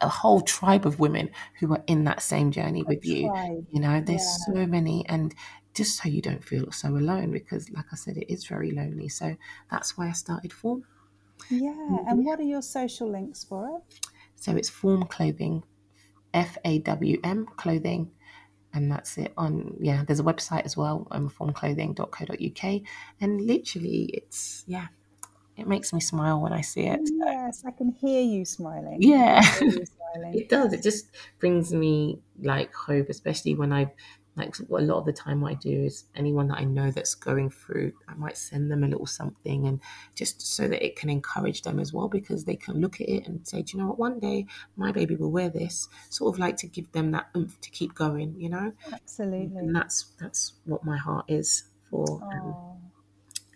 a 0.00 0.08
whole 0.08 0.40
tribe 0.40 0.86
of 0.86 1.00
women 1.00 1.30
who 1.58 1.72
are 1.72 1.82
in 1.86 2.04
that 2.04 2.22
same 2.22 2.50
journey 2.50 2.82
with 2.82 3.04
you. 3.04 3.32
You 3.70 3.80
know, 3.80 4.00
there's 4.00 4.44
so 4.46 4.66
many, 4.66 5.04
and 5.08 5.34
just 5.74 6.02
so 6.02 6.08
you 6.08 6.22
don't 6.22 6.44
feel 6.44 6.70
so 6.72 6.88
alone, 6.88 7.30
because 7.32 7.70
like 7.70 7.86
I 7.92 7.96
said, 7.96 8.16
it 8.16 8.32
is 8.32 8.46
very 8.46 8.70
lonely. 8.70 9.08
So 9.08 9.36
that's 9.70 9.96
why 9.98 10.08
I 10.08 10.12
started 10.12 10.52
Fawn. 10.52 10.84
Yeah. 11.50 11.98
And 12.08 12.24
what 12.24 12.40
are 12.40 12.44
your 12.44 12.62
social 12.62 13.10
links 13.10 13.44
for 13.44 13.76
it? 13.76 14.00
So 14.36 14.56
it's 14.56 14.68
Fawn 14.68 15.06
Clothing, 15.06 15.64
F 16.34 16.58
A 16.64 16.78
W 16.80 17.18
M 17.24 17.46
Clothing, 17.56 18.12
and 18.72 18.90
that's 18.90 19.18
it. 19.18 19.32
On 19.36 19.76
yeah, 19.80 20.04
there's 20.04 20.20
a 20.20 20.24
website 20.24 20.64
as 20.64 20.76
well, 20.76 21.06
um, 21.10 21.28
fawnclothing.co.uk, 21.28 22.82
and 23.20 23.40
literally, 23.40 24.04
it's 24.12 24.64
yeah, 24.66 24.88
it 25.58 25.66
makes 25.66 25.92
me 25.92 26.00
smile 26.00 26.40
when 26.40 26.52
I 26.52 26.60
see 26.60 26.82
it. 26.82 27.00
Yes, 27.04 27.64
I 27.66 27.72
can 27.72 27.90
hear 27.90 28.22
you 28.22 28.44
smiling. 28.44 28.98
Yeah. 29.00 29.40
I 29.42 29.58
can 29.58 29.70
hear 29.70 29.80
you 29.80 29.86
smiling. 30.14 30.34
It 30.38 30.48
does. 30.48 30.72
It 30.72 30.82
just 30.82 31.08
brings 31.40 31.72
me 31.72 32.20
like 32.40 32.72
hope, 32.72 33.08
especially 33.08 33.54
when 33.54 33.72
I 33.72 33.92
like 34.36 34.56
a 34.60 34.62
lot 34.68 34.98
of 34.98 35.04
the 35.04 35.12
time 35.12 35.40
what 35.40 35.50
I 35.50 35.54
do 35.54 35.84
is 35.84 36.04
anyone 36.14 36.46
that 36.48 36.58
I 36.58 36.64
know 36.64 36.92
that's 36.92 37.16
going 37.16 37.50
through, 37.50 37.92
I 38.08 38.14
might 38.14 38.36
send 38.36 38.70
them 38.70 38.84
a 38.84 38.86
little 38.86 39.06
something 39.06 39.66
and 39.66 39.80
just 40.14 40.40
so 40.40 40.68
that 40.68 40.84
it 40.84 40.94
can 40.94 41.10
encourage 41.10 41.62
them 41.62 41.80
as 41.80 41.92
well 41.92 42.08
because 42.08 42.44
they 42.44 42.54
can 42.54 42.80
look 42.80 43.00
at 43.00 43.08
it 43.08 43.26
and 43.26 43.46
say, 43.46 43.62
Do 43.62 43.76
you 43.76 43.82
know 43.82 43.88
what, 43.88 43.98
one 43.98 44.20
day 44.20 44.46
my 44.76 44.92
baby 44.92 45.16
will 45.16 45.32
wear 45.32 45.50
this. 45.50 45.88
Sort 46.08 46.32
of 46.32 46.38
like 46.38 46.56
to 46.58 46.68
give 46.68 46.92
them 46.92 47.10
that 47.10 47.30
oomph 47.36 47.60
to 47.60 47.70
keep 47.70 47.94
going, 47.96 48.36
you 48.38 48.48
know? 48.48 48.72
Absolutely. 48.92 49.58
And 49.58 49.74
that's 49.74 50.12
that's 50.20 50.52
what 50.64 50.84
my 50.84 50.96
heart 50.96 51.24
is 51.28 51.64
for. 51.90 52.22
Um, 52.22 52.54
Oh, 52.56 52.77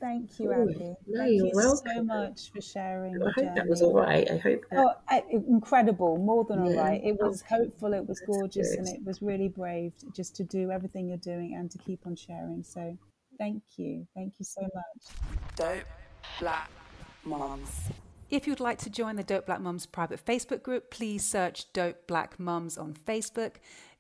thank 0.02 0.38
you, 0.38 0.52
Abi. 0.52 0.74
no, 0.74 0.96
thank 1.16 1.32
you're 1.38 1.46
you 1.46 1.76
so 1.86 2.02
much 2.02 2.50
for 2.52 2.60
sharing. 2.60 3.14
I 3.14 3.18
your 3.18 3.32
hope 3.32 3.54
that 3.54 3.66
was 3.66 3.80
all 3.80 3.94
right. 3.94 4.30
I 4.30 4.36
hope 4.36 4.62
that 4.70 4.78
Oh, 5.10 5.30
incredible! 5.30 6.18
More 6.18 6.44
than 6.44 6.60
all 6.60 6.74
Yeah. 6.74 6.80
right. 6.82 7.00
It 7.02 7.18
was 7.18 7.40
hopeful. 7.42 7.94
It 7.94 8.06
was 8.06 8.18
That's 8.18 8.26
gorgeous, 8.38 8.74
and 8.74 8.86
it 8.88 9.02
was 9.04 9.22
really 9.22 9.48
brave 9.48 9.94
just 10.12 10.36
to 10.36 10.44
do 10.44 10.70
everything 10.70 11.08
you're 11.08 11.16
doing 11.18 11.54
and 11.54 11.70
to 11.70 11.78
keep 11.78 12.06
on 12.06 12.16
sharing. 12.16 12.62
So, 12.62 12.98
thank 13.38 13.62
you, 13.76 14.06
thank 14.14 14.34
you 14.38 14.44
so 14.44 14.60
much. 14.62 15.16
Dope 15.56 15.84
Black 16.40 16.70
Mums. 17.24 17.70
If 18.30 18.46
you'd 18.46 18.60
like 18.60 18.78
to 18.78 18.90
join 18.90 19.16
the 19.16 19.22
Dope 19.22 19.46
Black 19.46 19.60
Mums 19.60 19.84
private 19.86 20.24
Facebook 20.24 20.62
group, 20.62 20.90
please 20.90 21.22
search 21.24 21.70
Dope 21.72 22.06
Black 22.06 22.40
Mums 22.40 22.78
on 22.78 22.94
Facebook. 22.94 23.56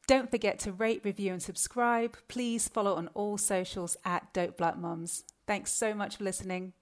Don't 0.06 0.30
forget 0.30 0.58
to 0.60 0.72
rate, 0.72 1.02
review, 1.04 1.32
and 1.32 1.42
subscribe. 1.42 2.16
Please 2.28 2.68
follow 2.68 2.96
on 2.96 3.08
all 3.14 3.38
socials 3.38 3.96
at 4.04 4.32
Dope 4.32 4.56
Black 4.56 4.76
Mums. 4.76 5.22
Thanks 5.46 5.72
so 5.72 5.94
much 5.94 6.16
for 6.16 6.24
listening. 6.24 6.72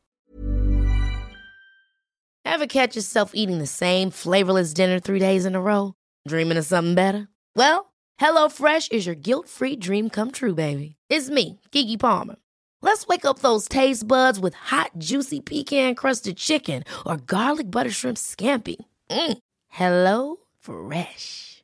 Ever 2.44 2.66
catch 2.66 2.96
yourself 2.96 3.32
eating 3.34 3.58
the 3.58 3.66
same 3.66 4.10
flavorless 4.10 4.72
dinner 4.72 4.98
three 4.98 5.18
days 5.18 5.44
in 5.44 5.54
a 5.54 5.60
row? 5.60 5.94
Dreaming 6.26 6.58
of 6.58 6.64
something 6.64 6.94
better? 6.94 7.28
Well, 7.54 7.92
HelloFresh 8.20 8.92
is 8.92 9.06
your 9.06 9.14
guilt 9.14 9.48
free 9.48 9.76
dream 9.76 10.10
come 10.10 10.30
true, 10.30 10.54
baby. 10.54 10.96
It's 11.08 11.30
me, 11.30 11.60
Keke 11.72 11.98
Palmer. 12.00 12.36
Let's 12.82 13.06
wake 13.06 13.24
up 13.24 13.40
those 13.40 13.68
taste 13.68 14.08
buds 14.08 14.40
with 14.40 14.54
hot, 14.54 14.92
juicy 14.98 15.40
pecan 15.40 15.94
crusted 15.94 16.38
chicken 16.38 16.82
or 17.06 17.18
garlic 17.18 17.70
butter 17.70 17.90
shrimp 17.90 18.16
scampi. 18.16 18.76
Mm. 19.10 19.38
Hello 19.68 20.36
Fresh. 20.58 21.49